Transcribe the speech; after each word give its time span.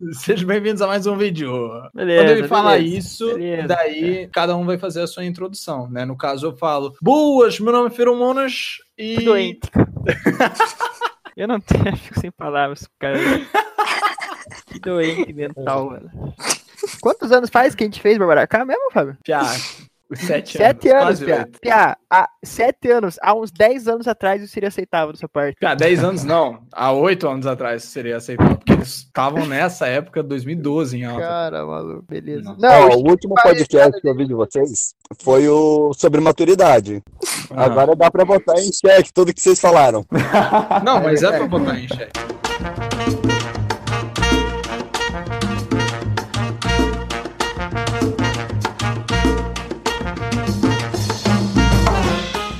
Sejam 0.12 0.46
bem-vindos 0.46 0.80
a 0.80 0.86
mais 0.86 1.06
um 1.06 1.16
vídeo. 1.16 1.50
Beleza, 1.92 2.22
Quando 2.22 2.38
ele 2.38 2.48
fala 2.48 2.76
beleza, 2.76 2.96
isso, 2.98 3.26
beleza. 3.34 3.68
daí 3.68 4.28
cada 4.28 4.56
um 4.56 4.64
vai 4.64 4.78
fazer 4.78 5.02
a 5.02 5.06
sua 5.06 5.24
introdução, 5.24 5.90
né? 5.90 6.04
No 6.04 6.16
caso, 6.16 6.46
eu 6.46 6.56
falo, 6.56 6.94
boas, 7.02 7.58
meu 7.58 7.72
nome 7.72 7.88
é 7.88 7.90
Feromonas 7.90 8.76
e... 8.96 9.16
Doente. 9.24 9.68
Eu 11.36 11.46
não 11.46 11.60
tenho, 11.60 11.96
fico 11.96 12.18
sem 12.18 12.30
palavras, 12.32 12.88
cara. 12.98 13.18
Que 14.66 14.80
doente 14.80 15.32
mental, 15.32 15.90
mano. 15.90 16.34
Quantos 17.00 17.32
anos 17.32 17.48
faz 17.48 17.74
que 17.74 17.84
a 17.84 17.86
gente 17.86 18.02
fez 18.02 18.18
Barbaracá 18.18 18.64
mesmo, 18.66 18.90
Fábio? 18.90 19.16
Piá, 19.24 19.42
os 20.10 20.20
sete, 20.20 20.56
Sete 20.56 20.88
anos, 20.88 21.02
quase 21.02 21.24
Pia. 21.24 21.48
Pia, 21.60 21.96
há 22.10 22.28
sete 22.42 22.90
anos, 22.90 23.18
há 23.22 23.34
uns 23.34 23.50
dez 23.50 23.86
anos 23.86 24.08
atrás 24.08 24.42
isso 24.42 24.52
seria 24.52 24.68
aceitável 24.68 25.12
da 25.12 25.18
sua 25.18 25.28
parte. 25.28 25.58
Piá, 25.58 25.74
dez 25.74 26.02
anos 26.02 26.24
não, 26.24 26.60
há 26.72 26.92
oito 26.92 27.28
anos 27.28 27.46
atrás 27.46 27.84
seria 27.84 28.16
aceitável, 28.16 28.56
porque 28.56 28.72
eles 28.72 28.88
estavam 28.88 29.46
nessa 29.46 29.86
época, 29.86 30.22
2012, 30.22 30.98
em 30.98 31.04
alta. 31.04 31.20
Cara, 31.20 31.66
maluco, 31.66 32.04
beleza. 32.08 32.56
Não. 32.58 32.88
Não, 32.88 32.88
o 32.98 33.08
último 33.10 33.34
podcast 33.34 34.00
que 34.00 34.08
eu 34.08 34.16
vi 34.16 34.26
de 34.26 34.34
vocês 34.34 34.94
foi 35.22 35.48
o 35.48 35.92
sobre 35.92 36.20
maturidade. 36.20 37.02
Aham. 37.50 37.62
Agora 37.62 37.96
dá 37.96 38.10
pra 38.10 38.24
botar 38.24 38.58
em 38.58 38.72
xeque 38.72 39.12
tudo 39.12 39.34
que 39.34 39.40
vocês 39.40 39.60
falaram. 39.60 40.04
Não, 40.84 41.02
mas 41.02 41.22
é 41.22 41.36
pra 41.36 41.46
botar 41.46 41.78
em 41.78 41.88
xeque. 41.88 42.47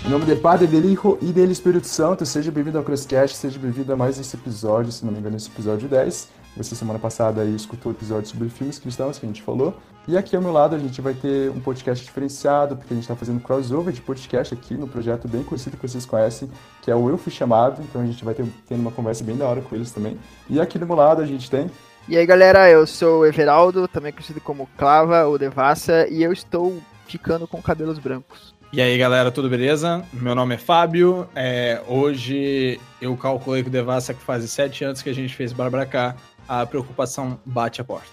Em 0.09 0.11
nome 0.11 0.25
do 0.25 0.35
Padre, 0.41 0.67
dele 0.67 0.95
Hijo 0.95 1.19
e 1.21 1.27
dele 1.27 1.53
Espírito 1.53 1.87
Santo, 1.87 2.25
seja 2.25 2.51
bem-vindo 2.51 2.79
ao 2.79 2.83
Crosscast, 2.83 3.37
seja 3.37 3.59
bem-vindo 3.59 3.93
a 3.93 3.97
mais 3.97 4.19
esse 4.19 4.35
episódio, 4.35 4.91
se 4.91 5.05
não 5.05 5.13
me 5.13 5.19
engano, 5.19 5.37
esse 5.37 5.51
episódio 5.51 5.87
10. 5.87 6.29
Você 6.57 6.75
semana 6.75 6.99
passada 6.99 7.43
aí 7.43 7.55
escutou 7.55 7.93
o 7.93 7.95
episódio 7.95 8.27
sobre 8.27 8.49
filmes 8.49 8.79
cristãos 8.79 9.19
que 9.19 9.27
a 9.27 9.29
gente 9.29 9.43
falou. 9.43 9.77
E 10.09 10.17
aqui 10.17 10.35
ao 10.35 10.41
meu 10.41 10.51
lado 10.51 10.75
a 10.75 10.79
gente 10.79 11.03
vai 11.03 11.13
ter 11.13 11.51
um 11.51 11.61
podcast 11.61 12.03
diferenciado, 12.03 12.75
porque 12.75 12.95
a 12.95 12.97
gente 12.97 13.05
está 13.05 13.15
fazendo 13.15 13.39
crossover 13.39 13.93
de 13.93 14.01
podcast 14.01 14.55
aqui 14.55 14.73
no 14.73 14.89
projeto 14.89 15.29
bem 15.29 15.43
conhecido 15.45 15.77
que 15.77 15.87
vocês 15.87 16.07
conhecem, 16.07 16.51
que 16.81 16.91
é 16.91 16.97
o 16.97 17.11
Eu 17.11 17.19
Fui 17.19 17.31
Chamado. 17.31 17.83
Então 17.83 18.01
a 18.01 18.07
gente 18.07 18.25
vai 18.25 18.33
ter 18.33 18.47
tendo 18.67 18.81
uma 18.81 18.91
conversa 18.91 19.23
bem 19.23 19.37
da 19.37 19.47
hora 19.47 19.61
com 19.61 19.77
eles 19.77 19.93
também. 19.93 20.19
E 20.49 20.59
aqui 20.59 20.79
do 20.79 20.87
meu 20.87 20.97
lado 20.97 21.21
a 21.21 21.27
gente 21.27 21.51
tem 21.51 21.71
E 22.09 22.17
aí, 22.17 22.25
galera, 22.25 22.71
eu 22.71 22.87
sou 22.87 23.21
o 23.21 23.27
Everaldo, 23.27 23.87
também 23.87 24.11
conhecido 24.11 24.41
como 24.41 24.71
Clava 24.79 25.27
ou 25.27 25.39
Devassa, 25.39 26.09
e 26.09 26.23
eu 26.23 26.33
estou 26.33 26.81
ficando 27.07 27.47
com 27.47 27.61
cabelos 27.61 27.99
brancos. 27.99 28.57
E 28.71 28.83
aí, 28.83 28.99
galera, 28.99 29.31
tudo 29.31 29.49
beleza? 29.49 30.05
Meu 30.13 30.35
nome 30.35 30.55
é 30.55 30.59
Fábio. 30.59 31.27
É, 31.35 31.81
hoje 31.89 32.79
eu 33.01 33.17
calculei 33.17 33.63
com 33.63 33.71
o 33.71 33.73
Devassa 33.73 34.13
que 34.13 34.23
faz 34.23 34.45
sete 34.51 34.85
anos 34.85 35.01
que 35.01 35.09
a 35.09 35.15
gente 35.15 35.35
fez 35.35 35.55
Barbaracá. 35.55 36.15
A 36.47 36.67
preocupação 36.67 37.41
bate 37.47 37.81
a 37.81 37.85
porta. 37.85 38.09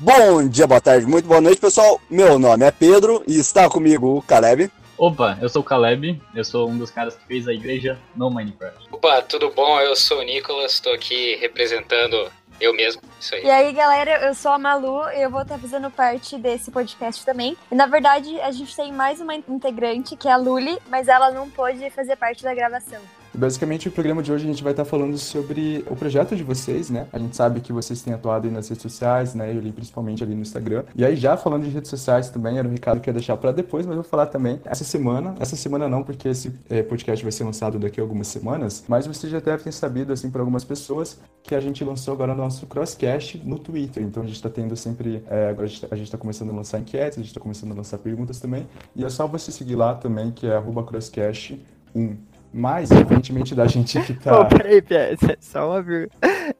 Bom 0.00 0.48
dia, 0.48 0.66
boa 0.66 0.80
tarde, 0.80 1.06
muito 1.06 1.28
boa 1.28 1.40
noite, 1.40 1.60
pessoal. 1.60 2.00
Meu 2.10 2.36
nome 2.36 2.66
é 2.66 2.72
Pedro 2.72 3.22
e 3.28 3.38
está 3.38 3.70
comigo 3.70 4.16
o 4.16 4.22
Caleb. 4.22 4.68
Opa, 4.98 5.38
eu 5.40 5.48
sou 5.48 5.62
o 5.62 5.64
Caleb, 5.64 6.20
eu 6.34 6.44
sou 6.44 6.68
um 6.68 6.76
dos 6.76 6.90
caras 6.90 7.14
que 7.14 7.24
fez 7.24 7.46
a 7.46 7.52
igreja 7.52 7.96
no 8.16 8.28
Minecraft. 8.28 8.88
Opa, 8.90 9.22
tudo 9.22 9.50
bom? 9.50 9.80
Eu 9.80 9.94
sou 9.94 10.18
o 10.18 10.22
Nicolas, 10.22 10.80
tô 10.80 10.90
aqui 10.90 11.36
representando 11.36 12.28
eu 12.62 12.72
mesmo. 12.74 13.02
Isso 13.20 13.34
aí. 13.34 13.44
E 13.44 13.50
aí, 13.50 13.72
galera, 13.72 14.26
eu 14.26 14.34
sou 14.34 14.52
a 14.52 14.58
Malu 14.58 15.02
eu 15.10 15.30
vou 15.30 15.42
estar 15.42 15.58
fazendo 15.58 15.90
parte 15.90 16.38
desse 16.38 16.70
podcast 16.70 17.24
também. 17.24 17.56
E 17.70 17.74
na 17.74 17.86
verdade, 17.86 18.40
a 18.40 18.50
gente 18.50 18.74
tem 18.74 18.92
mais 18.92 19.20
uma 19.20 19.34
integrante, 19.34 20.16
que 20.16 20.28
é 20.28 20.32
a 20.32 20.36
Luli, 20.36 20.78
mas 20.88 21.08
ela 21.08 21.30
não 21.30 21.50
pôde 21.50 21.90
fazer 21.90 22.16
parte 22.16 22.42
da 22.42 22.54
gravação. 22.54 23.00
Basicamente, 23.34 23.88
o 23.88 23.92
programa 23.92 24.22
de 24.22 24.30
hoje 24.30 24.44
a 24.44 24.46
gente 24.46 24.62
vai 24.62 24.72
estar 24.72 24.84
falando 24.84 25.16
sobre 25.16 25.82
o 25.88 25.96
projeto 25.96 26.36
de 26.36 26.42
vocês, 26.42 26.90
né? 26.90 27.06
A 27.12 27.18
gente 27.18 27.34
sabe 27.34 27.60
que 27.60 27.72
vocês 27.72 28.02
têm 28.02 28.12
atuado 28.12 28.50
nas 28.50 28.68
redes 28.68 28.82
sociais, 28.82 29.34
né? 29.34 29.50
Eu 29.50 29.60
li 29.60 29.72
principalmente 29.72 30.22
ali 30.22 30.34
no 30.34 30.42
Instagram. 30.42 30.84
E 30.94 31.02
aí, 31.02 31.16
já 31.16 31.36
falando 31.36 31.64
de 31.64 31.70
redes 31.70 31.88
sociais 31.88 32.28
também, 32.28 32.58
era 32.58 32.68
um 32.68 32.70
recado 32.70 33.00
que 33.00 33.08
eu 33.08 33.12
ia 33.12 33.18
deixar 33.18 33.36
para 33.38 33.50
depois, 33.50 33.86
mas 33.86 33.96
eu 33.96 34.02
vou 34.02 34.10
falar 34.10 34.26
também 34.26 34.60
essa 34.66 34.84
semana. 34.84 35.34
Essa 35.40 35.56
semana 35.56 35.88
não, 35.88 36.02
porque 36.02 36.28
esse 36.28 36.52
eh, 36.68 36.82
podcast 36.82 37.24
vai 37.24 37.32
ser 37.32 37.44
lançado 37.44 37.78
daqui 37.78 38.00
a 38.00 38.02
algumas 38.02 38.26
semanas, 38.26 38.84
mas 38.86 39.06
você 39.06 39.28
já 39.28 39.40
deve 39.40 39.64
ter 39.64 39.72
sabido, 39.72 40.12
assim, 40.12 40.30
por 40.30 40.40
algumas 40.40 40.62
pessoas, 40.62 41.18
que 41.42 41.54
a 41.54 41.60
gente 41.60 41.82
lançou 41.82 42.12
agora 42.12 42.32
o 42.32 42.36
nosso 42.36 42.66
Crosscast 42.66 43.38
no 43.38 43.58
Twitter. 43.58 44.02
Então, 44.02 44.22
a 44.22 44.26
gente 44.26 44.36
está 44.36 44.50
tendo 44.50 44.76
sempre. 44.76 45.22
eh, 45.30 45.48
agora 45.48 45.66
a 45.66 45.96
gente 45.96 46.04
está 46.04 46.18
começando 46.18 46.50
a 46.50 46.54
lançar 46.54 46.78
enquetes, 46.78 47.16
a 47.18 47.22
gente 47.22 47.30
está 47.30 47.40
começando 47.40 47.72
a 47.72 47.74
lançar 47.74 47.96
perguntas 47.96 48.38
também. 48.38 48.66
E 48.94 49.04
é 49.04 49.08
só 49.08 49.26
você 49.26 49.50
seguir 49.50 49.76
lá 49.76 49.94
também, 49.94 50.30
que 50.30 50.46
é 50.46 50.54
arroba 50.54 50.82
crosscast1. 50.82 52.16
Mas, 52.52 52.90
evidentemente, 52.90 53.54
da 53.54 53.66
gente 53.66 54.00
que 54.02 54.14
tá. 54.20 54.44
Pô, 54.44 54.56
peraí, 54.56 54.82
Pia, 54.82 55.16
só 55.40 55.70
uma 55.70 55.82
vírgula. 55.82 56.10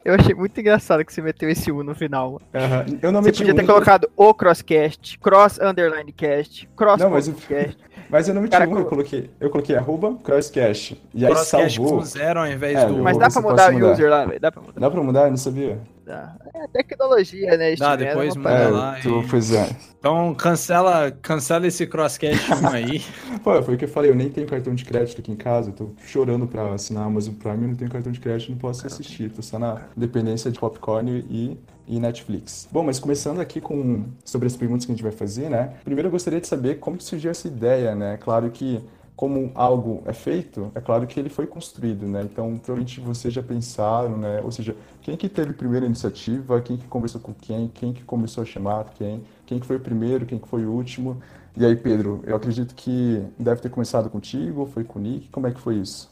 Eu 0.05 0.15
achei 0.15 0.35
muito 0.35 0.59
engraçado 0.61 1.05
que 1.05 1.13
você 1.13 1.23
meteu 1.23 1.49
esse 1.49 1.71
U 1.71 1.83
no 1.85 1.95
final. 1.95 2.41
Aham. 2.55 2.85
Eu 3.01 3.13
não 3.13 3.21
Você 3.23 3.27
meti 3.29 3.39
podia 3.39 3.55
ter 3.55 3.63
um, 3.63 3.67
colocado 3.67 4.11
o 4.17 4.35
Crosscast, 4.35 5.19
Cross 5.19 5.59
Underline 5.61 6.13
Cast, 6.13 6.69
Cross 6.77 7.01
Não, 7.01 7.11
mas 7.11 7.29
Podcast. 7.29 7.79
Mas 8.11 8.29
eu 8.29 8.35
não 8.35 8.43
meti 8.43 8.53
Cara, 8.53 8.67
um, 8.69 8.71
eu 8.73 8.77
colo- 8.77 8.89
coloquei, 8.91 9.31
eu 9.41 9.49
coloquei 9.49 9.75
arroba 9.75 10.15
crosscast. 10.23 11.01
E 11.15 11.25
aí 11.25 11.33
Crosscast 11.33 11.77
salvou. 11.77 11.99
com 11.99 12.05
zero 12.05 12.41
ao 12.41 12.47
invés 12.47 12.77
É, 12.77 12.87
do. 12.87 12.99
eu 12.99 13.03
Mas 13.03 13.17
dá 13.17 13.31
pra 13.31 13.39
eu 13.41 13.43
mudar 13.43 13.71
o 13.71 13.73
mudar. 13.73 13.93
user 13.93 14.11
lá, 14.11 14.25
velho? 14.27 14.41
Dá 14.41 14.53
pra 14.53 14.61
mudar. 14.63 14.81
Dá 14.81 14.91
pra 14.91 15.03
mudar? 15.03 15.25
Eu 15.25 15.31
não 15.31 15.37
sabia. 15.39 15.79
Dá. 16.05 16.35
É 16.55 16.67
tecnologia, 16.69 17.57
né? 17.57 17.75
Dá, 17.77 17.97
depois 17.97 18.35
uma 18.37 18.51
muda 18.51 18.63
É, 18.65 18.69
lá 18.69 18.97
tu, 19.01 19.09
e- 19.09 19.57
é. 19.57 19.71
Então 19.99 20.35
cancela, 20.35 21.11
cancela 21.23 21.67
esse 21.67 21.87
Crosscast 21.87 22.53
1 22.53 22.69
aí. 22.69 23.03
Pô, 23.43 23.63
foi 23.63 23.77
o 23.77 23.79
que 23.79 23.85
eu 23.87 23.89
falei, 23.89 24.11
eu 24.11 24.15
nem 24.15 24.29
tenho 24.29 24.47
cartão 24.47 24.75
de 24.75 24.85
crédito 24.85 25.21
aqui 25.21 25.33
em 25.33 25.37
casa, 25.37 25.71
eu 25.71 25.73
tô 25.75 25.91
chorando 26.05 26.47
pra 26.47 26.75
assinar 26.75 27.05
a 27.05 27.07
Amazon 27.07 27.35
Prime, 27.35 27.63
eu 27.63 27.69
não 27.69 27.75
tenho 27.77 27.91
cartão 27.91 28.13
de 28.13 28.21
crédito, 28.21 28.51
não 28.51 28.59
posso 28.59 28.87
assistir, 28.87 29.31
tô 29.31 29.41
só 29.41 29.59
na 29.59 29.81
dependência 29.97 30.51
de 30.51 30.59
popcorn 30.59 31.25
e, 31.31 31.59
e 31.87 31.99
Netflix. 31.99 32.69
Bom, 32.71 32.83
mas 32.83 32.99
começando 32.99 33.41
aqui 33.41 33.61
com 33.61 34.05
sobre 34.25 34.47
as 34.47 34.57
perguntas 34.57 34.85
que 34.85 34.93
a 34.93 34.95
gente 34.95 35.03
vai 35.03 35.13
fazer, 35.13 35.49
né? 35.49 35.75
Primeiro 35.85 36.09
eu 36.09 36.13
gostaria 36.13 36.41
de 36.41 36.47
saber 36.47 36.79
como 36.79 37.01
surgiu 37.01 37.31
essa 37.31 37.47
ideia, 37.47 37.95
né? 37.95 38.17
Claro 38.17 38.51
que 38.51 38.83
como 39.15 39.53
algo 39.55 40.03
é 40.07 40.13
feito, 40.13 40.73
é 40.75 40.81
claro 40.81 41.07
que 41.07 41.21
ele 41.21 41.29
foi 41.29 41.47
construído, 41.47 42.07
né? 42.07 42.23
Então, 42.23 42.57
provavelmente 42.57 42.99
vocês 43.01 43.33
já 43.33 43.43
pensaram, 43.43 44.17
né? 44.17 44.41
Ou 44.43 44.51
seja, 44.51 44.75
quem 45.01 45.17
que 45.17 45.29
teve 45.29 45.51
a 45.51 45.55
primeira 45.55 45.87
iniciativa, 45.87 46.61
quem 46.61 46.77
que 46.77 46.87
conversou 46.87 47.21
com 47.21 47.33
quem, 47.33 47.69
quem 47.69 47.93
que 47.93 48.03
começou 48.03 48.43
a 48.43 48.45
chamar 48.45 48.87
quem, 48.95 49.23
quem 49.47 49.61
que 49.61 49.67
foi 49.67 49.77
o 49.77 49.81
primeiro, 49.81 50.27
quem 50.27 50.39
que 50.39 50.49
foi 50.49 50.65
o 50.65 50.73
último. 50.73 51.23
E 51.57 51.65
aí, 51.65 51.77
Pedro, 51.77 52.23
eu 52.27 52.35
acredito 52.35 52.75
que 52.75 53.23
deve 53.39 53.61
ter 53.61 53.69
começado 53.69 54.09
contigo, 54.09 54.67
foi 54.67 54.83
com 54.83 54.99
o 54.99 55.03
Nick, 55.03 55.29
como 55.29 55.47
é 55.47 55.53
que 55.53 55.61
foi 55.61 55.77
isso? 55.77 56.11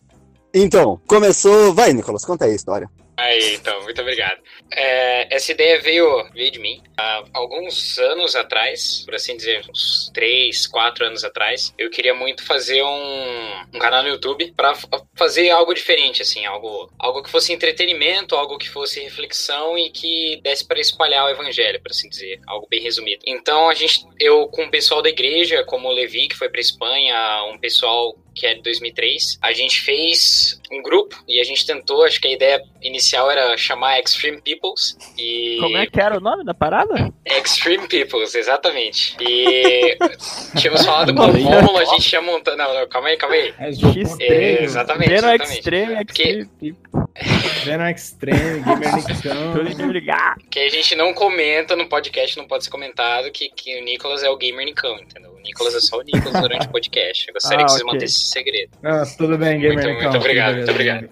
Então, 0.52 1.00
começou. 1.06 1.72
Vai, 1.72 1.92
Nicolas, 1.92 2.24
conta 2.24 2.44
aí 2.44 2.52
a 2.52 2.54
história. 2.54 2.90
Aí, 3.22 3.54
então, 3.54 3.82
muito 3.82 4.00
obrigado. 4.00 4.40
É, 4.72 5.34
essa 5.34 5.52
ideia 5.52 5.80
veio, 5.80 6.24
veio 6.32 6.50
de 6.50 6.58
mim. 6.58 6.82
Há 6.96 7.24
alguns 7.34 7.98
anos 7.98 8.34
atrás, 8.36 9.02
por 9.04 9.14
assim 9.14 9.36
dizer, 9.36 9.62
uns 9.68 10.10
3, 10.14 10.66
4 10.66 11.04
anos 11.06 11.24
atrás, 11.24 11.74
eu 11.78 11.90
queria 11.90 12.14
muito 12.14 12.44
fazer 12.44 12.82
um, 12.82 13.60
um 13.74 13.78
canal 13.78 14.02
no 14.02 14.08
YouTube 14.08 14.52
pra 14.56 14.70
f- 14.74 14.86
fazer 15.14 15.50
algo 15.50 15.74
diferente, 15.74 16.22
assim, 16.22 16.46
algo, 16.46 16.90
algo 16.98 17.22
que 17.22 17.30
fosse 17.30 17.52
entretenimento, 17.52 18.34
algo 18.36 18.58
que 18.58 18.68
fosse 18.68 19.00
reflexão 19.00 19.76
e 19.76 19.90
que 19.90 20.40
desse 20.42 20.66
para 20.66 20.80
espalhar 20.80 21.24
o 21.26 21.30
evangelho, 21.30 21.80
por 21.80 21.90
assim 21.90 22.08
dizer, 22.08 22.40
algo 22.46 22.66
bem 22.70 22.80
resumido. 22.80 23.22
Então, 23.26 23.68
a 23.68 23.74
gente, 23.74 24.06
eu 24.18 24.46
com 24.48 24.64
o 24.64 24.70
pessoal 24.70 25.02
da 25.02 25.08
igreja, 25.10 25.64
como 25.64 25.88
o 25.88 25.92
Levi, 25.92 26.28
que 26.28 26.36
foi 26.36 26.48
pra 26.48 26.60
Espanha, 26.60 27.44
um 27.52 27.58
pessoal 27.58 28.14
que 28.34 28.46
é 28.46 28.54
de 28.54 28.62
2003, 28.62 29.38
a 29.42 29.52
gente 29.52 29.80
fez 29.80 30.60
um 30.70 30.82
grupo 30.82 31.16
e 31.28 31.40
a 31.40 31.44
gente 31.44 31.66
tentou, 31.66 32.04
acho 32.04 32.20
que 32.20 32.28
a 32.28 32.32
ideia 32.32 32.62
inicial 32.82 33.30
era 33.30 33.56
chamar 33.56 33.98
Extreme 34.00 34.40
Peoples 34.40 34.96
e 35.18 35.58
Como 35.60 35.76
é 35.76 35.86
que 35.86 36.00
era 36.00 36.16
o 36.16 36.20
nome 36.20 36.44
da 36.44 36.54
parada? 36.54 37.12
Extreme 37.24 37.86
Peoples, 37.88 38.34
exatamente. 38.34 39.16
E 39.20 39.96
tínhamos 40.58 40.84
falado 40.84 41.14
com 41.14 41.22
o. 41.22 41.30
Rômulo, 41.30 41.78
a 41.78 41.84
gente 41.84 42.08
tinha 42.08 42.22
montado. 42.22 42.56
Não, 42.56 42.72
não, 42.74 42.88
calma 42.88 43.08
aí, 43.08 43.16
calma 43.16 43.34
aí. 43.34 43.54
É 43.58 44.62
exatamente, 44.62 45.12
exatamente. 45.12 45.52
Extreme, 45.58 46.04
Porque- 46.04 46.22
Extreme. 46.22 46.76
Venom 47.64 47.88
Extreme, 47.88 48.60
Gamer 48.62 48.94
Nicão. 48.96 50.34
Que 50.50 50.58
a 50.60 50.68
gente 50.68 50.94
não 50.94 51.12
comenta 51.14 51.76
no 51.76 51.88
podcast, 51.88 52.36
não 52.36 52.46
pode 52.46 52.64
ser 52.64 52.70
comentado, 52.70 53.30
que, 53.30 53.48
que 53.50 53.80
o 53.80 53.84
Nicolas 53.84 54.22
é 54.22 54.30
o 54.30 54.36
gamer 54.36 54.64
Nicão, 54.66 54.98
entendeu? 54.98 55.30
O 55.32 55.40
Nicolas 55.40 55.74
é 55.74 55.80
só 55.80 55.98
o 55.98 56.02
Nicolas 56.02 56.40
durante 56.40 56.66
o 56.66 56.70
podcast. 56.70 57.26
Eu 57.28 57.34
gostaria 57.34 57.58
Ah, 57.62 57.66
que 57.66 57.70
vocês 57.72 57.82
ok. 57.82 57.92
mantessem 57.94 58.16
esse 58.22 58.30
segredo. 58.30 58.70
Ah, 58.82 59.02
tudo 59.16 59.38
bem, 59.38 59.58
Gamer 59.60 59.74
Muito- 59.74 59.88
Nicão. 59.88 60.02
muito 60.04 60.16
obrigado, 60.18 60.56
muito 60.56 60.70
obrigado. 60.70 61.08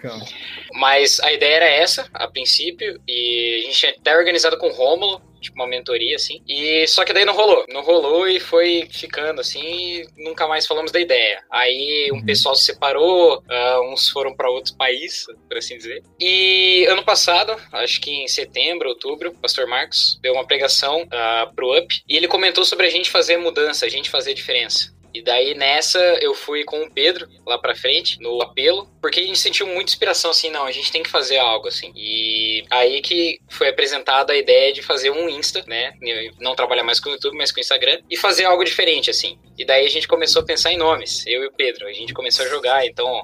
Mas 0.75 1.21
a 1.21 1.33
ideia 1.33 1.57
era 1.57 1.67
essa, 1.67 2.09
a 2.13 2.29
princípio, 2.29 3.01
e 3.07 3.61
a 3.63 3.67
gente 3.67 3.79
tinha 3.79 3.93
até 3.93 4.17
organizado 4.17 4.59
com 4.59 4.69
o 4.69 4.73
Rômulo, 4.73 5.21
tipo 5.41 5.57
uma 5.57 5.67
mentoria, 5.67 6.17
assim. 6.17 6.43
E 6.49 6.87
só 6.87 7.05
que 7.05 7.13
daí 7.13 7.25
não 7.25 7.35
rolou. 7.35 7.65
Não 7.69 7.83
rolou 7.83 8.29
e 8.29 8.39
foi 8.41 8.89
ficando 8.91 9.41
assim, 9.41 9.61
e 9.63 10.09
nunca 10.17 10.47
mais 10.47 10.67
falamos 10.67 10.91
da 10.93 11.01
ideia. 11.01 11.43
Aí 11.51 12.09
um 12.13 12.17
Uhum. 12.19 12.25
pessoal 12.25 12.55
se 12.57 12.65
separou, 12.65 13.43
ah, 13.49 13.81
uns 13.93 14.09
foram 14.09 14.35
para 14.35 14.51
outros 14.51 14.75
países, 14.75 15.27
por 15.49 15.57
assim 15.57 15.77
dizer. 15.77 16.03
E 16.21 16.87
ano 16.89 17.03
passado, 17.05 17.57
acho 17.73 18.01
que 18.01 18.11
em 18.11 18.29
setembro, 18.29 18.89
outubro, 18.89 19.31
o 19.31 19.35
pastor 19.39 19.67
Marcos 19.67 20.19
deu 20.23 20.33
uma 20.35 20.47
pregação 20.47 21.07
ah, 21.11 21.51
pro 21.55 21.77
UP 21.79 22.03
e 22.09 22.17
ele 22.17 22.29
comentou 22.29 22.65
sobre 22.65 22.87
a 22.87 22.91
gente 22.91 23.11
fazer 23.11 23.37
mudança, 23.37 23.87
a 23.87 23.89
gente 23.89 24.11
fazer 24.11 24.35
diferença. 24.35 24.93
E 25.15 25.23
daí 25.23 25.55
nessa 25.55 25.99
eu 26.21 26.35
fui 26.35 26.65
com 26.65 26.83
o 26.83 26.91
Pedro 26.91 27.27
lá 27.47 27.57
pra 27.59 27.75
frente, 27.75 28.21
no 28.21 28.43
apelo, 28.43 28.87
porque 29.01 29.21
a 29.21 29.23
gente 29.23 29.39
sentiu 29.39 29.67
muita 29.67 29.91
inspiração, 29.91 30.31
assim, 30.31 30.51
não, 30.51 30.65
a 30.65 30.73
gente 30.73 30.91
tem 30.91 31.03
que 31.03 31.11
fazer 31.11 31.39
algo, 31.39 31.69
assim. 31.69 31.93
E 31.95 32.65
aí 32.71 33.01
que 33.01 33.39
foi 33.49 33.69
apresentada 33.69 34.33
a 34.33 34.37
ideia 34.37 34.73
de 34.73 34.83
fazer 34.83 35.11
um 35.11 35.29
Insta, 35.29 35.65
né? 35.67 35.93
Não 36.41 36.55
trabalhar 36.55 36.85
mais 36.85 37.01
com 37.01 37.09
o 37.09 37.13
YouTube, 37.13 37.37
mas 37.37 37.53
com 37.53 37.59
o 37.59 37.61
Instagram, 37.61 37.99
e 38.11 38.17
fazer 38.17 38.45
algo 38.45 38.65
diferente, 38.65 39.11
assim. 39.11 39.39
E 39.57 39.65
daí 39.65 39.87
a 39.87 39.91
gente 39.91 40.07
começou 40.07 40.43
a 40.43 40.45
pensar 40.45 40.73
em 40.73 40.77
nomes, 40.79 41.27
eu 41.27 41.43
e 41.43 41.47
o 41.47 41.53
Pedro. 41.53 41.87
A 41.87 41.93
gente 41.93 42.15
começou 42.15 42.47
a 42.47 42.49
jogar, 42.49 42.87
então 42.87 43.23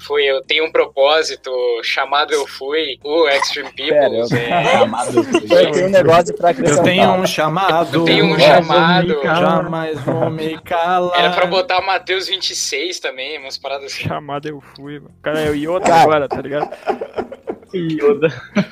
foi 0.00 0.24
Eu 0.24 0.42
Tenho 0.42 0.64
um 0.64 0.72
Propósito, 0.72 1.50
chamado 1.82 2.32
Eu 2.32 2.46
Fui, 2.46 2.98
o 3.02 3.28
Extreme 3.28 3.70
Peoples. 3.72 4.32
é... 4.32 4.64
Chamado. 4.78 5.10
Eu 5.18 5.70
tenho 5.72 5.86
um 5.86 5.90
negócio 5.90 6.34
pra 6.34 6.48
Eu 6.48 6.52
acrescentar. 6.52 6.84
tenho 6.84 7.12
um 7.12 7.26
chamado. 7.26 7.98
Eu 8.00 8.04
tenho 8.04 8.24
um 8.26 8.38
chamado. 8.38 9.22
Jamais 9.22 10.00
vou 10.00 10.30
me 10.30 10.58
calar. 10.62 11.18
Era 11.18 11.30
pra 11.32 11.46
botar 11.46 11.80
Mateus 11.82 12.28
26 12.28 12.98
também, 12.98 13.38
umas 13.38 13.58
paradas 13.58 13.92
assim. 13.92 14.04
Chamada 14.04 14.48
eu 14.48 14.60
fui, 14.74 15.00
mano. 15.00 15.14
O 15.24 15.32
cara 15.32 15.40
é 15.40 15.50
o 15.50 15.54
Yoda 15.54 15.86
Cara. 15.86 16.02
agora, 16.02 16.28
tá 16.28 16.42
ligado? 16.42 16.68
Yoda. 17.72 18.28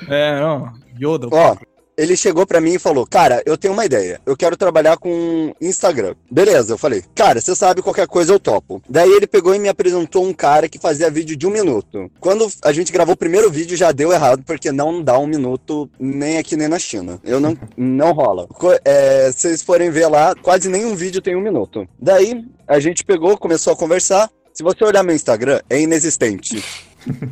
É, 0.07 0.39
não. 0.39 0.71
Yoda. 1.01 1.27
Ó, 1.31 1.55
ele 1.97 2.15
chegou 2.15 2.45
pra 2.45 2.61
mim 2.61 2.73
e 2.73 2.79
falou: 2.79 3.07
Cara, 3.07 3.41
eu 3.43 3.57
tenho 3.57 3.73
uma 3.73 3.83
ideia. 3.85 4.21
Eu 4.23 4.37
quero 4.37 4.55
trabalhar 4.55 4.97
com 4.97 5.51
Instagram. 5.59 6.13
Beleza, 6.29 6.73
eu 6.73 6.77
falei: 6.77 7.03
Cara, 7.15 7.41
você 7.41 7.55
sabe 7.55 7.81
qualquer 7.81 8.05
coisa 8.05 8.31
eu 8.31 8.39
topo. 8.39 8.83
Daí 8.87 9.11
ele 9.11 9.25
pegou 9.25 9.55
e 9.55 9.57
me 9.57 9.67
apresentou 9.67 10.23
um 10.23 10.31
cara 10.31 10.69
que 10.69 10.77
fazia 10.77 11.09
vídeo 11.09 11.35
de 11.35 11.47
um 11.47 11.49
minuto. 11.49 12.07
Quando 12.19 12.47
a 12.63 12.71
gente 12.71 12.93
gravou 12.93 13.15
o 13.15 13.17
primeiro 13.17 13.49
vídeo 13.49 13.75
já 13.75 13.91
deu 13.91 14.13
errado, 14.13 14.43
porque 14.45 14.71
não 14.71 15.01
dá 15.01 15.17
um 15.17 15.25
minuto 15.25 15.89
nem 15.99 16.37
aqui 16.37 16.55
nem 16.55 16.67
na 16.67 16.77
China. 16.77 17.19
Eu 17.23 17.39
não, 17.39 17.57
não 17.75 18.11
rola. 18.11 18.47
É, 18.85 19.31
Se 19.31 19.39
vocês 19.47 19.63
forem 19.63 19.89
ver 19.89 20.05
lá, 20.05 20.35
quase 20.35 20.69
nenhum 20.69 20.93
vídeo 20.95 21.19
tem 21.19 21.35
um 21.35 21.41
minuto. 21.41 21.87
Daí 21.99 22.45
a 22.67 22.79
gente 22.79 23.03
pegou, 23.03 23.35
começou 23.39 23.73
a 23.73 23.75
conversar. 23.75 24.29
Se 24.53 24.61
você 24.61 24.83
olhar 24.83 25.03
meu 25.03 25.15
Instagram, 25.15 25.59
é 25.67 25.81
inexistente. 25.81 26.63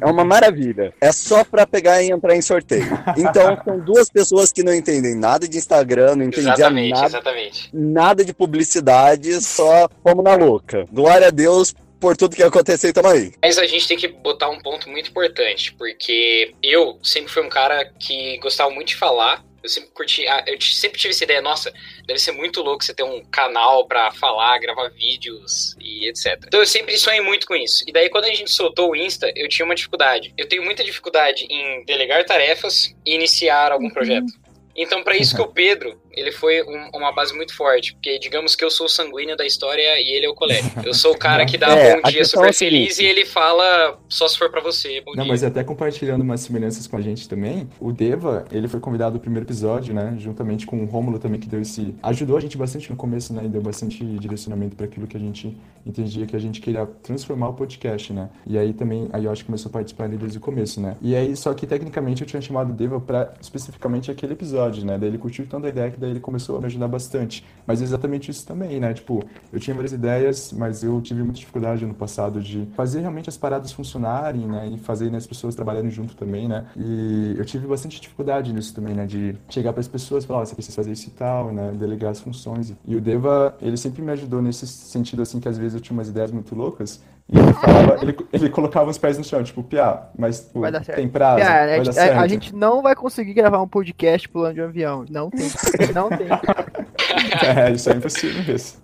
É 0.02 0.06
uma 0.06 0.26
maravilha. 0.26 0.94
É 1.00 1.12
só 1.12 1.44
pra 1.44 1.66
pegar 1.66 2.02
e 2.02 2.12
entrar 2.12 2.36
em 2.36 2.42
sorteio. 2.42 2.88
Então, 3.16 3.58
são 3.64 3.80
duas 3.80 4.10
pessoas 4.10 4.52
que 4.52 4.64
não 4.64 4.74
entendem 4.74 5.16
nada 5.16 5.48
de 5.48 5.58
Instagram, 5.58 6.16
não 6.16 6.26
entendiam 6.26 6.54
Exatamente, 6.54 6.94
nada, 6.94 7.06
exatamente. 7.06 7.70
nada 7.72 8.26
de 8.26 8.34
publicidade, 8.34 9.40
só 9.42 9.88
fomos 10.04 10.24
na 10.24 10.36
louca. 10.36 10.86
Glória 10.92 11.28
a 11.28 11.32
Deus 11.32 11.74
por 12.00 12.18
tudo 12.18 12.36
que 12.36 12.42
aconteceu 12.44 12.90
e 12.90 12.94
tamo 12.94 13.10
aí. 13.10 13.32
Mas 13.42 13.60
a 13.60 13.66
gente 13.68 13.88
tem 13.88 13.96
que 13.96 14.08
botar 14.08 14.50
um 14.50 14.60
ponto 14.60 14.90
muito 14.90 15.12
importante, 15.12 15.74
porque 15.74 16.54
eu 16.64 16.98
sempre 17.04 17.32
fui 17.32 17.44
um 17.44 17.50
cara 17.50 17.86
que 18.00 18.40
gostava 18.40 18.72
muito 18.72 18.90
de 18.90 18.96
falar. 18.96 19.46
Eu 19.64 19.70
sempre 19.70 19.90
curti, 19.92 20.28
ah, 20.28 20.44
eu 20.48 20.60
sempre 20.60 21.00
tive 21.00 21.14
essa 21.14 21.24
ideia, 21.24 21.42
nossa, 21.42 21.72
deve 22.06 22.20
ser 22.20 22.32
muito 22.32 22.62
louco 22.62 22.84
você 22.84 22.94
ter 22.94 23.04
um 23.04 23.24
canal 23.26 23.86
pra 23.88 24.12
falar, 24.12 24.58
gravar 24.60 24.90
vídeos 24.90 25.76
e 25.80 26.08
etc. 26.08 26.44
Então 26.48 26.60
eu 26.60 26.66
sempre 26.66 26.98
sonhei 26.98 27.22
muito 27.22 27.46
com 27.46 27.56
isso. 27.56 27.84
E 27.88 27.92
daí 27.92 28.10
quando 28.10 28.26
a 28.26 28.34
gente 28.34 28.52
soltou 28.52 28.92
o 28.92 28.96
Insta, 28.96 29.32
eu 29.36 29.48
tinha 29.48 29.66
uma 29.66 29.76
dificuldade. 29.76 30.34
Eu 30.38 30.48
tenho 30.48 30.64
muita 30.64 30.84
dificuldade 30.84 31.46
em 31.50 31.86
delegar 31.86 32.26
tarefas 32.26 32.96
e 33.06 33.14
iniciar 33.14 33.72
algum 33.72 33.90
projeto. 33.90 34.34
Então, 34.76 35.04
pra 35.04 35.18
isso 35.18 35.36
que 35.36 35.42
o 35.42 35.48
Pedro, 35.48 36.01
ele 36.14 36.32
foi 36.32 36.62
um- 36.64 36.90
uma 36.98 37.12
base 37.14 37.34
muito 37.36 37.56
forte, 37.56 37.94
porque 37.94 38.18
digamos 38.20 38.56
que 38.56 38.64
eu 38.64 38.70
sou 38.70 38.86
o 38.86 38.90
sanguíneo 38.90 39.36
da 39.38 39.46
história 39.46 39.82
e 40.02 40.16
ele 40.16 40.26
é 40.26 40.30
o 40.30 40.34
colé. 40.34 40.60
Eu 40.86 40.94
sou 40.94 41.14
o 41.14 41.18
cara 41.18 41.46
que 41.46 41.58
dá 41.58 41.68
É, 41.82 41.96
bom 41.96 42.02
dia 42.10 42.20
questão 42.20 42.42
super 42.42 42.50
é 42.50 42.54
feliz 42.54 43.00
e 43.00 43.06
ele 43.06 43.26
fala 43.26 44.00
só 44.10 44.28
se 44.28 44.38
for 44.38 44.50
pra 44.50 44.62
você, 44.62 45.02
bom 45.02 45.14
Não, 45.16 45.24
dia. 45.24 45.32
mas 45.32 45.44
até 45.44 45.64
compartilhando 45.64 46.22
umas 46.22 46.42
semelhanças 46.42 46.86
com 46.88 46.98
a 46.98 47.02
gente 47.02 47.28
também, 47.30 47.68
o 47.80 47.92
Deva, 47.92 48.46
ele 48.52 48.68
foi 48.68 48.80
convidado 48.80 49.16
no 49.16 49.20
primeiro 49.22 49.46
episódio, 49.46 49.94
né, 49.94 50.16
juntamente 50.20 50.66
com 50.66 50.82
o 50.84 50.86
Rômulo 50.86 51.18
também, 51.20 51.40
que 51.40 51.48
deu 51.48 51.62
esse... 51.62 51.96
ajudou 52.04 52.38
a 52.38 52.40
gente 52.40 52.58
bastante 52.58 52.90
no 52.90 52.96
começo, 52.96 53.34
né, 53.34 53.44
e 53.46 53.48
deu 53.48 53.62
bastante 53.62 54.04
direcionamento 54.04 54.76
para 54.76 54.86
aquilo 54.86 55.08
que 55.08 55.18
a 55.18 55.20
gente 55.20 55.56
entendia 55.86 56.26
que 56.28 56.36
a 56.36 56.40
gente 56.40 56.62
queria 56.62 56.86
transformar 57.02 57.50
o 57.50 57.54
podcast, 57.54 58.14
né, 58.14 58.30
e 58.46 58.58
aí 58.58 58.74
também 58.74 59.10
a 59.14 59.18
Yoshi 59.18 59.44
começou 59.46 59.70
a 59.70 59.74
participar 59.74 60.04
ali 60.06 60.18
desde 60.18 60.38
o 60.38 60.42
começo, 60.42 60.80
né, 60.82 60.96
e 61.02 61.16
aí, 61.16 61.36
só 61.36 61.54
que 61.54 61.66
tecnicamente 61.66 62.22
eu 62.22 62.28
tinha 62.28 62.42
chamado 62.42 62.72
o 62.72 62.74
Deva 62.74 63.00
para 63.00 63.34
especificamente 63.42 64.12
aquele 64.12 64.34
episódio, 64.34 64.86
né, 64.86 64.98
daí 64.98 65.10
ele 65.10 65.18
curtiu 65.18 65.46
tanto 65.48 65.66
a 65.66 65.70
ideia 65.70 65.90
que 65.92 66.00
daí 66.02 66.12
ele 66.12 66.20
começou 66.20 66.58
a 66.58 66.60
me 66.60 66.66
ajudar 66.66 66.88
bastante, 66.88 67.46
mas 67.66 67.82
é 67.82 67.84
exatamente 67.84 68.30
isso 68.30 68.46
também, 68.46 68.80
né, 68.80 68.94
tipo, 68.94 69.24
eu 69.54 69.60
tinha 69.60 69.74
várias 69.74 69.94
ideias, 69.94 70.52
mas 70.52 70.84
eu 70.84 71.00
tive 71.02 71.22
muita 71.24 71.40
dificuldade 71.40 71.86
no 71.86 71.94
passado 71.94 72.42
de 72.42 72.68
fazer 72.76 73.02
realmente 73.02 73.30
as 73.30 73.38
paradas 73.38 73.72
funcionarem, 73.72 74.48
né? 74.48 74.70
E 74.74 74.78
fazer 74.78 75.10
né, 75.10 75.18
as 75.18 75.28
pessoas 75.28 75.56
trabalharem 75.56 75.90
junto 75.90 76.16
também, 76.16 76.48
né? 76.48 76.66
E 76.76 77.36
eu 77.38 77.46
tive 77.46 77.68
bastante 77.68 78.00
dificuldade 78.00 78.54
nisso 78.54 78.74
também, 78.74 78.94
né? 78.94 79.06
De 79.06 79.36
chegar 79.50 79.74
para 79.74 79.82
as 79.82 79.88
pessoas 79.88 80.24
e 80.24 80.28
falar, 80.28 80.42
ó, 80.42 80.46
você 80.46 80.56
precisa 80.56 80.76
fazer 80.76 80.92
isso 80.92 81.08
e 81.08 81.12
tal, 81.12 81.52
né? 81.52 81.72
Delegar 81.78 82.12
as 82.12 82.20
funções. 82.20 82.74
E 82.86 82.96
o 82.96 83.02
Deva, 83.02 83.56
ele 83.62 83.78
sempre 83.78 84.02
me 84.02 84.12
ajudou 84.12 84.42
nesse 84.42 84.68
sentido, 84.68 85.22
assim, 85.22 85.40
que 85.40 85.48
às 85.48 85.58
vezes 85.58 85.76
eu 85.76 85.82
tinha 85.82 85.96
umas 85.96 86.10
ideias 86.10 86.32
muito 86.32 86.56
loucas. 86.56 87.02
E 87.32 87.40
ele 87.40 87.54
falava, 87.54 87.98
ele, 88.02 88.18
ele 88.34 88.50
colocava 88.50 88.90
os 88.90 88.98
pés 88.98 89.18
no 89.18 89.24
chão, 89.24 89.42
tipo, 89.42 89.64
Piá, 89.64 90.10
mas 90.18 90.42
pô, 90.42 90.70
dar 90.70 90.82
tem 90.84 91.08
prazo, 91.08 91.42
a, 91.44 91.48
vai 91.48 91.68
dar 91.68 91.84
gente, 91.86 91.94
certo. 91.94 92.18
a- 92.18 92.22
a 92.22 92.28
gente 92.28 92.54
não 92.56 92.82
vai 92.82 92.94
conseguir 92.94 93.34
gravar 93.34 93.62
um 93.62 93.68
podcast 93.68 94.28
pulando 94.28 94.56
de 94.56 94.62
um 94.62 94.66
avião. 94.66 95.06
Não 95.10 95.30
tem. 95.30 95.50
Não 95.94 96.10
tem. 96.10 96.28
É, 97.58 97.72
isso 97.72 97.90
é 97.90 97.94
impossível 97.94 98.44
mesmo. 98.44 98.80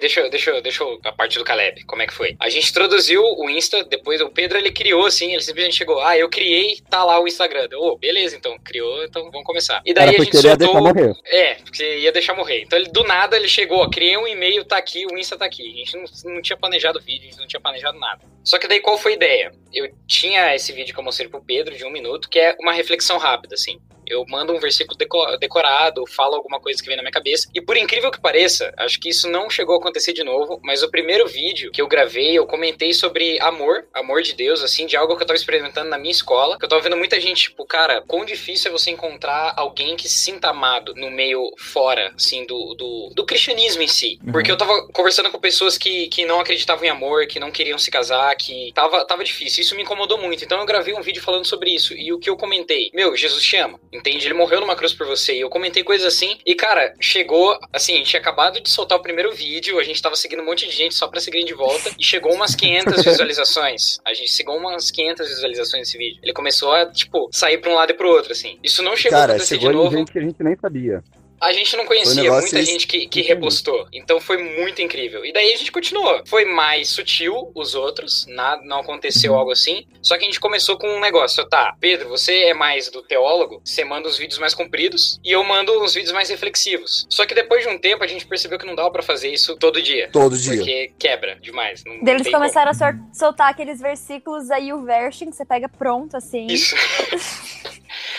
Deixa, 0.00 0.28
deixa, 0.28 0.60
deixa 0.60 0.84
a 1.04 1.12
parte 1.12 1.38
do 1.38 1.44
Caleb, 1.44 1.84
como 1.84 2.02
é 2.02 2.06
que 2.06 2.12
foi? 2.12 2.36
A 2.38 2.48
gente 2.48 2.70
introduziu 2.70 3.22
o 3.22 3.48
Insta, 3.48 3.84
depois 3.84 4.20
o 4.20 4.28
Pedro 4.28 4.58
ele 4.58 4.70
criou 4.70 5.06
assim, 5.06 5.32
ele 5.32 5.42
simplesmente 5.42 5.76
chegou, 5.76 6.00
ah, 6.00 6.16
eu 6.16 6.28
criei, 6.28 6.76
tá 6.88 7.02
lá 7.04 7.20
o 7.20 7.26
Instagram. 7.26 7.68
Eu, 7.70 7.80
Ô, 7.80 7.96
beleza, 7.96 8.36
então, 8.36 8.58
criou, 8.58 9.02
então 9.04 9.30
vamos 9.30 9.44
começar. 9.44 9.80
E 9.84 9.94
daí 9.94 10.10
a 10.10 10.22
gente 10.22 10.36
soltou... 10.36 10.56
deixar 10.56 10.80
morrer. 10.80 11.14
É, 11.26 11.54
porque 11.54 11.98
ia 11.98 12.12
deixar 12.12 12.34
morrer. 12.34 12.62
Então, 12.62 12.78
ele, 12.78 12.90
do 12.90 13.04
nada, 13.04 13.36
ele 13.36 13.48
chegou, 13.48 13.78
ó, 13.78 13.88
criei 13.88 14.16
um 14.16 14.26
e-mail, 14.26 14.64
tá 14.64 14.76
aqui, 14.76 15.06
o 15.06 15.16
Insta 15.16 15.38
tá 15.38 15.46
aqui. 15.46 15.62
A 15.62 15.76
gente 15.76 15.96
não, 15.96 16.34
não 16.34 16.42
tinha 16.42 16.56
planejado 16.56 17.00
vídeo, 17.00 17.28
a 17.28 17.30
gente 17.30 17.40
não 17.40 17.46
tinha 17.46 17.60
planejado 17.60 17.98
nada. 17.98 18.20
Só 18.44 18.58
que 18.58 18.68
daí, 18.68 18.80
qual 18.80 18.98
foi 18.98 19.12
a 19.12 19.16
ideia? 19.16 19.52
Eu 19.72 19.90
tinha 20.06 20.54
esse 20.54 20.72
vídeo 20.72 20.92
que 20.92 21.00
eu 21.00 21.04
mostrei 21.04 21.28
pro 21.28 21.42
Pedro, 21.42 21.76
de 21.76 21.84
um 21.84 21.90
minuto, 21.90 22.28
que 22.28 22.38
é 22.38 22.56
uma 22.60 22.72
reflexão 22.72 23.18
rápida, 23.18 23.54
assim. 23.54 23.80
Eu 24.10 24.24
mando 24.28 24.52
um 24.52 24.58
versículo 24.58 24.96
deco- 24.96 25.36
decorado, 25.38 26.06
falo 26.06 26.34
alguma 26.34 26.60
coisa 26.60 26.80
que 26.82 26.88
vem 26.88 26.96
na 26.96 27.02
minha 27.02 27.12
cabeça. 27.12 27.48
E 27.54 27.60
por 27.60 27.76
incrível 27.76 28.10
que 28.10 28.20
pareça, 28.20 28.72
acho 28.76 28.98
que 29.00 29.08
isso 29.08 29.28
não 29.28 29.48
chegou 29.48 29.76
a 29.76 29.78
acontecer 29.78 30.12
de 30.12 30.24
novo, 30.24 30.60
mas 30.62 30.82
o 30.82 30.90
primeiro 30.90 31.26
vídeo 31.26 31.70
que 31.70 31.80
eu 31.80 31.88
gravei, 31.88 32.36
eu 32.36 32.46
comentei 32.46 32.92
sobre 32.92 33.40
amor, 33.40 33.86
amor 33.94 34.22
de 34.22 34.34
Deus, 34.34 34.62
assim, 34.62 34.86
de 34.86 34.96
algo 34.96 35.16
que 35.16 35.22
eu 35.22 35.26
tava 35.26 35.36
experimentando 35.36 35.88
na 35.88 35.98
minha 35.98 36.12
escola. 36.12 36.58
Que 36.58 36.64
eu 36.64 36.68
tava 36.68 36.82
vendo 36.82 36.96
muita 36.96 37.20
gente, 37.20 37.44
tipo, 37.44 37.64
cara, 37.64 38.02
quão 38.02 38.24
difícil 38.24 38.70
é 38.70 38.72
você 38.72 38.90
encontrar 38.90 39.54
alguém 39.56 39.96
que 39.96 40.08
se 40.08 40.18
sinta 40.18 40.48
amado 40.48 40.94
no 40.94 41.10
meio 41.10 41.42
fora, 41.58 42.12
assim, 42.14 42.44
do, 42.46 42.74
do, 42.74 43.12
do 43.14 43.24
cristianismo 43.24 43.82
em 43.82 43.88
si. 43.88 44.18
Uhum. 44.24 44.32
Porque 44.32 44.50
eu 44.50 44.56
tava 44.56 44.86
conversando 44.92 45.30
com 45.30 45.38
pessoas 45.38 45.78
que, 45.78 46.08
que 46.08 46.24
não 46.24 46.40
acreditavam 46.40 46.84
em 46.84 46.88
amor, 46.88 47.26
que 47.26 47.40
não 47.40 47.50
queriam 47.50 47.78
se 47.78 47.90
casar, 47.90 48.34
que 48.36 48.72
tava, 48.74 49.04
tava 49.04 49.24
difícil. 49.24 49.62
Isso 49.62 49.74
me 49.76 49.82
incomodou 49.82 50.18
muito. 50.18 50.44
Então 50.44 50.58
eu 50.58 50.66
gravei 50.66 50.94
um 50.94 51.02
vídeo 51.02 51.22
falando 51.22 51.44
sobre 51.44 51.70
isso. 51.70 51.94
E 51.94 52.12
o 52.12 52.18
que 52.18 52.28
eu 52.28 52.36
comentei? 52.36 52.90
Meu, 52.92 53.16
Jesus 53.16 53.42
te 53.42 53.56
ama. 53.56 53.80
Entende? 54.00 54.26
Ele 54.26 54.34
morreu 54.34 54.60
numa 54.60 54.74
cruz 54.74 54.92
por 54.94 55.06
você. 55.06 55.34
E 55.36 55.40
eu 55.40 55.50
comentei 55.50 55.84
coisas 55.84 56.06
assim. 56.06 56.38
E, 56.44 56.54
cara, 56.54 56.94
chegou. 56.98 57.58
Assim, 57.72 57.92
a 57.94 57.96
gente 57.98 58.08
tinha 58.08 58.20
acabado 58.20 58.60
de 58.60 58.68
soltar 58.70 58.98
o 58.98 59.02
primeiro 59.02 59.32
vídeo. 59.32 59.78
A 59.78 59.82
gente 59.82 60.00
tava 60.00 60.16
seguindo 60.16 60.42
um 60.42 60.46
monte 60.46 60.66
de 60.66 60.72
gente 60.72 60.94
só 60.94 61.06
pra 61.06 61.20
seguir 61.20 61.44
de 61.44 61.52
volta. 61.54 61.90
E 61.98 62.02
chegou 62.02 62.32
umas 62.34 62.54
500 62.54 63.04
visualizações. 63.04 63.98
A 64.04 64.14
gente 64.14 64.32
chegou 64.32 64.56
umas 64.56 64.90
500 64.90 65.28
visualizações 65.28 65.80
nesse 65.82 65.98
vídeo. 65.98 66.18
Ele 66.22 66.32
começou 66.32 66.72
a, 66.72 66.86
tipo, 66.86 67.28
sair 67.30 67.58
pra 67.58 67.70
um 67.70 67.74
lado 67.74 67.90
e 67.90 67.94
pro 67.94 68.08
outro, 68.08 68.32
assim. 68.32 68.58
Isso 68.62 68.82
não 68.82 68.96
chegou 68.96 69.18
a 69.18 69.20
Cara, 69.20 69.32
acontecer 69.34 69.58
de 69.58 69.64
chegou 69.66 69.80
em 69.80 69.84
novo. 69.84 69.96
gente 69.98 70.12
que 70.12 70.18
a 70.18 70.22
gente 70.22 70.42
nem 70.42 70.56
sabia. 70.56 71.04
A 71.40 71.52
gente 71.52 71.76
não 71.76 71.86
conhecia 71.86 72.30
um 72.32 72.40
muita 72.40 72.62
gente 72.62 72.86
que, 72.86 73.06
que 73.06 73.22
repostou. 73.22 73.86
Então 73.92 74.20
foi 74.20 74.36
muito 74.38 74.82
incrível. 74.82 75.24
E 75.24 75.32
daí 75.32 75.52
a 75.52 75.56
gente 75.56 75.72
continuou. 75.72 76.22
Foi 76.26 76.44
mais 76.44 76.88
sutil 76.90 77.50
os 77.54 77.74
outros, 77.74 78.26
nada, 78.28 78.62
não 78.64 78.80
aconteceu 78.80 79.34
algo 79.34 79.50
assim. 79.50 79.86
Só 80.02 80.16
que 80.18 80.24
a 80.24 80.26
gente 80.26 80.38
começou 80.40 80.76
com 80.78 80.86
um 80.88 81.00
negócio. 81.00 81.44
Tá, 81.48 81.74
Pedro, 81.80 82.08
você 82.08 82.44
é 82.44 82.54
mais 82.54 82.90
do 82.90 83.02
teólogo, 83.02 83.62
você 83.64 83.84
manda 83.84 84.08
os 84.08 84.18
vídeos 84.18 84.38
mais 84.38 84.54
compridos 84.54 85.18
e 85.24 85.32
eu 85.32 85.42
mando 85.42 85.72
os 85.82 85.94
vídeos 85.94 86.12
mais 86.12 86.28
reflexivos. 86.28 87.06
Só 87.08 87.24
que 87.24 87.34
depois 87.34 87.62
de 87.62 87.68
um 87.68 87.78
tempo 87.78 88.04
a 88.04 88.06
gente 88.06 88.26
percebeu 88.26 88.58
que 88.58 88.66
não 88.66 88.74
dava 88.74 88.90
pra 88.90 89.02
fazer 89.02 89.30
isso 89.30 89.56
todo 89.56 89.80
dia. 89.82 90.10
Todo 90.12 90.36
dia. 90.36 90.56
Porque 90.56 90.92
quebra 90.98 91.36
demais. 91.40 91.82
Não, 91.84 91.94
Eles 91.94 92.22
tem 92.22 92.32
como. 92.32 92.42
começaram 92.44 92.70
a 92.70 92.74
sol- 92.74 92.92
soltar 93.12 93.50
aqueles 93.50 93.80
versículos 93.80 94.50
aí, 94.50 94.72
o 94.72 94.84
version, 94.84 95.30
que 95.30 95.36
você 95.36 95.44
pega 95.44 95.68
pronto, 95.68 96.16
assim. 96.16 96.46
Isso. 96.46 96.74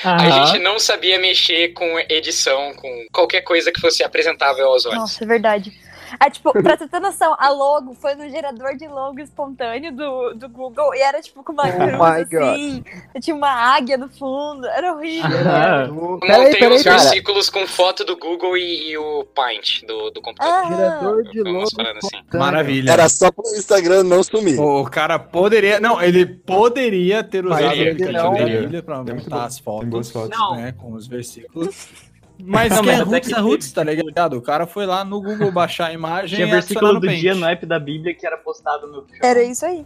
Ah, 0.04 0.16
A 0.16 0.30
gente 0.46 0.60
não 0.60 0.80
sabia 0.80 1.20
mexer 1.20 1.70
com 1.70 2.00
edição, 2.10 2.74
com 2.76 3.06
qualquer 3.12 3.42
coisa 3.42 3.72
que 3.72 3.80
fosse 3.80 4.04
apresentável 4.04 4.68
aos 4.68 4.86
olhos. 4.86 4.98
Nossa, 5.00 5.24
é 5.24 5.28
verdade. 5.28 5.72
É 6.20 6.30
tipo, 6.30 6.52
pra 6.52 6.78
você 6.78 6.88
ter 6.88 7.00
noção, 7.00 7.36
a 7.38 7.50
logo 7.50 7.94
foi 7.94 8.16
no 8.16 8.30
gerador 8.30 8.76
de 8.76 8.88
logo 8.88 9.20
espontâneo 9.20 9.92
do, 9.96 10.34
do 10.36 10.50
Google 10.50 10.94
e 10.96 11.00
era 11.02 11.22
tipo 11.22 11.44
com 11.44 11.54
uma 11.54 11.64
Oh 11.64 12.28
cruz 12.28 12.44
assim. 12.44 12.84
Tinha 13.22 13.36
uma 13.36 13.50
águia 13.50 13.98
no 13.98 14.10
fundo, 14.10 14.66
era 14.68 14.94
horrível. 14.94 15.30
Ah, 15.48 15.88
montei 15.88 16.60
peraí, 16.60 16.76
os 16.78 16.84
versículos 16.84 17.50
com 17.50 17.66
foto 17.68 18.04
do 18.04 18.18
Google 18.18 18.58
e, 18.58 18.92
e 18.92 18.98
o 18.98 19.24
Paint 19.36 19.84
do, 19.86 20.10
do 20.12 20.22
computador. 20.22 20.54
Ah, 20.54 20.68
Gerador 20.76 21.24
de 21.24 21.42
logo. 21.44 21.64
assim. 21.64 22.38
Maravilha. 22.38 22.92
Era 22.92 23.10
só 23.10 23.32
pro 23.32 23.44
Instagram 23.56 24.04
não 24.04 24.24
sumir. 24.24 24.60
O 24.60 24.84
cara 24.86 25.18
poderia. 25.20 25.80
Não, 25.80 26.02
ele 26.02 26.26
poderia 26.26 27.24
ter 27.24 27.46
usado 27.46 27.62
Poderia, 27.64 27.86
o 27.86 27.92
aplicativo 27.94 28.84
pra 28.84 28.96
É 28.96 29.00
muito 29.00 29.24
montar 29.30 29.46
as 29.46 29.60
fotos. 29.60 30.12
fotos. 30.12 30.38
Não. 30.38 30.56
né, 30.56 30.72
com 30.74 30.94
os 30.94 31.08
versículos. 31.08 31.88
Mas 32.46 32.72
Não, 32.72 32.84
que 32.84 32.90
é 32.90 32.92
mas 32.94 33.02
até 33.02 33.10
roots 33.10 33.32
é 33.32 33.40
roots, 33.40 33.72
tá 33.72 33.84
ligado? 33.84 34.38
O 34.38 34.42
cara 34.42 34.66
foi 34.68 34.86
lá 34.86 35.04
no 35.04 35.22
Google 35.22 35.52
baixar 35.52 35.88
a 35.88 35.94
imagem 35.94 36.38
Tinha 36.38 36.48
e 36.48 36.52
versículo 36.52 37.00
do 37.00 37.08
dia 37.08 37.36
no 37.36 37.46
app 37.46 37.66
da 37.66 37.80
Bíblia 37.80 38.14
que 38.14 38.26
era 38.26 38.38
postado 38.38 38.88
no 38.88 39.06
Era 39.22 39.44
isso 39.44 39.66
aí. 39.66 39.86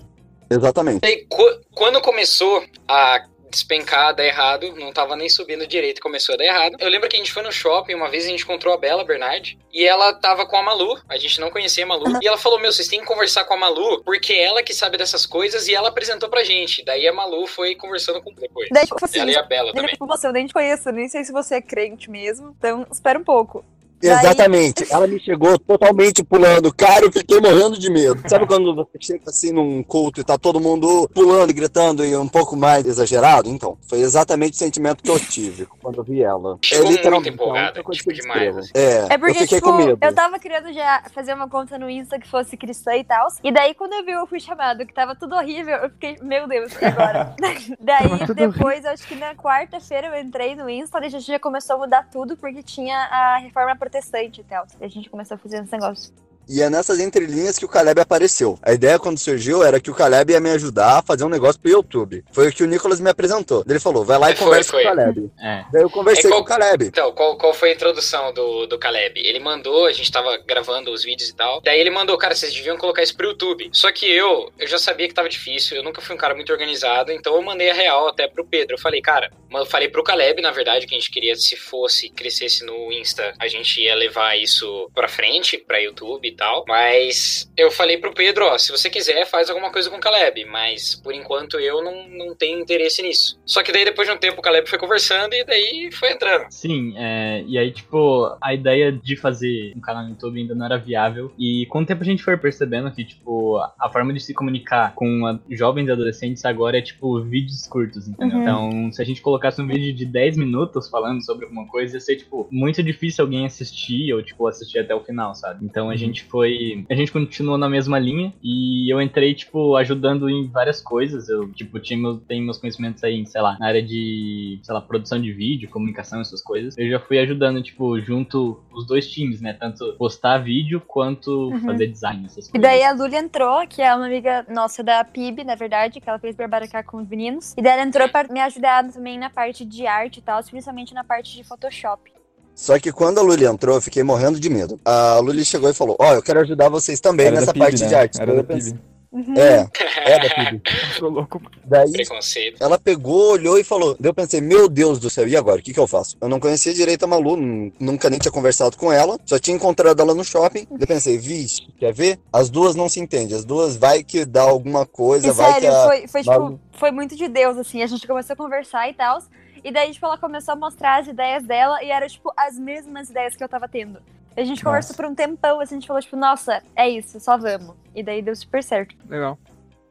Exatamente. 0.49 1.25
Qu- 1.29 1.59
quando 1.73 1.99
começou 2.01 2.63
a 2.87 3.25
despencar, 3.55 4.13
dar 4.13 4.25
errado, 4.25 4.75
não 4.75 4.91
tava 4.91 5.15
nem 5.15 5.29
subindo 5.29 5.65
direito, 5.65 6.01
começou 6.01 6.35
a 6.35 6.37
dar 6.37 6.45
errado. 6.45 6.75
Eu 6.79 6.89
lembro 6.89 7.09
que 7.09 7.15
a 7.15 7.19
gente 7.19 7.31
foi 7.31 7.41
no 7.41 7.51
shopping, 7.51 7.95
uma 7.95 8.09
vez 8.09 8.25
a 8.25 8.29
gente 8.29 8.43
encontrou 8.43 8.73
a 8.73 8.77
Bela 8.77 9.03
Bernard, 9.03 9.57
e 9.73 9.85
ela 9.85 10.13
tava 10.13 10.45
com 10.45 10.57
a 10.57 10.61
Malu, 10.61 10.99
a 11.09 11.17
gente 11.17 11.39
não 11.39 11.49
conhecia 11.49 11.83
a 11.83 11.87
Malu, 11.87 12.19
e 12.21 12.27
ela 12.27 12.37
falou, 12.37 12.59
meu, 12.59 12.71
vocês 12.71 12.87
têm 12.87 12.99
que 12.99 13.05
conversar 13.05 13.45
com 13.45 13.53
a 13.53 13.57
Malu, 13.57 14.03
porque 14.03 14.33
é 14.33 14.43
ela 14.43 14.61
que 14.61 14.73
sabe 14.73 14.97
dessas 14.97 15.25
coisas, 15.25 15.67
e 15.67 15.73
ela 15.73 15.89
apresentou 15.89 16.29
pra 16.29 16.43
gente. 16.43 16.83
Daí 16.83 17.07
a 17.07 17.13
Malu 17.13 17.47
foi 17.47 17.75
conversando 17.75 18.21
com 18.21 18.33
depois. 18.33 18.69
Daí, 18.71 18.85
tipo 18.85 19.03
assim, 19.03 19.19
Ela 19.19 19.31
e 19.31 19.35
a 19.37 19.43
Bela 19.43 19.73
também. 19.73 19.91
tipo, 19.91 20.05
você, 20.05 20.27
eu 20.27 20.33
nem 20.33 20.45
te 20.45 20.53
conheço, 20.53 20.91
nem 20.91 21.07
sei 21.07 21.23
se 21.23 21.31
você 21.31 21.55
é 21.55 21.61
crente 21.61 22.09
mesmo, 22.09 22.53
então 22.57 22.85
espera 22.91 23.17
um 23.17 23.23
pouco. 23.23 23.63
Daí- 24.05 24.25
Exatamente. 24.25 24.85
Ela 24.91 25.07
me 25.07 25.19
chegou 25.19 25.57
totalmente 25.59 26.23
pulando. 26.23 26.73
Cara, 26.73 27.05
eu 27.05 27.11
fiquei 27.11 27.39
morrendo 27.39 27.77
de 27.77 27.89
medo. 27.89 28.21
Sabe 28.27 28.45
quando 28.45 28.73
você 28.75 28.97
chega 28.99 29.23
assim 29.29 29.51
num 29.51 29.83
culto 29.83 30.19
e 30.21 30.23
tá 30.23 30.37
todo 30.37 30.59
mundo 30.59 31.09
pulando, 31.13 31.53
gritando 31.53 32.05
e 32.05 32.15
um 32.15 32.27
pouco 32.27 32.55
mais 32.55 32.85
exagerado? 32.85 33.49
Então, 33.49 33.77
foi 33.87 33.99
exatamente 33.99 34.53
o 34.53 34.57
sentimento 34.57 35.03
que 35.03 35.09
eu 35.09 35.19
tive 35.19 35.65
quando 35.81 35.97
eu 35.99 36.03
vi 36.03 36.21
ela. 36.23 36.57
Ficou 36.63 36.79
muito 36.85 36.97
literalmente, 36.97 37.29
empolgada, 37.29 37.59
a 37.59 37.71
única 37.71 37.83
coisa 37.83 37.97
tipo, 37.99 38.09
que 38.13 38.21
demais, 38.21 38.55
descrevo. 38.55 38.87
É, 39.09 39.13
É 39.13 39.17
porque, 39.17 39.37
eu 39.37 39.41
fiquei 39.41 39.57
tipo, 39.59 39.71
com 39.71 39.77
medo. 39.77 39.97
eu 40.01 40.13
tava 40.13 40.39
querendo 40.39 40.71
já 40.73 41.03
fazer 41.13 41.33
uma 41.33 41.49
conta 41.49 41.77
no 41.77 41.89
Insta 41.89 42.19
que 42.19 42.27
fosse 42.27 42.55
cristã 42.57 42.95
e 42.95 43.03
tal. 43.03 43.27
E 43.43 43.51
daí, 43.51 43.73
quando 43.73 43.93
eu 43.93 44.05
vi 44.05 44.11
eu 44.11 44.27
fui 44.27 44.39
chamado, 44.39 44.85
que 44.85 44.93
tava 44.93 45.15
tudo 45.15 45.35
horrível, 45.35 45.75
eu 45.77 45.89
fiquei, 45.89 46.17
meu 46.21 46.47
Deus, 46.47 46.71
e 46.81 46.85
agora? 46.85 47.35
daí, 47.79 48.09
depois, 48.35 48.85
acho 48.85 49.07
que 49.07 49.15
na 49.15 49.35
quarta-feira 49.35 50.07
eu 50.07 50.21
entrei 50.21 50.55
no 50.55 50.69
Insta 50.69 50.99
e 51.01 51.05
a 51.05 51.09
gente 51.09 51.25
já 51.25 51.39
começou 51.39 51.75
a 51.75 51.79
mudar 51.79 52.07
tudo, 52.11 52.37
porque 52.37 52.61
tinha 52.63 52.97
a 52.97 53.37
reforma 53.37 53.75
protestante 53.75 53.94
e 54.41 54.43
tal. 54.43 54.65
E 54.79 54.85
a 54.85 54.87
gente 54.87 55.09
começou 55.09 55.35
a 55.35 55.37
fazer 55.37 55.63
esse 55.63 55.71
negócio. 55.71 56.13
E 56.47 56.61
é 56.61 56.69
nessas 56.69 56.99
entrelinhas 56.99 57.57
que 57.57 57.65
o 57.65 57.67
Caleb 57.69 57.99
apareceu. 57.99 58.57
A 58.61 58.73
ideia 58.73 58.99
quando 58.99 59.17
surgiu 59.19 59.63
era 59.63 59.79
que 59.79 59.89
o 59.89 59.95
Caleb 59.95 60.31
ia 60.31 60.39
me 60.39 60.49
ajudar 60.51 60.99
a 60.99 61.01
fazer 61.01 61.23
um 61.23 61.29
negócio 61.29 61.59
pro 61.59 61.71
YouTube. 61.71 62.23
Foi 62.31 62.47
o 62.49 62.51
que 62.51 62.63
o 62.63 62.67
Nicolas 62.67 62.99
me 62.99 63.09
apresentou. 63.09 63.63
Ele 63.67 63.79
falou, 63.79 64.03
vai 64.05 64.17
lá 64.17 64.31
e 64.31 64.35
Foi, 64.35 64.45
conversa 64.45 64.71
foi. 64.71 64.83
com 64.83 64.89
o 64.89 64.95
Caleb. 64.95 65.31
É. 65.41 65.65
Daí 65.71 65.81
eu 65.81 65.89
conversei 65.89 66.25
É 66.29 66.33
qual- 66.33 66.39
com 66.39 66.45
o 66.45 66.47
Caleb. 66.57 66.85
Então, 66.85 67.11
qual, 67.13 67.37
qual 67.37 67.53
foi 67.53 67.69
a 67.71 67.73
introdução 67.73 68.33
do, 68.33 68.65
do 68.67 68.77
Caleb? 68.77 69.19
Ele 69.19 69.39
mandou, 69.39 69.85
a 69.85 69.91
gente 69.91 70.11
tava 70.11 70.37
gravando 70.45 70.91
os 70.91 71.03
vídeos 71.03 71.29
e 71.29 71.35
tal. 71.35 71.61
Daí 71.61 71.79
ele 71.79 71.89
mandou, 71.89 72.17
cara, 72.17 72.35
vocês 72.35 72.53
deviam 72.53 72.77
colocar 72.77 73.01
isso 73.01 73.15
pro 73.15 73.29
YouTube. 73.29 73.69
Só 73.71 73.91
que 73.91 74.05
eu, 74.05 74.51
eu 74.59 74.67
já 74.67 74.77
sabia 74.77 75.07
que 75.07 75.13
tava 75.13 75.29
difícil, 75.29 75.77
eu 75.77 75.83
nunca 75.83 76.01
fui 76.01 76.15
um 76.15 76.17
cara 76.17 76.35
muito 76.35 76.51
organizado, 76.51 77.11
então 77.11 77.35
eu 77.35 77.41
mandei 77.41 77.69
a 77.69 77.73
real 77.73 78.07
até 78.07 78.27
pro 78.27 78.45
Pedro. 78.45 78.75
Eu 78.75 78.79
falei, 78.79 79.01
cara, 79.01 79.31
eu 79.51 79.65
falei 79.65 79.89
pro 79.89 80.03
Caleb, 80.03 80.41
na 80.41 80.51
verdade, 80.51 80.85
que 80.85 80.93
a 80.95 80.99
gente 80.99 81.09
queria, 81.11 81.35
se 81.35 81.55
fosse, 81.55 82.09
crescesse 82.09 82.63
no 82.65 82.91
Insta, 82.91 83.33
a 83.39 83.47
gente 83.47 83.81
ia 83.81 83.95
levar 83.95 84.37
isso 84.37 84.89
pra 84.93 85.07
frente, 85.07 85.57
pra 85.57 85.79
YouTube 85.81 86.34
tal. 86.35 86.63
Mas 86.67 87.51
eu 87.57 87.71
falei 87.71 87.97
pro 87.97 88.13
Pedro, 88.13 88.45
ó, 88.45 88.57
se 88.57 88.71
você 88.71 88.89
quiser, 88.89 89.25
faz 89.25 89.49
alguma 89.49 89.71
coisa 89.71 89.89
com 89.89 89.97
o 89.97 89.99
Caleb. 89.99 90.45
Mas 90.45 90.95
por 90.95 91.13
enquanto 91.13 91.59
eu 91.59 91.83
não, 91.83 92.07
não 92.09 92.35
tenho 92.35 92.59
interesse 92.59 93.01
nisso. 93.01 93.39
Só 93.45 93.63
que 93.63 93.71
daí 93.71 93.85
depois 93.85 94.07
de 94.07 94.13
um 94.13 94.17
tempo 94.17 94.39
o 94.39 94.41
Caleb 94.41 94.69
foi 94.69 94.77
conversando 94.79 95.33
e 95.33 95.43
daí 95.43 95.89
foi 95.91 96.11
entrando. 96.11 96.45
Sim, 96.49 96.93
é, 96.97 97.43
e 97.47 97.57
aí, 97.57 97.71
tipo, 97.71 98.35
a 98.41 98.53
ideia 98.53 98.91
de 98.91 99.15
fazer 99.15 99.73
um 99.75 99.81
canal 99.81 100.03
no 100.03 100.09
YouTube 100.11 100.39
ainda 100.39 100.55
não 100.55 100.65
era 100.65 100.77
viável. 100.77 101.33
E 101.37 101.65
com 101.67 101.79
o 101.81 101.85
tempo 101.85 102.01
a 102.01 102.05
gente 102.05 102.23
foi 102.23 102.37
percebendo 102.37 102.91
que, 102.91 103.03
tipo, 103.03 103.57
a 103.57 103.89
forma 103.91 104.13
de 104.13 104.19
se 104.19 104.33
comunicar 104.33 104.93
com 104.95 105.25
a- 105.25 105.39
jovens 105.49 105.87
e 105.87 105.91
adolescentes 105.91 106.43
agora 106.45 106.77
é, 106.77 106.81
tipo, 106.81 107.21
vídeos 107.21 107.67
curtos, 107.67 108.07
entendeu? 108.07 108.37
Uhum. 108.37 108.41
Então, 108.41 108.91
se 108.91 109.01
a 109.01 109.05
gente 109.05 109.21
colocasse 109.21 109.61
um 109.61 109.67
vídeo 109.67 109.93
de 109.93 110.05
10 110.05 110.37
minutos 110.37 110.89
falando 110.89 111.23
sobre 111.23 111.45
alguma 111.45 111.67
coisa, 111.67 111.95
ia 111.95 111.99
ser, 111.99 112.17
tipo, 112.17 112.47
muito 112.51 112.81
difícil 112.83 113.23
alguém 113.23 113.45
assistir 113.45 114.13
ou, 114.13 114.21
tipo, 114.23 114.47
assistir 114.47 114.79
até 114.79 114.93
o 114.93 115.03
final, 115.03 115.33
sabe? 115.35 115.65
Então 115.65 115.89
a 115.89 115.95
gente 115.95 116.23
foi. 116.25 116.85
A 116.89 116.95
gente 116.95 117.11
continuou 117.11 117.57
na 117.57 117.69
mesma 117.69 117.97
linha 117.99 118.33
e 118.43 118.91
eu 118.91 119.01
entrei, 119.01 119.33
tipo, 119.33 119.75
ajudando 119.75 120.29
em 120.29 120.47
várias 120.47 120.81
coisas. 120.81 121.29
Eu, 121.29 121.51
tipo, 121.53 121.79
tinha 121.79 121.97
meu, 121.99 122.17
tenho 122.17 122.43
meus 122.43 122.57
conhecimentos 122.57 123.03
aí, 123.03 123.25
sei 123.25 123.41
lá, 123.41 123.57
na 123.59 123.67
área 123.67 123.81
de, 123.81 124.59
sei 124.63 124.73
lá, 124.73 124.81
produção 124.81 125.21
de 125.21 125.31
vídeo, 125.31 125.69
comunicação, 125.69 126.21
essas 126.21 126.41
coisas. 126.41 126.77
Eu 126.77 126.89
já 126.89 126.99
fui 126.99 127.19
ajudando, 127.19 127.61
tipo, 127.61 127.99
junto 127.99 128.63
os 128.71 128.85
dois 128.85 129.09
times, 129.11 129.41
né? 129.41 129.53
Tanto 129.53 129.93
postar 129.97 130.37
vídeo 130.39 130.81
quanto 130.85 131.49
Uhum. 131.51 131.59
fazer 131.61 131.87
design, 131.87 132.25
essas 132.25 132.47
E 132.47 132.51
coisas. 132.51 132.61
daí 132.69 132.83
a 132.83 132.91
Luli 132.93 133.15
entrou, 133.15 133.65
que 133.67 133.81
é 133.81 133.93
uma 133.95 134.05
amiga 134.05 134.45
nossa 134.49 134.83
da 134.83 135.03
PIB, 135.03 135.43
na 135.43 135.55
verdade, 135.55 135.99
que 135.99 136.09
ela 136.09 136.19
fez 136.19 136.35
Barbaracá 136.35 136.83
com 136.83 136.97
os 136.97 137.07
meninos. 137.07 137.53
E 137.57 137.61
daí 137.61 137.73
ela 137.73 137.83
entrou 137.83 138.07
pra 138.09 138.27
me 138.31 138.39
ajudar 138.41 138.89
também 138.91 139.17
na 139.17 139.29
parte 139.29 139.65
de 139.65 139.85
arte 139.87 140.17
e 140.17 140.21
tal, 140.21 140.43
principalmente 140.43 140.93
na 140.93 141.03
parte 141.03 141.35
de 141.35 141.43
Photoshop. 141.43 142.14
Só 142.55 142.79
que 142.79 142.91
quando 142.91 143.19
a 143.19 143.21
Luli 143.21 143.45
entrou, 143.45 143.75
eu 143.75 143.81
fiquei 143.81 144.01
morrendo 144.01 144.39
de 144.39 144.49
medo. 144.49 144.79
A 144.85 145.19
Luli 145.19 145.43
chegou 145.43 145.69
e 145.69 145.73
falou, 145.73 145.95
ó, 145.99 146.13
eu 146.13 146.23
quero 146.23 146.39
ajudar 146.39 146.69
vocês 146.69 146.99
também 147.01 147.27
Era 147.27 147.35
nessa 147.35 147.47
da 147.47 147.53
PIB, 147.53 147.65
parte 147.65 147.81
né? 147.81 147.87
de 147.87 147.95
arte. 147.95 148.21
Era 148.21 148.31
Eu 148.31 148.37
da 148.37 148.43
pensei- 148.43 148.71
PIB. 148.73 148.95
Uhum. 149.15 149.33
É, 149.37 149.65
é 150.11 150.19
da 150.27 150.35
PIB. 150.35 150.61
Tô 150.99 151.07
louco. 151.07 151.41
Daí 151.63 151.89
Preconceito. 151.89 152.61
ela 152.61 152.77
pegou, 152.77 153.31
olhou 153.31 153.57
e 153.57 153.63
falou. 153.63 153.95
Daí 153.97 154.09
eu 154.09 154.13
pensei, 154.13 154.41
meu 154.41 154.67
Deus 154.67 154.99
do 154.99 155.09
céu, 155.09 155.25
e 155.25 155.37
agora? 155.37 155.59
O 155.59 155.63
que, 155.63 155.73
que 155.73 155.79
eu 155.79 155.87
faço? 155.87 156.17
Eu 156.19 156.27
não 156.27 156.37
conhecia 156.39 156.73
direito 156.73 157.03
a 157.03 157.07
Malu, 157.07 157.37
nu- 157.37 157.71
nunca 157.79 158.09
nem 158.09 158.19
tinha 158.19 158.31
conversado 158.31 158.75
com 158.75 158.91
ela, 158.91 159.17
só 159.25 159.39
tinha 159.39 159.55
encontrado 159.55 160.01
ela 160.01 160.13
no 160.13 160.23
shopping. 160.23 160.65
Daí 160.69 160.79
eu 160.81 160.87
pensei, 160.87 161.17
vixe, 161.17 161.61
quer 161.79 161.93
ver? 161.93 162.19
As 162.31 162.49
duas 162.49 162.75
não 162.75 162.89
se 162.89 162.99
entendem, 162.99 163.37
as 163.37 163.45
duas 163.45 163.77
vai 163.77 164.03
que 164.03 164.25
dá 164.25 164.41
alguma 164.43 164.85
coisa, 164.85 165.27
E 165.27 165.31
vai 165.31 165.53
que 165.55 165.61
sério, 165.61 165.75
a. 165.77 165.85
foi, 165.85 166.07
foi 166.09 166.23
Malu- 166.23 166.49
tipo, 166.51 166.59
foi 166.77 166.91
muito 166.91 167.15
de 167.15 167.27
Deus, 167.29 167.57
assim. 167.57 167.83
A 167.83 167.87
gente 167.87 168.05
começou 168.05 168.33
a 168.33 168.37
conversar 168.37 168.89
e 168.89 168.93
tal. 168.93 169.19
E 169.65 169.71
daí, 169.71 169.91
tipo, 169.91 170.05
ela 170.05 170.15
começou 170.17 170.51
a 170.53 170.55
mostrar 170.55 170.99
as 170.99 171.07
ideias 171.07 171.43
dela 171.43 171.83
e 171.83 171.89
era, 171.89 172.07
tipo, 172.07 172.31
as 172.37 172.57
mesmas 172.59 173.09
ideias 173.09 173.35
que 173.35 173.43
eu 173.43 173.49
tava 173.49 173.67
tendo. 173.67 173.99
E 174.37 174.41
a 174.41 174.45
gente 174.45 174.57
Nossa. 174.59 174.65
conversou 174.65 174.95
por 174.95 175.05
um 175.05 175.15
tempão, 175.15 175.59
assim, 175.59 175.73
a 175.75 175.79
gente 175.79 175.87
falou, 175.87 175.99
tipo, 176.03 176.15
nossa, 176.15 176.61
é 176.75 176.87
isso, 176.87 177.19
só 177.19 177.35
vamos. 177.35 177.75
E 177.95 178.03
daí 178.03 178.21
deu 178.21 178.35
super 178.35 178.61
certo. 178.63 178.95
Legal. 179.09 179.39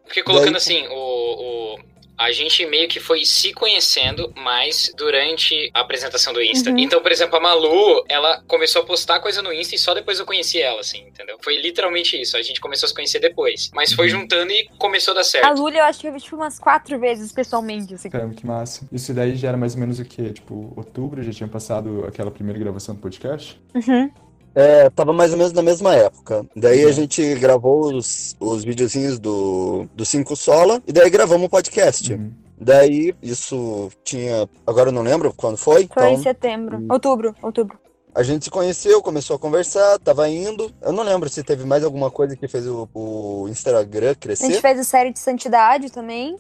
Fiquei 0.07 0.23
colocando 0.23 0.52
Daí- 0.52 0.57
assim, 0.59 0.87
o, 0.87 0.95
o- 0.95 1.78
a 2.16 2.30
gente 2.33 2.64
meio 2.66 2.88
que 2.88 3.00
foi 3.00 3.25
se 3.25 3.52
conhecendo 3.52 4.33
mais 4.37 4.92
durante 4.97 5.71
a 5.75 5.80
apresentação 5.80 6.33
do 6.33 6.42
Insta. 6.42 6.71
Uhum. 6.71 6.78
Então, 6.78 7.00
por 7.02 7.11
exemplo, 7.12 7.37
a 7.37 7.40
Malu, 7.40 8.04
ela 8.09 8.42
começou 8.47 8.83
a 8.83 8.85
postar 8.85 9.21
coisa 9.21 9.42
no 9.42 9.52
Insta 9.52 9.75
e 9.75 9.78
só 9.78 9.94
depois 9.94 10.18
eu 10.18 10.26
conheci 10.26 10.61
ela, 10.61 10.80
assim, 10.80 11.02
entendeu? 11.09 11.37
Foi 11.42 11.56
literalmente 11.61 12.21
isso. 12.21 12.37
A 12.37 12.42
gente 12.42 12.61
começou 12.61 12.87
a 12.87 12.88
se 12.88 12.94
conhecer 12.94 13.18
depois. 13.21 13.71
Mas 13.75 13.92
foi 13.92 14.06
Uhum. 14.12 14.21
juntando 14.21 14.52
e 14.52 14.68
começou 14.78 15.12
a 15.12 15.14
dar 15.16 15.21
A 15.21 15.25
certo. 15.25 15.61
Luli, 15.61 15.78
eu 15.78 15.85
acho 15.85 16.00
que 16.00 16.06
eu 16.09 16.12
vi, 16.12 16.21
tipo, 16.21 16.37
umas 16.37 16.59
quatro 16.59 16.99
vezes 16.99 17.33
pessoalmente, 17.33 17.94
assim. 17.94 18.09
Caramba, 18.11 18.35
que 18.35 18.47
massa. 18.47 18.87
Isso 18.92 19.12
daí 19.12 19.37
já 19.37 19.49
era 19.49 19.56
mais 19.56 19.75
ou 19.75 19.80
menos 19.80 19.99
o 19.99 20.04
quê? 20.04 20.30
Tipo, 20.33 20.73
outubro 20.76 21.23
já 21.23 21.33
tinha 21.33 21.49
passado 21.49 22.04
aquela 22.06 22.30
primeira 22.30 22.59
gravação 22.59 22.94
do 22.94 23.00
podcast? 23.00 23.61
Uhum. 23.75 24.11
É, 24.54 24.88
tava 24.90 25.12
mais 25.12 25.32
ou 25.32 25.37
menos 25.38 25.52
na 25.52 25.62
mesma 25.62 25.94
época. 25.94 26.46
Daí 26.54 26.84
a 26.84 26.87
Uhum. 26.87 26.92
gente 26.92 27.34
gravou 27.37 27.92
os, 27.94 28.37
os 28.38 28.64
videozinhos 28.64 29.18
do, 29.18 29.87
do 29.94 30.04
Cinco 30.04 30.37
Sola 30.37 30.80
e 30.87 30.92
daí 30.92 31.11
gravamos 31.11 31.46
o 31.46 31.50
podcast. 31.50 32.12
Uhum. 32.12 32.30
Daí 32.61 33.14
isso 33.20 33.90
tinha. 34.04 34.49
Agora 34.66 34.88
eu 34.90 34.92
não 34.92 35.02
lembro 35.02 35.32
quando 35.37 35.56
foi. 35.56 35.88
Foi 35.92 36.04
em 36.08 36.12
Então 36.12 36.23
setembro. 36.23 36.78
Hum. 36.78 36.87
Outubro, 36.88 37.34
outubro. 37.42 37.76
a 38.14 38.23
gente 38.23 38.44
se 38.44 38.50
conheceu, 38.50 39.02
começou 39.02 39.34
a 39.34 39.38
conversar, 39.40 39.99
tava 39.99 40.28
indo. 40.28 40.70
Eu 40.80 40.92
não 40.92 41.02
lembro 41.02 41.28
se 41.28 41.42
teve 41.42 41.64
mais 41.64 41.82
alguma 41.82 42.11
coisa 42.12 42.37
que 42.37 42.46
fez 42.46 42.64
o, 42.68 42.88
o 42.94 43.49
Instagram 43.49 44.06
A 44.06 44.12
gente 44.12 44.18
crescer. 44.20 44.61
fez 44.61 44.78
a 44.78 44.84
série 44.84 45.12
de 45.12 45.18
santidade 45.18 45.90
também. 45.90 46.37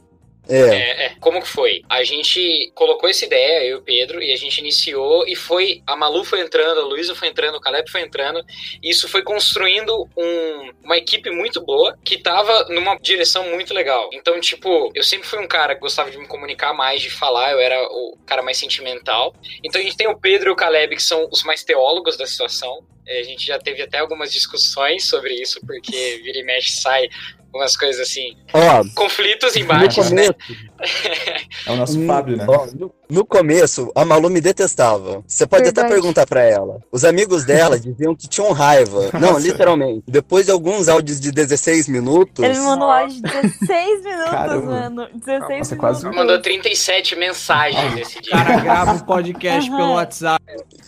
É, 0.48 0.58
É, 0.58 1.06
é. 1.06 1.12
Como 1.20 1.40
que 1.40 1.48
foi? 1.48 1.82
A 1.88 2.04
gente 2.04 2.70
colocou 2.74 3.08
essa 3.08 3.24
ideia, 3.24 3.64
eu 3.64 3.76
e 3.76 3.80
o 3.80 3.82
Pedro, 3.82 4.22
e 4.22 4.32
a 4.32 4.36
gente 4.36 4.58
iniciou 4.58 5.26
e 5.26 5.34
foi. 5.34 5.82
A 5.86 5.96
Malu 5.96 6.24
foi 6.24 6.40
entrando, 6.40 6.80
a 6.80 6.84
Luísa 6.84 7.14
foi 7.14 7.28
entrando, 7.28 7.56
o 7.56 7.60
Caleb 7.60 7.90
foi 7.90 8.02
entrando. 8.02 8.44
E 8.82 8.90
isso 8.90 9.08
foi 9.08 9.22
construindo 9.22 10.08
um- 10.16 10.72
uma 10.82 10.96
equipe 10.96 11.30
muito 11.30 11.60
boa 11.62 11.96
que 12.04 12.18
tava 12.18 12.66
numa 12.68 12.96
direção 12.98 13.48
muito 13.50 13.72
legal. 13.72 14.10
Então, 14.12 14.38
tipo, 14.40 14.90
eu 14.94 15.02
sempre 15.02 15.26
fui 15.26 15.38
um 15.38 15.48
cara 15.48 15.74
que 15.74 15.80
gostava 15.80 16.10
de 16.10 16.18
me 16.18 16.26
comunicar 16.26 16.74
mais, 16.74 17.00
de 17.00 17.10
falar, 17.10 17.52
eu 17.52 17.58
era 17.60 17.80
o 17.90 18.18
cara 18.26 18.42
mais 18.42 18.58
sentimental. 18.58 19.34
Então 19.62 19.80
a 19.80 19.84
gente 19.84 19.96
tem 19.96 20.08
o 20.08 20.18
Pedro 20.18 20.50
e 20.50 20.52
o 20.52 20.56
Caleb, 20.56 20.96
que 20.96 21.02
são 21.02 21.28
os 21.32 21.42
mais 21.42 21.64
teólogos 21.64 22.16
da 22.16 22.26
situação. 22.26 22.84
É, 23.06 23.20
A 23.20 23.22
gente 23.22 23.46
já 23.46 23.58
teve 23.58 23.82
até 23.82 23.98
algumas 23.98 24.32
discussões 24.32 25.04
sobre 25.04 25.34
isso, 25.34 25.60
porque 25.66 26.20
vira 26.22 26.38
e 26.38 26.42
mexe 26.42 26.72
sai 26.72 27.08
umas 27.54 27.76
coisas 27.76 28.00
assim, 28.00 28.36
ó, 28.52 28.84
conflitos, 28.94 29.54
no 29.54 29.60
embates, 29.60 30.10
né? 30.10 30.26
começo, 30.26 30.64
É 31.66 31.70
o 31.72 31.76
nosso 31.76 31.98
Hum, 31.98 32.06
Fábio, 32.06 32.36
né? 32.36 32.44
ó, 32.48 32.66
no, 32.74 32.92
no 33.08 33.24
começo, 33.24 33.90
a 33.94 34.04
Malu 34.04 34.28
me 34.28 34.40
detestava. 34.40 35.22
Você 35.26 35.46
pode 35.46 35.62
até 35.62 35.80
Verdade. 35.82 35.94
perguntar 35.94 36.26
pra 36.26 36.42
ela. 36.42 36.78
Os 36.92 37.04
amigos 37.04 37.44
dela 37.44 37.78
diziam 37.78 38.14
que 38.14 38.28
tinham 38.28 38.52
raiva. 38.52 39.08
Não, 39.14 39.32
Nossa. 39.32 39.40
literalmente. 39.46 40.02
Depois 40.06 40.46
de 40.46 40.52
alguns 40.52 40.88
áudios 40.88 41.20
de 41.20 41.30
16 41.30 41.88
minutos. 41.88 42.44
Ele 42.44 42.58
me 42.58 42.64
mandou 42.64 42.90
áudio 42.90 43.16
de 43.16 43.22
16 43.22 44.02
minutos, 44.02 44.30
Caramba. 44.30 44.66
mano. 44.66 45.08
16 45.14 45.58
Nossa, 45.58 45.76
quase 45.76 46.00
minutos. 46.00 46.18
Mandou 46.20 46.42
37 46.42 47.16
mensagens 47.16 47.94
nesse 47.94 48.18
O 48.18 48.22
dia. 48.22 48.32
cara 48.32 48.56
grava 48.60 48.92
um 48.92 48.98
podcast 48.98 49.70
Aham. 49.70 49.78
pelo 49.78 49.92
WhatsApp. 49.94 50.44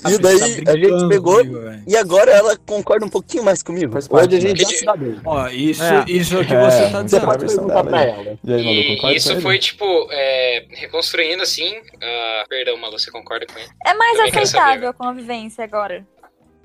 E 0.08 0.18
daí, 0.18 0.34
a 0.66 0.76
gente 0.76 1.08
pegou- 1.08 1.38
comigo. 1.38 1.58
E 1.86 1.96
agora 1.96 2.30
ela 2.32 2.56
concorda 2.66 3.06
um 3.06 3.10
pouquinho 3.10 3.44
mais 3.44 3.62
comigo. 3.62 3.92
Faz 3.92 4.06
parte, 4.08 4.26
Hoje 4.34 4.36
a 4.36 4.40
gente 4.48 4.62
né? 4.64 4.70
já 4.70 4.76
se 4.78 4.84
dá 4.84 4.96
bem. 4.96 5.16
Ó, 5.24 5.48
isso, 5.48 5.82
É. 5.82 6.04
isso 6.08 6.36
é 6.38 6.44
É, 6.56 6.70
você 6.70 6.82
tá 6.90 6.98
Você 6.98 7.04
dizendo. 7.04 7.24
pode 7.26 7.46
perguntar 7.46 7.66
dela 7.74 7.84
pra 7.84 7.98
aí. 8.00 8.08
ela. 8.10 8.38
E 8.44 8.52
aí, 8.54 8.96
Malu, 9.02 9.12
E 9.12 9.16
isso 9.16 9.40
foi, 9.40 9.58
tipo, 9.58 10.08
é, 10.10 10.64
reconstruindo 10.70 11.42
assim. 11.42 11.76
ah, 12.02 12.44
perdão, 12.48 12.76
Malu, 12.76 12.98
você 12.98 13.10
concorda 13.10 13.46
com 13.46 13.58
ele? 13.58 13.68
É 13.84 13.94
mais 13.94 14.16
Também 14.16 14.42
aceitável 14.42 14.88
a 14.88 14.92
convivência 14.92 15.64
agora. 15.64 16.06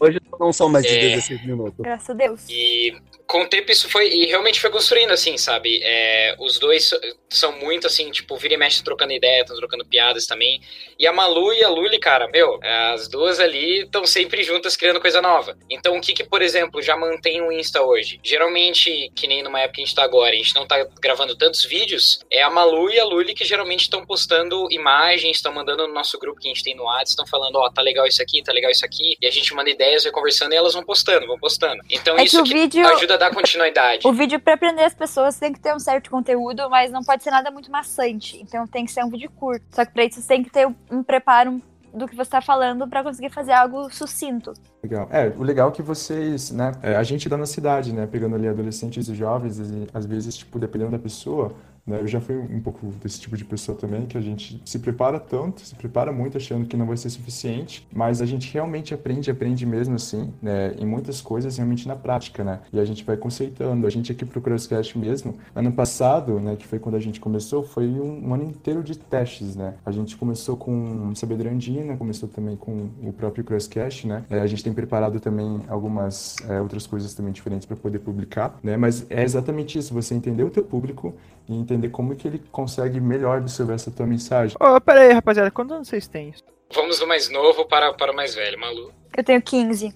Hoje 0.01 0.19
não 0.39 0.51
são 0.51 0.67
mais 0.67 0.83
de 0.83 0.97
É. 0.97 1.09
16 1.09 1.45
minutos. 1.45 1.75
Graças 1.77 2.09
a 2.09 2.13
Deus. 2.13 2.49
E 2.49 2.95
com 3.27 3.43
o 3.43 3.47
tempo 3.47 3.71
isso 3.71 3.87
foi. 3.87 4.09
E 4.09 4.25
realmente 4.25 4.59
foi 4.59 4.71
construindo, 4.71 5.11
assim, 5.11 5.37
sabe? 5.37 5.79
É, 5.83 6.35
os 6.39 6.57
dois 6.57 6.91
são 7.29 7.57
muito 7.59 7.87
assim, 7.87 8.11
tipo, 8.11 8.35
vira 8.35 8.55
e 8.55 8.57
mexe 8.57 8.83
trocando 8.83 9.13
ideia, 9.13 9.41
estão 9.41 9.55
trocando 9.55 9.85
piadas 9.85 10.25
também. 10.25 10.59
E 10.99 11.07
a 11.07 11.13
Malu 11.13 11.53
e 11.53 11.63
a 11.63 11.69
Luli, 11.69 11.99
cara, 11.99 12.27
meu, 12.27 12.59
as 12.61 13.07
duas 13.07 13.39
ali 13.39 13.83
estão 13.83 14.05
sempre 14.05 14.43
juntas 14.43 14.75
criando 14.75 14.99
coisa 14.99 15.21
nova. 15.21 15.55
Então, 15.69 15.95
o 15.95 16.01
que 16.01 16.13
que, 16.13 16.23
por 16.23 16.41
exemplo, 16.41 16.81
já 16.81 16.97
mantém 16.97 17.41
o 17.41 17.51
Insta 17.51 17.81
hoje? 17.81 18.19
Geralmente, 18.23 19.11
que 19.15 19.27
nem 19.27 19.43
numa 19.43 19.59
época 19.61 19.75
que 19.75 19.81
a 19.81 19.85
gente 19.85 19.95
tá 19.95 20.03
agora, 20.03 20.33
a 20.33 20.37
gente 20.37 20.55
não 20.55 20.67
tá 20.67 20.83
gravando 20.99 21.35
tantos 21.37 21.63
vídeos, 21.63 22.19
é 22.29 22.41
a 22.41 22.49
Malu 22.49 22.89
e 22.89 22.99
a 22.99 23.05
Luli 23.05 23.33
que 23.33 23.45
geralmente 23.45 23.81
estão 23.81 24.05
postando 24.05 24.67
imagens, 24.71 25.37
estão 25.37 25.53
mandando 25.53 25.87
no 25.87 25.93
nosso 25.93 26.19
grupo 26.19 26.41
que 26.41 26.47
a 26.47 26.53
gente 26.53 26.63
tem 26.63 26.75
no 26.75 26.83
WhatsApp, 26.83 27.09
estão 27.09 27.27
falando, 27.27 27.55
ó, 27.55 27.69
tá 27.69 27.81
legal 27.81 28.05
isso 28.05 28.21
aqui, 28.21 28.43
tá 28.43 28.51
legal 28.51 28.71
isso 28.71 28.85
aqui, 28.85 29.15
e 29.21 29.27
a 29.27 29.31
gente 29.31 29.53
manda 29.53 29.69
ideias, 29.91 30.03
vai 30.03 30.11
conversando 30.11 30.53
e 30.53 30.55
elas 30.55 30.73
vão 30.73 30.83
postando, 30.83 31.27
vão 31.27 31.37
postando. 31.37 31.81
Então, 31.89 32.15
É 32.15 32.19
que 32.19 32.23
isso 32.27 32.41
o 32.41 32.43
que 32.43 32.53
vídeo- 32.53 32.87
ajuda 32.87 33.15
a 33.15 33.17
dar 33.17 33.33
continuidade. 33.33 34.07
O 34.07 34.13
vídeo, 34.13 34.39
pra 34.39 34.53
aprender 34.53 34.83
as 34.83 34.93
pessoas, 34.93 35.37
tem 35.37 35.51
que 35.53 35.59
ter 35.59 35.73
um 35.75 35.79
certo 35.79 36.09
conteúdo, 36.09 36.69
mas 36.69 36.91
não 36.91 37.03
pode 37.03 37.23
ser 37.23 37.31
nada 37.31 37.51
muito 37.51 37.71
maçante. 37.71 38.39
Então 38.41 38.65
tem 38.67 38.85
que 38.85 38.91
ser 38.91 39.03
um 39.03 39.09
vídeo 39.09 39.29
curto. 39.35 39.63
Só 39.71 39.85
que 39.85 39.91
pra 39.93 40.03
isso 40.05 40.21
você 40.21 40.27
tem 40.27 40.43
que 40.43 40.49
ter 40.49 40.67
um 40.89 41.03
preparo 41.03 41.61
do 41.93 42.07
que 42.07 42.15
você 42.15 42.29
tá 42.29 42.41
falando 42.41 42.87
pra 42.87 43.03
conseguir 43.03 43.29
fazer 43.29 43.51
algo 43.51 43.89
sucinto. 43.93 44.53
Legal. 44.81 45.09
É, 45.11 45.27
o 45.37 45.43
legal 45.43 45.69
é 45.69 45.71
que 45.73 45.81
vocês, 45.81 46.49
né, 46.51 46.71
é, 46.81 46.95
a 46.95 47.03
gente 47.03 47.27
da 47.27 47.35
na 47.35 47.45
cidade, 47.45 47.91
né, 47.91 48.07
pegando 48.09 48.35
ali 48.35 48.47
adolescentes 48.47 49.09
e 49.09 49.13
jovens, 49.15 49.59
e, 49.59 49.87
às 49.93 50.05
vezes, 50.05 50.37
tipo, 50.37 50.57
dependendo 50.57 50.91
da 50.91 50.99
pessoa, 50.99 51.53
né, 51.85 51.99
eu 52.01 52.07
já 52.07 52.19
fui 52.19 52.37
um 52.37 52.59
pouco 52.59 52.87
desse 53.03 53.19
tipo 53.19 53.35
de 53.35 53.45
pessoa 53.45 53.77
também, 53.77 54.05
que 54.05 54.17
a 54.17 54.21
gente 54.21 54.61
se 54.65 54.79
prepara 54.79 55.19
tanto, 55.19 55.61
se 55.61 55.75
prepara 55.75 56.11
muito 56.11 56.37
achando 56.37 56.65
que 56.65 56.77
não 56.77 56.85
vai 56.85 56.97
ser 56.97 57.09
suficiente, 57.09 57.87
mas 57.93 58.21
a 58.21 58.25
gente 58.25 58.51
realmente 58.53 58.93
aprende, 58.93 59.29
aprende 59.31 59.65
mesmo 59.65 59.95
assim, 59.95 60.33
né, 60.41 60.73
em 60.77 60.85
muitas 60.85 61.21
coisas, 61.21 61.57
realmente 61.57 61.87
na 61.87 61.95
prática, 61.95 62.43
né, 62.43 62.59
e 62.71 62.79
a 62.79 62.85
gente 62.85 63.03
vai 63.03 63.17
conceitando. 63.17 63.85
A 63.85 63.89
gente 63.89 64.11
aqui 64.11 64.25
pro 64.25 64.41
Crosscast 64.41 64.97
mesmo, 64.97 65.35
ano 65.55 65.71
passado, 65.71 66.39
né, 66.39 66.55
que 66.55 66.65
foi 66.67 66.79
quando 66.79 66.95
a 66.95 66.99
gente 66.99 67.19
começou, 67.19 67.63
foi 67.63 67.87
um, 67.87 68.29
um 68.29 68.33
ano 68.33 68.43
inteiro 68.43 68.83
de 68.83 68.97
testes, 68.97 69.55
né, 69.55 69.75
a 69.85 69.91
gente 69.91 70.15
começou 70.15 70.55
com 70.57 71.13
Sabedoria 71.15 71.51
Andina, 71.51 71.97
começou 71.97 72.29
também 72.29 72.55
com 72.55 72.89
o 73.03 73.13
próprio 73.13 73.43
Crosscast, 73.43 74.07
né, 74.07 74.23
É, 74.29 74.39
a 74.39 74.47
gente 74.47 74.63
tem 74.63 74.73
preparado 74.73 75.19
também 75.19 75.61
algumas 75.67 76.35
é, 76.47 76.61
outras 76.61 76.85
coisas 76.87 77.13
também 77.13 77.31
diferentes 77.33 77.65
para 77.65 77.75
poder 77.75 77.99
publicar, 77.99 78.59
né, 78.63 78.77
mas 78.77 79.05
é 79.09 79.23
exatamente 79.23 79.77
isso, 79.77 79.93
você 79.93 80.13
entender 80.15 80.43
o 80.43 80.49
teu 80.49 80.63
público 80.63 81.13
e 81.47 81.55
entender 81.71 81.89
como 81.89 82.15
que 82.15 82.27
ele 82.27 82.41
consegue 82.51 82.99
melhor 82.99 83.37
absorver 83.37 83.73
essa 83.73 83.91
tua 83.91 84.05
mensagem. 84.05 84.55
Ô, 84.59 84.79
pera 84.81 85.01
aí, 85.01 85.13
rapaziada, 85.13 85.51
quantos 85.51 85.75
anos 85.75 85.87
vocês 85.87 86.07
têm? 86.07 86.33
Vamos 86.73 86.99
do 86.99 87.07
mais 87.07 87.29
novo 87.29 87.65
para, 87.65 87.93
para 87.93 88.11
o 88.11 88.15
mais 88.15 88.33
velho, 88.35 88.59
Malu. 88.59 88.93
Eu 89.15 89.23
tenho 89.23 89.41
15. 89.41 89.93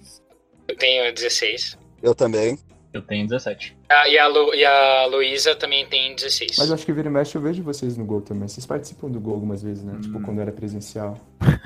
Eu 0.68 0.76
tenho 0.76 1.12
16. 1.12 1.78
Eu 2.02 2.14
também. 2.14 2.58
Eu 2.92 3.02
tenho 3.02 3.26
17. 3.26 3.76
Ah, 3.88 4.08
e 4.08 4.18
a, 4.18 4.26
Lu, 4.26 4.54
e 4.54 4.64
a 4.64 5.06
Luísa 5.06 5.54
também 5.54 5.86
tem 5.86 6.14
16. 6.14 6.56
Mas 6.58 6.68
eu 6.68 6.74
acho 6.74 6.84
que 6.84 6.92
vira 6.92 7.08
e 7.08 7.10
mexe 7.10 7.36
eu 7.36 7.42
vejo 7.42 7.62
vocês 7.62 7.96
no 7.96 8.04
Gol 8.04 8.22
também. 8.22 8.48
Vocês 8.48 8.64
participam 8.64 9.10
do 9.10 9.20
Gol 9.20 9.34
algumas 9.34 9.62
vezes, 9.62 9.84
né? 9.84 9.98
Tipo, 10.00 10.20
quando 10.22 10.40
era 10.40 10.50
presencial. 10.50 11.18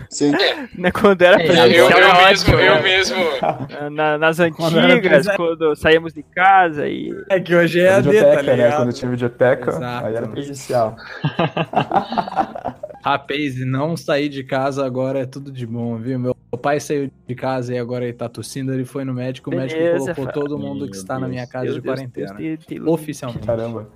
Sim. 0.09 0.33
Né, 0.77 0.91
quando 0.91 1.23
era 1.23 1.41
É, 1.41 1.43
eu, 1.43 1.47
presencial, 1.47 1.91
eu 1.91 1.97
era 1.99 2.15
mesmo, 2.29 2.49
ótimo, 2.51 2.61
eu 2.61 2.75
né? 2.75 2.83
mesmo. 2.83 3.17
Na- 3.91 4.19
nas 4.19 4.39
Quando 4.57 4.77
antigas, 4.79 5.27
quando 5.37 5.75
saímos 5.77 6.13
de 6.13 6.23
casa 6.23 6.89
e. 6.89 7.11
É 7.29 7.39
que 7.41 7.55
hoje 7.55 7.81
é 7.81 7.91
A 7.91 7.95
tá 7.95 8.01
videoteca, 8.03 8.57
né? 8.57 8.73
Quando 8.73 8.93
tinha 8.93 9.11
videoteca, 9.11 9.71
Exato. 9.71 10.07
aí 10.07 10.15
era 10.17 10.29
presencial. 10.29 10.97
Rapaz, 13.03 13.65
não 13.65 13.97
sair 13.97 14.29
de 14.29 14.45
casa 14.45 14.85
agora 14.85 15.21
é 15.21 15.25
tudo 15.27 15.51
de 15.51 15.67
bom, 15.67 15.97
viu? 15.97 16.19
Meu 16.19 16.35
pai 16.61 16.79
saiu 16.81 17.11
de 17.27 17.35
casa 17.35 17.75
e 17.75 17.79
agora 17.79 18.05
ele 18.05 18.13
tá 18.13 18.29
tossindo, 18.29 18.75
ele 18.75 18.85
foi 18.85 19.05
no 19.05 19.15
médico, 19.15 19.51
o 19.51 19.57
médico 19.57 19.81
Beleza, 19.81 20.15
colocou 20.15 20.33
todo 20.43 20.59
mundo 20.59 20.87
que 20.89 20.97
está 20.97 21.19
na 21.19 21.27
minha 21.27 21.43
Deus. 21.43 21.51
casa 21.53 21.65
Meu 21.65 21.75
de 21.75 21.81
Deus, 21.81 21.95
quarentena. 21.97 22.35
Deus. 22.69 22.87
Oficialmente. 22.87 23.47
Caramba. 23.47 23.89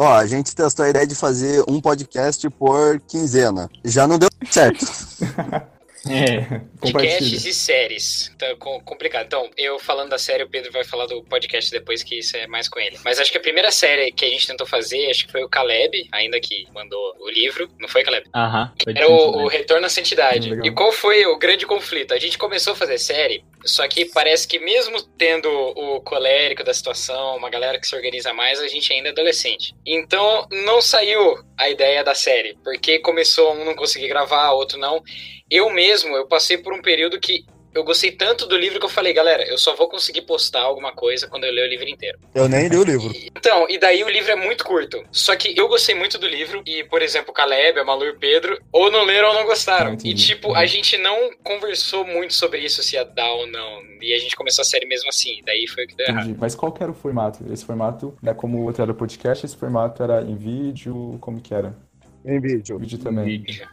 Ó, 0.00 0.14
a 0.14 0.24
gente 0.26 0.54
testou 0.54 0.84
a 0.84 0.90
ideia 0.90 1.04
de 1.06 1.16
fazer 1.16 1.64
um 1.68 1.80
podcast 1.80 2.48
por 2.50 3.00
quinzena. 3.00 3.68
Já 3.84 4.06
não 4.06 4.16
deu 4.18 4.28
certo. 4.48 4.86
É. 6.08 6.60
Compartilha. 6.80 7.18
Podcasts 7.18 7.44
e 7.44 7.52
séries. 7.52 8.32
Tá 8.38 8.54
com- 8.56 8.80
complicado. 8.80 9.26
Então, 9.26 9.50
eu 9.58 9.78
falando 9.80 10.10
da 10.10 10.16
série, 10.18 10.44
o 10.44 10.48
Pedro 10.48 10.70
vai 10.72 10.84
falar 10.84 11.06
do 11.06 11.22
podcast 11.24 11.70
depois, 11.70 12.02
que 12.04 12.20
isso 12.20 12.36
é 12.36 12.46
mais 12.46 12.68
com 12.68 12.78
ele. 12.78 12.96
Mas 13.04 13.18
acho 13.18 13.32
que 13.32 13.36
a 13.36 13.40
primeira 13.40 13.70
série 13.72 14.12
que 14.12 14.24
a 14.24 14.28
gente 14.28 14.46
tentou 14.46 14.66
fazer, 14.66 15.10
acho 15.10 15.26
que 15.26 15.32
foi 15.32 15.42
o 15.42 15.48
Caleb, 15.48 16.08
ainda 16.12 16.40
que 16.40 16.66
mandou 16.72 17.14
o 17.20 17.28
livro. 17.28 17.68
Não 17.80 17.88
foi, 17.88 18.04
Caleb? 18.04 18.26
Aham. 18.34 18.72
foi 18.82 18.92
Era 18.96 19.06
difícil, 19.06 19.28
o, 19.28 19.42
o? 19.44 19.48
Retorno 19.48 19.86
à 19.86 19.88
Santidade. 19.90 20.54
Hum. 20.54 20.60
E 20.64 20.70
qual 20.70 20.92
foi 20.92 21.26
o 21.26 21.36
grande 21.36 21.66
conflito? 21.66 22.14
A 22.14 22.18
gente 22.18 22.38
começou 22.38 22.74
a 22.74 22.76
fazer 22.76 22.96
série, 22.98 23.44
só 23.64 23.86
que 23.88 24.04
parece 24.06 24.46
que 24.46 24.58
mesmo 24.58 25.02
tendo 25.16 25.48
o 25.50 26.00
colérico 26.00 26.64
da 26.64 26.72
situação, 26.72 27.36
uma 27.36 27.50
galera 27.50 27.78
que 27.78 27.86
se 27.86 27.94
organiza 27.94 28.32
mais, 28.32 28.60
a 28.60 28.68
gente 28.68 28.92
ainda 28.92 29.08
é 29.08 29.12
adolescente. 29.12 29.74
Então 29.86 30.46
não 30.50 30.80
saiu 30.80 31.36
a 31.56 31.68
ideia 31.68 32.04
da 32.04 32.14
série, 32.14 32.56
porque 32.62 32.98
começou 32.98 33.54
um 33.54 33.64
não 33.64 33.74
conseguir 33.74 34.08
gravar, 34.08 34.52
outro 34.52 34.78
não. 34.78 35.02
Eu 35.50 35.70
mesmo, 35.70 36.16
eu 36.16 36.26
passei 36.26 36.58
por 36.58 36.72
um 36.72 36.82
período 36.82 37.20
que 37.20 37.44
eu 37.74 37.84
gostei 37.84 38.10
tanto 38.10 38.46
do 38.46 38.56
livro 38.56 38.78
que 38.78 38.86
eu 38.86 38.90
falei, 38.90 39.12
galera, 39.12 39.46
eu 39.46 39.58
só 39.58 39.74
vou 39.76 39.88
conseguir 39.88 40.22
postar 40.22 40.62
alguma 40.62 40.92
coisa 40.92 41.28
quando 41.28 41.44
eu 41.44 41.52
ler 41.52 41.66
o 41.66 41.70
livro 41.70 41.88
inteiro. 41.88 42.18
Eu 42.34 42.48
nem 42.48 42.68
li 42.68 42.76
o 42.76 42.84
livro. 42.84 43.12
Então, 43.14 43.66
e 43.68 43.78
daí 43.78 44.02
o 44.02 44.08
livro 44.08 44.32
é 44.32 44.36
muito 44.36 44.64
curto. 44.64 45.02
Só 45.12 45.36
que 45.36 45.56
eu 45.56 45.68
gostei 45.68 45.94
muito 45.94 46.18
do 46.18 46.26
livro, 46.26 46.62
e, 46.66 46.84
por 46.84 47.02
exemplo, 47.02 47.30
o 47.30 47.34
Caleb, 47.34 47.78
a 47.78 47.84
Malu 47.84 48.04
e 48.04 48.10
o 48.10 48.18
Pedro, 48.18 48.58
ou 48.72 48.90
não 48.90 49.04
leram 49.04 49.28
ou 49.28 49.34
não 49.34 49.44
gostaram. 49.44 49.94
Entendi. 49.94 50.10
e, 50.10 50.26
tipo, 50.26 50.54
a 50.54 50.66
gente 50.66 50.96
não 50.96 51.30
conversou 51.42 52.04
muito 52.04 52.34
sobre 52.34 52.60
isso, 52.60 52.82
se 52.82 52.96
ia 52.96 53.04
dar 53.04 53.30
ou 53.32 53.46
não. 53.46 53.80
E 54.00 54.12
a 54.14 54.18
gente 54.18 54.34
começou 54.34 54.62
a 54.62 54.64
série 54.64 54.86
mesmo 54.86 55.08
assim. 55.08 55.40
Daí 55.44 55.66
foi 55.66 55.84
o 55.84 55.88
que 55.88 55.96
deu 55.96 56.06
errado. 56.06 56.24
Entendi. 56.24 56.38
Mas 56.40 56.54
qual 56.54 56.72
que 56.72 56.82
era 56.82 56.90
o 56.90 56.94
formato? 56.94 57.44
Esse 57.52 57.64
formato, 57.64 58.16
né? 58.22 58.34
Como 58.34 58.58
o 58.58 58.64
outro 58.64 58.82
era 58.82 58.94
podcast, 58.94 59.44
esse 59.44 59.56
formato 59.56 60.02
era 60.02 60.22
em 60.22 60.36
vídeo, 60.36 61.18
como 61.20 61.40
que 61.40 61.54
era? 61.54 61.76
Em 62.24 62.40
vídeo. 62.40 62.78
Vídeo 62.78 62.98
também. 62.98 63.24
Em 63.24 63.42
vídeo, 63.42 63.68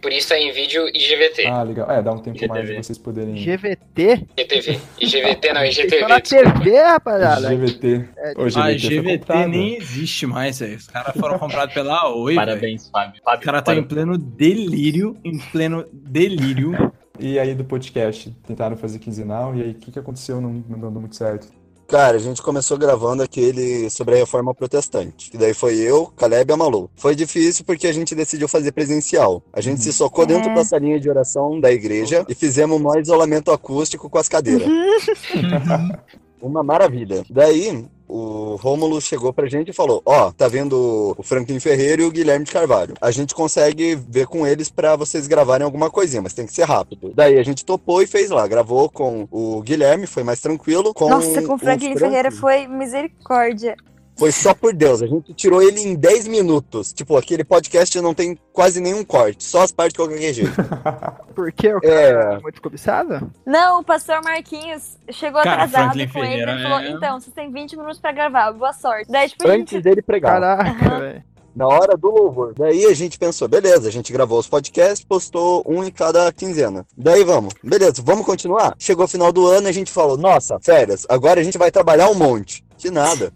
por 0.00 0.12
isso 0.12 0.32
é 0.32 0.40
em 0.40 0.52
vídeo 0.52 0.88
e 0.88 0.98
GVT. 0.98 1.46
Ah, 1.46 1.62
legal. 1.62 1.90
É, 1.90 2.02
dá 2.02 2.12
um 2.12 2.18
tempo 2.18 2.36
IGTV. 2.36 2.48
mais 2.48 2.68
de 2.68 2.76
vocês 2.76 2.98
poderem. 2.98 3.34
GVT? 3.34 4.26
IGTV. 4.36 4.80
IGVT 5.00 5.48
não, 5.48 5.54
na 5.54 5.66
IGTV. 5.66 6.20
TV, 6.22 6.80
rapaziada. 6.80 7.54
GVT. 7.54 8.08
Ô, 8.36 8.44
GVT 8.44 8.58
Ah, 8.58 8.72
GVT 8.72 9.46
nem 9.48 9.76
existe 9.76 10.26
mais, 10.26 10.60
velho. 10.60 10.76
Os 10.76 10.86
caras 10.86 11.14
foram 11.18 11.38
comprados 11.38 11.74
pela 11.74 12.08
Oi. 12.14 12.34
Parabéns, 12.34 12.88
Fábio. 12.90 13.20
Fábio 13.24 13.40
Os 13.40 13.44
caras 13.44 13.60
estão 13.60 13.74
em 13.74 13.82
pleno 13.82 14.16
delírio, 14.16 15.16
em 15.24 15.38
pleno 15.38 15.84
delírio. 15.92 16.92
E 17.18 17.36
aí 17.36 17.52
do 17.52 17.64
podcast, 17.64 18.30
tentaram 18.46 18.76
fazer 18.76 19.00
quinzenal, 19.00 19.54
e 19.56 19.62
aí 19.62 19.70
o 19.72 19.74
que, 19.74 19.90
que 19.90 19.98
aconteceu? 19.98 20.40
Não, 20.40 20.52
não 20.68 20.78
deu 20.78 21.00
muito 21.00 21.16
certo. 21.16 21.48
Cara, 21.88 22.16
a 22.18 22.20
gente 22.20 22.42
começou 22.42 22.76
gravando 22.76 23.22
aquele 23.22 23.88
sobre 23.88 24.14
a 24.14 24.18
reforma 24.18 24.54
protestante. 24.54 25.30
Que 25.30 25.38
daí 25.38 25.54
foi 25.54 25.76
eu, 25.76 26.06
Caleb 26.18 26.50
e 26.50 26.52
a 26.52 26.56
Malu. 26.56 26.90
Foi 26.94 27.14
difícil 27.16 27.64
porque 27.64 27.86
a 27.86 27.92
gente 27.92 28.14
decidiu 28.14 28.46
fazer 28.46 28.72
presencial. 28.72 29.42
A 29.50 29.62
gente 29.62 29.82
se 29.82 29.90
socou 29.90 30.26
dentro 30.26 30.50
É. 30.50 30.54
da 30.54 30.64
salinha 30.66 31.00
de 31.00 31.08
oração 31.08 31.58
da 31.58 31.72
igreja 31.72 32.26
e 32.28 32.34
fizemos 32.34 32.78
um 32.78 32.98
isolamento 33.00 33.50
acústico 33.50 34.10
com 34.10 34.18
as 34.18 34.28
cadeiras. 34.28 34.68
Uma 36.40 36.62
maravilha. 36.62 37.24
Daí, 37.28 37.84
o 38.08 38.56
Rômulo 38.56 39.00
chegou 39.00 39.32
pra 39.32 39.48
gente 39.48 39.70
e 39.70 39.74
falou: 39.74 40.02
Ó, 40.04 40.32
tá 40.32 40.48
vendo 40.48 41.14
o 41.16 41.22
Franklin 41.22 41.60
Ferreira 41.60 42.02
e 42.02 42.04
o 42.06 42.10
Guilherme 42.10 42.44
de 42.44 42.52
Carvalho. 42.52 42.94
A 43.00 43.10
gente 43.10 43.34
consegue 43.34 43.94
ver 43.94 44.26
com 44.26 44.46
eles 44.46 44.70
pra 44.70 44.96
vocês 44.96 45.26
gravarem 45.26 45.64
alguma 45.64 45.90
coisinha, 45.90 46.22
mas 46.22 46.32
tem 46.32 46.46
que 46.46 46.52
ser 46.52 46.64
rápido. 46.64 47.12
Daí 47.14 47.38
a 47.38 47.42
gente 47.42 47.64
topou 47.64 48.02
e 48.02 48.06
fez 48.06 48.30
lá. 48.30 48.46
Gravou 48.46 48.88
com 48.88 49.28
o 49.30 49.60
Guilherme, 49.60 50.06
foi 50.06 50.24
mais 50.24 50.40
tranquilo. 50.40 50.94
Com 50.94 51.08
Nossa, 51.08 51.42
com 51.42 51.54
o 51.54 51.58
Franklin, 51.58 51.96
Ferreira 51.96 52.30
foi 52.30 52.66
misericórdia. 52.66 53.76
Foi 54.18 54.32
só 54.32 54.52
por 54.52 54.74
Deus. 54.74 55.00
A 55.02 55.06
gente 55.06 55.32
tirou 55.32 55.62
ele 55.62 55.80
em 55.80 55.94
10 55.94 56.26
minutos. 56.26 56.92
Tipo, 56.92 57.16
aquele 57.16 57.44
podcast 57.44 58.00
não 58.00 58.12
tem 58.12 58.36
quase 58.52 58.80
nenhum 58.80 59.04
corte, 59.04 59.44
só 59.44 59.62
as 59.62 59.70
partes 59.70 59.94
que 59.94 60.00
eu 60.02 60.08
gaguejei. 60.08 60.46
Por 61.34 61.52
quê? 61.52 61.72
O 61.72 61.78
É. 61.82 62.12
cara 62.12 62.34
é 62.34 62.40
muito 62.40 62.60
cobiçado? 62.60 63.30
Não, 63.46 63.80
o 63.80 63.84
pastor 63.84 64.20
Marquinhos 64.22 64.98
chegou 65.12 65.42
Cara, 65.42 65.62
atrasado 65.62 65.92
Franklin 65.92 66.08
com 66.08 66.18
ele 66.18 66.28
Ferreira 66.28 66.58
e 66.58 66.62
falou: 66.62 66.78
é- 66.80 66.90
então, 66.90 67.20
vocês 67.20 67.32
têm 67.34 67.50
20 67.52 67.76
minutos 67.76 68.00
pra 68.00 68.10
gravar, 68.12 68.50
boa 68.52 68.72
sorte. 68.72 69.10
Daí, 69.10 69.28
tipo, 69.28 69.46
Antes 69.48 69.72
gente. 69.74 69.82
dele 69.82 70.02
pregar. 70.02 70.40
Caraca, 70.40 70.98
velho. 71.00 71.22
Na 71.54 71.66
hora 71.66 71.96
do 71.96 72.08
louvor. 72.10 72.54
Daí 72.56 72.84
a 72.84 72.94
gente 72.94 73.18
pensou, 73.18 73.48
beleza, 73.48 73.88
a 73.88 73.90
gente 73.92 74.12
gravou 74.12 74.38
os 74.38 74.46
podcasts, 74.46 75.04
postou 75.04 75.64
um 75.66 75.82
em 75.82 75.90
cada 75.90 76.30
quinzena. 76.32 76.86
Daí 76.96 77.24
vamos, 77.24 77.52
beleza, 77.64 78.00
vamos 78.04 78.24
continuar? 78.24 78.74
Chegou 78.78 79.06
o 79.06 79.08
final 79.08 79.32
do 79.32 79.44
ano 79.46 79.66
e 79.66 79.70
a 79.70 79.72
gente 79.74 79.90
falou, 79.90 80.16
nossa, 80.16 80.58
férias, 80.60 81.04
agora 81.08 81.40
a 81.40 81.42
gente 81.42 81.58
vai 81.58 81.70
trabalhar 81.72 82.10
um 82.10 82.14
monte. 82.14 82.64
Que 82.76 82.90
nada. 82.92 83.32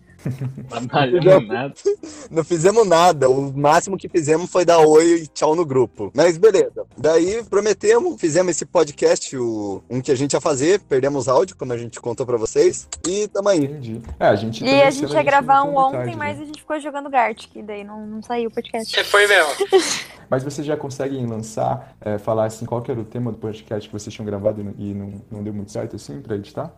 Trabalhando 0.68 1.46
nada. 1.46 1.74
Não 2.30 2.44
fizemos 2.44 2.86
nada. 2.86 3.28
O 3.28 3.52
máximo 3.56 3.96
que 3.96 4.08
fizemos 4.08 4.50
foi 4.50 4.64
dar 4.64 4.78
oi 4.78 5.22
e 5.22 5.26
tchau 5.26 5.54
no 5.54 5.64
grupo. 5.64 6.10
Mas 6.14 6.36
beleza. 6.36 6.84
Daí 6.96 7.42
prometemos, 7.44 8.20
fizemos 8.20 8.50
esse 8.52 8.64
podcast, 8.64 9.36
o, 9.36 9.82
um 9.90 10.00
que 10.00 10.10
a 10.10 10.14
gente 10.14 10.32
ia 10.34 10.40
fazer, 10.40 10.80
perdemos 10.80 11.28
áudio, 11.28 11.56
como 11.56 11.72
a 11.72 11.78
gente 11.78 12.00
contou 12.00 12.24
pra 12.26 12.36
vocês. 12.36 12.88
E 13.06 13.28
tamo 13.28 13.48
aí. 13.48 13.64
Entendi. 13.64 14.00
É, 14.18 14.26
a 14.26 14.36
gente 14.36 14.64
E 14.64 14.82
a 14.82 14.90
gente 14.90 15.12
ia 15.12 15.22
gravar 15.22 15.62
um 15.62 15.72
não 15.72 15.74
tem 15.74 15.78
ontem, 15.82 15.98
vontade, 15.98 16.16
mas 16.16 16.36
né? 16.38 16.42
a 16.42 16.46
gente 16.46 16.60
ficou 16.60 16.80
jogando 16.80 17.10
Gartic, 17.10 17.62
daí 17.64 17.84
não, 17.84 18.06
não 18.06 18.22
saiu 18.22 18.48
o 18.48 18.52
podcast. 18.52 18.98
É, 18.98 19.04
Foi 19.04 19.26
mesmo. 19.26 19.50
Mas 20.30 20.42
vocês 20.42 20.66
já 20.66 20.78
conseguem 20.78 21.26
lançar, 21.26 21.94
é, 22.00 22.16
falar 22.16 22.46
assim, 22.46 22.64
qual 22.64 22.80
que 22.80 22.90
era 22.90 22.98
o 22.98 23.04
tema 23.04 23.30
do 23.30 23.36
podcast 23.36 23.86
que 23.86 23.92
vocês 23.92 24.14
tinham 24.14 24.24
gravado 24.24 24.62
e 24.62 24.64
não- 24.64 24.74
e 24.78 24.94
não, 24.94 25.22
não 25.30 25.42
deu 25.42 25.52
muito 25.52 25.70
certo 25.70 25.96
assim 25.96 26.22
pra 26.22 26.36
editar? 26.36 26.74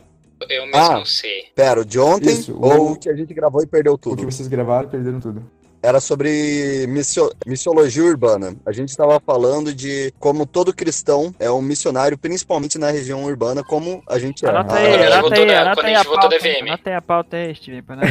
Eu 0.48 0.66
mesmo 0.66 0.76
Ah. 0.76 0.98
não 0.98 1.04
sei. 1.06 1.46
Pera, 1.54 1.80
o 1.80 1.84
de 1.84 1.98
ontem 1.98 2.30
Isso, 2.32 2.56
ou 2.60 2.92
o 2.92 2.96
que 2.98 3.08
a 3.08 3.16
gente 3.16 3.32
gravou 3.34 3.62
e 3.62 3.66
perdeu 3.66 3.94
O 3.94 3.98
que 3.98 4.02
tudo? 4.10 4.30
vocês 4.30 4.48
gravaram 4.48 4.88
e 4.88 4.90
perderam 4.90 5.20
tudo. 5.20 5.42
Era 5.84 6.00
sobre 6.00 6.86
missio- 6.88 7.30
missiologia 7.46 8.02
urbana. 8.04 8.56
A 8.64 8.72
gente 8.72 8.88
estava 8.88 9.20
falando 9.20 9.74
de 9.74 10.12
como 10.18 10.46
todo 10.46 10.72
cristão 10.74 11.34
é 11.38 11.50
um 11.50 11.60
missionário, 11.60 12.16
principalmente 12.16 12.78
na 12.78 12.90
região 12.90 13.22
urbana, 13.24 13.62
como 13.62 14.02
a 14.08 14.18
gente 14.18 14.44
é. 14.46 14.48
Anota 14.48 14.74
aí, 14.76 14.88
quando 14.88 14.94
a 14.94 14.96
gente 14.96 15.06
anota 15.12 15.20
voltou 15.20 15.42
aí, 15.42 15.46
da- 15.46 15.60
anota 15.60 15.74
quando 15.76 15.84
a 15.84 15.88
aí 15.88 15.94
gente 15.96 16.06
a 16.06 16.08
voltou 16.08 16.30
da 16.30 16.38
pauta. 16.38 16.48
VM. 16.48 16.68
Anota 16.68 16.90
aí 16.90 16.96
a 16.96 17.02
pauta 17.02 17.36
aí, 17.36 17.54
Steven, 17.54 17.82
pra 17.82 17.96
nós. 17.96 18.08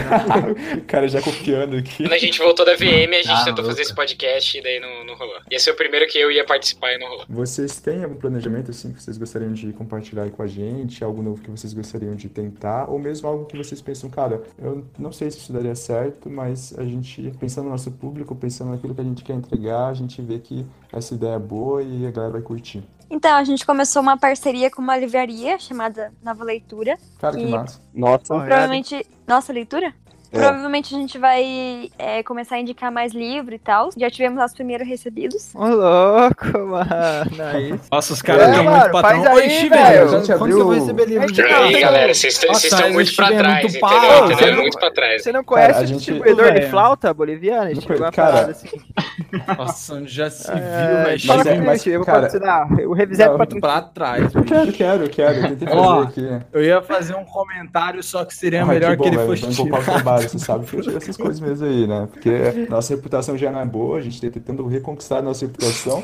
o 0.78 0.82
cara 0.86 1.08
já 1.08 1.22
copiando 1.22 1.78
aqui. 1.78 2.04
Quando 2.04 2.14
a 2.14 2.18
gente 2.20 2.40
voltou 2.40 2.66
da 2.66 2.76
VM, 2.76 3.14
a 3.14 3.22
gente 3.24 3.30
Ah, 3.32 3.38
tentou 3.46 3.56
louco. 3.64 3.70
fazer 3.70 3.82
esse 3.82 3.96
podcast 3.96 4.58
e 4.58 4.62
daí 4.62 4.80
não, 4.80 5.04
não 5.06 5.16
rolou. 5.16 5.36
Ia 5.50 5.60
ser 5.60 5.72
o 5.72 5.76
primeiro 5.76 6.06
que 6.08 6.20
eu 6.20 6.32
ia 6.32 6.46
participar 6.46 6.94
e 6.94 7.00
não 7.00 7.08
rolou. 7.08 7.26
Vocês 7.28 7.80
têm 7.80 8.04
algum 8.04 8.16
planejamento 8.16 8.70
assim 8.70 8.94
que 8.94 9.02
vocês 9.02 9.18
gostariam 9.18 9.52
de 9.52 9.74
compartilhar 9.74 10.24
aí 10.24 10.30
com 10.30 10.44
a 10.44 10.48
gente? 10.48 11.04
Algo 11.04 11.24
novo 11.24 11.42
que 11.42 11.50
vocês 11.50 11.74
gostariam 11.74 12.16
de 12.16 12.30
tentar? 12.30 12.88
Ou 12.90 13.00
mesmo 13.00 13.28
algo 13.28 13.46
que 13.46 13.58
vocês 13.58 13.82
pensam, 13.82 14.10
cara, 14.10 14.44
eu 14.62 14.86
não 15.00 15.12
sei 15.12 15.32
se 15.32 15.40
isso 15.40 15.52
daria 15.52 15.74
certo, 15.76 16.30
mas 16.30 16.74
a 16.78 16.84
gente, 16.84 17.32
pensando 17.40 17.62
no 17.63 17.69
nosso 17.71 17.91
público, 17.91 18.36
pensando 18.36 18.71
naquilo 18.71 18.93
que 18.93 19.02
a 19.02 19.04
gente 19.04 19.23
quer 19.23 19.34
entregar, 19.34 19.88
a 19.88 19.93
gente 19.93 20.21
vê 20.21 20.39
que 20.39 20.65
essa 20.91 21.13
ideia 21.13 21.36
é 21.36 21.39
boa 21.39 21.82
e 21.82 22.06
a 22.06 22.12
galera 22.12 22.34
vai 22.34 22.41
curtir. 22.41 22.84
Então, 23.10 23.36
a 23.36 23.43
gente 23.43 23.65
começou 23.65 24.02
uma 24.02 24.17
parceria 24.17 24.71
com 24.71 24.82
uma 24.82 24.97
livraria 24.97 25.60
chamada 25.60 26.12
Nova 26.23 26.43
Leitura. 26.43 26.97
Cara, 27.19 27.38
que 27.38 27.43
E- 27.43 27.52
massa. 27.52 27.80
Nossa, 27.93 28.26
Provavelmente. 28.26 29.06
Nossa, 29.28 29.54
leitura? 29.54 29.93
É. 30.34 30.39
Provavelmente 30.39 30.96
a 30.96 30.98
gente 30.98 31.17
vai 31.17 31.89
é, 31.98 32.24
começar 32.24 32.56
a 32.56 32.60
indicar 32.60 32.91
mais 32.91 33.13
livro 33.13 33.54
e 33.54 33.60
tal. 33.60 33.89
Já 33.96 34.10
tivemos 34.10 34.38
nossos 34.39 34.56
primeiros 34.56 34.88
recebidos. 34.88 35.54
Ô, 35.54 35.65
louco, 35.67 36.58
mano. 36.67 37.43
Aí. 37.54 37.80
Nossa, 37.91 38.13
os 38.13 38.22
caras 38.22 38.48
É, 38.48 38.50
estão 38.50 38.63
mano, 38.63 38.78
muito 38.80 38.91
patrão. 38.91 39.24
faz 39.24 39.28
aí, 39.38 39.63
Oi, 39.63 39.69
velho. 39.69 40.08
quando 40.08 40.15
A 40.15 40.17
gente 40.19 40.28
vou 40.28 40.36
abriu- 40.48 40.69
receber 40.69 41.06
livro 41.06 41.32
de 41.32 41.41
E 41.41 41.80
galera, 41.82 42.13
vocês 42.13 42.43
estão 42.43 42.91
muito 42.91 43.15
pra 43.15 43.32
é 43.34 43.38
trás, 43.38 43.62
muito 43.63 43.78
entendeu? 43.78 43.89
pau, 43.89 44.26
Entendeu? 44.26 44.38
você 44.38 44.52
não- 44.52 44.62
muito 44.62 44.80
pra 44.80 44.91
trás. 44.91 45.24
Você 45.24 45.32
não 45.32 45.43
conhece 45.43 45.67
Cara, 45.69 45.80
a 45.80 45.84
o 45.84 45.88
gente- 45.88 45.98
distribuidor 45.98 46.54
de 46.54 46.62
flauta 46.67 47.13
boliviana? 47.13 47.69
Não 47.72 47.82
Chegou 47.82 47.98
cara, 48.12 48.12
parada 48.12 48.52
assim. 48.52 48.67
Nossa, 49.58 49.93
onde 49.96 50.08
já 50.12 50.30
se 50.30 50.48
viu, 50.52 50.58
É, 50.63 51.04
velho. 51.06 51.28
fala 51.28 51.41
é- 51.50 51.58
mim, 51.58 51.65
mas, 51.65 51.86
eu 51.88 51.93
vou 52.00 52.06
cara, 52.06 52.22
patrocinar. 52.22 52.72
O 52.88 52.93
Revisete 52.93 53.30
patrocina. 53.38 53.62
Pra 53.62 53.82
trás, 53.82 54.34
bicho. 54.34 54.43
quero, 54.46 54.72
quero, 54.74 55.10
quero. 55.10 55.58
Eu 55.74 55.78
Ó. 55.78 56.08
Eu 56.54 56.63
ia 56.63 56.82
fazer 56.82 57.15
um 57.15 57.26
comentário, 57.26 58.02
só 58.04 58.24
que 58.26 58.34
seria 58.36 58.65
melhor 58.65 58.96
bom, 58.96 59.04
que 59.04 59.10
ele 59.10 59.17
fosse 59.19 59.50
tirado. 59.50 60.23
Você 60.30 60.40
sabe 60.40 60.66
que 60.66 60.76
eu 60.76 60.82
tiro 60.84 60.98
essas 60.98 61.18
coisas 61.18 61.40
mesmo 61.40 61.66
aí, 61.66 61.88
né? 61.88 62.08
Porque 62.12 62.68
nossa 62.70 62.96
reputação 62.96 63.38
já 63.38 63.52
não 63.52 63.60
é 63.60 63.66
boa, 63.66 63.98
a 63.98 64.02
gente 64.02 64.22
tá 64.22 64.30
tentando 64.30 64.66
reconquistar 64.68 65.20
a 65.20 65.22
nossa 65.22 65.46
reputação. 65.46 66.04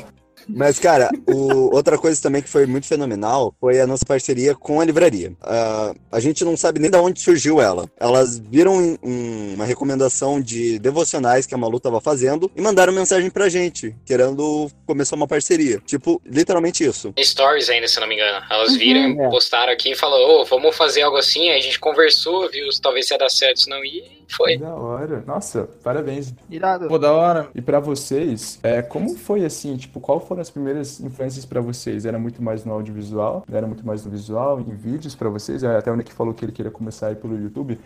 Mas, 0.54 0.78
cara, 0.78 1.08
o- 1.26 1.74
outra 1.74 1.96
coisa 1.98 2.20
também 2.20 2.42
que 2.42 2.48
foi 2.48 2.66
muito 2.66 2.86
fenomenal 2.86 3.54
foi 3.60 3.80
a 3.80 3.86
nossa 3.86 4.04
parceria 4.04 4.54
com 4.54 4.80
a 4.80 4.84
livraria. 4.84 5.32
Ah, 5.42 5.94
a 6.12 6.20
gente 6.20 6.44
não 6.44 6.56
sabe 6.56 6.78
nem 6.80 6.90
de 6.90 6.96
onde 6.98 7.20
surgiu 7.20 7.60
ela. 7.60 7.88
Elas 7.98 8.38
viram 8.38 8.74
um- 8.76 8.96
um- 9.02 9.54
uma 9.54 9.64
recomendação 9.64 10.40
de 10.40 10.78
devocionais 10.78 11.46
que 11.46 11.54
a 11.54 11.58
Malu 11.58 11.78
tava 11.80 12.00
fazendo 12.00 12.50
e 12.56 12.60
mandaram 12.60 12.92
mensagem 12.92 13.30
pra 13.30 13.48
gente, 13.48 13.94
querendo 14.04 14.70
começar 14.86 15.16
uma 15.16 15.26
parceria. 15.28 15.80
Tipo, 15.86 16.20
literalmente 16.24 16.84
isso. 16.84 17.12
Stories 17.18 17.68
ainda, 17.68 17.88
se 17.88 17.98
não 18.00 18.06
me 18.08 18.14
engano. 18.14 18.44
Elas 18.50 18.72
Uhum. 18.72 18.78
viram, 18.78 19.24
É. 19.24 19.30
postaram 19.30 19.72
aqui 19.72 19.92
e 19.92 19.96
falaram, 19.96 20.24
ô, 20.40 20.44
vamos 20.44 20.76
fazer 20.76 21.02
algo 21.02 21.16
assim. 21.16 21.48
Aí 21.50 21.58
a 21.58 21.62
gente 21.62 21.78
conversou, 21.80 22.48
viu 22.50 22.70
se 22.72 22.80
talvez 22.80 23.10
ia 23.10 23.18
dar 23.18 23.28
certo, 23.30 23.60
se 23.62 23.68
não 23.70 23.84
ia. 23.84 24.19
E 24.30 24.34
Foi. 24.34 24.58
Da 24.58 24.74
hora. 24.74 25.24
Nossa, 25.26 25.68
parabéns. 25.82 26.32
Irado. 26.48 26.88
Pô, 26.88 26.98
da 26.98 27.12
hora. 27.12 27.48
E 27.54 27.60
pra 27.60 27.80
vocês, 27.80 28.58
é, 28.62 28.80
como 28.80 29.16
foi 29.16 29.44
assim, 29.44 29.76
tipo, 29.76 30.00
qual 30.00 30.20
foram 30.20 30.40
as 30.40 30.50
primeiras 30.50 31.00
influências 31.00 31.44
pra 31.44 31.60
vocês? 31.60 32.06
Era 32.06 32.18
muito 32.18 32.42
mais 32.42 32.64
no 32.64 32.72
audiovisual? 32.72 33.44
Era 33.52 33.66
muito 33.66 33.84
mais 33.86 34.04
no 34.04 34.10
visual, 34.10 34.60
em 34.60 34.74
vídeos 34.74 35.14
pra 35.14 35.28
vocês? 35.28 35.62
É, 35.62 35.76
Até 35.76 35.90
o 35.90 35.96
Nick 35.96 36.12
falou 36.12 36.32
que 36.32 36.44
ele 36.44 36.52
queria 36.52 36.70
começar 36.70 37.08
aí 37.08 37.16
pelo 37.16 37.36
YouTube. 37.36 37.78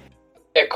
É, 0.57 0.66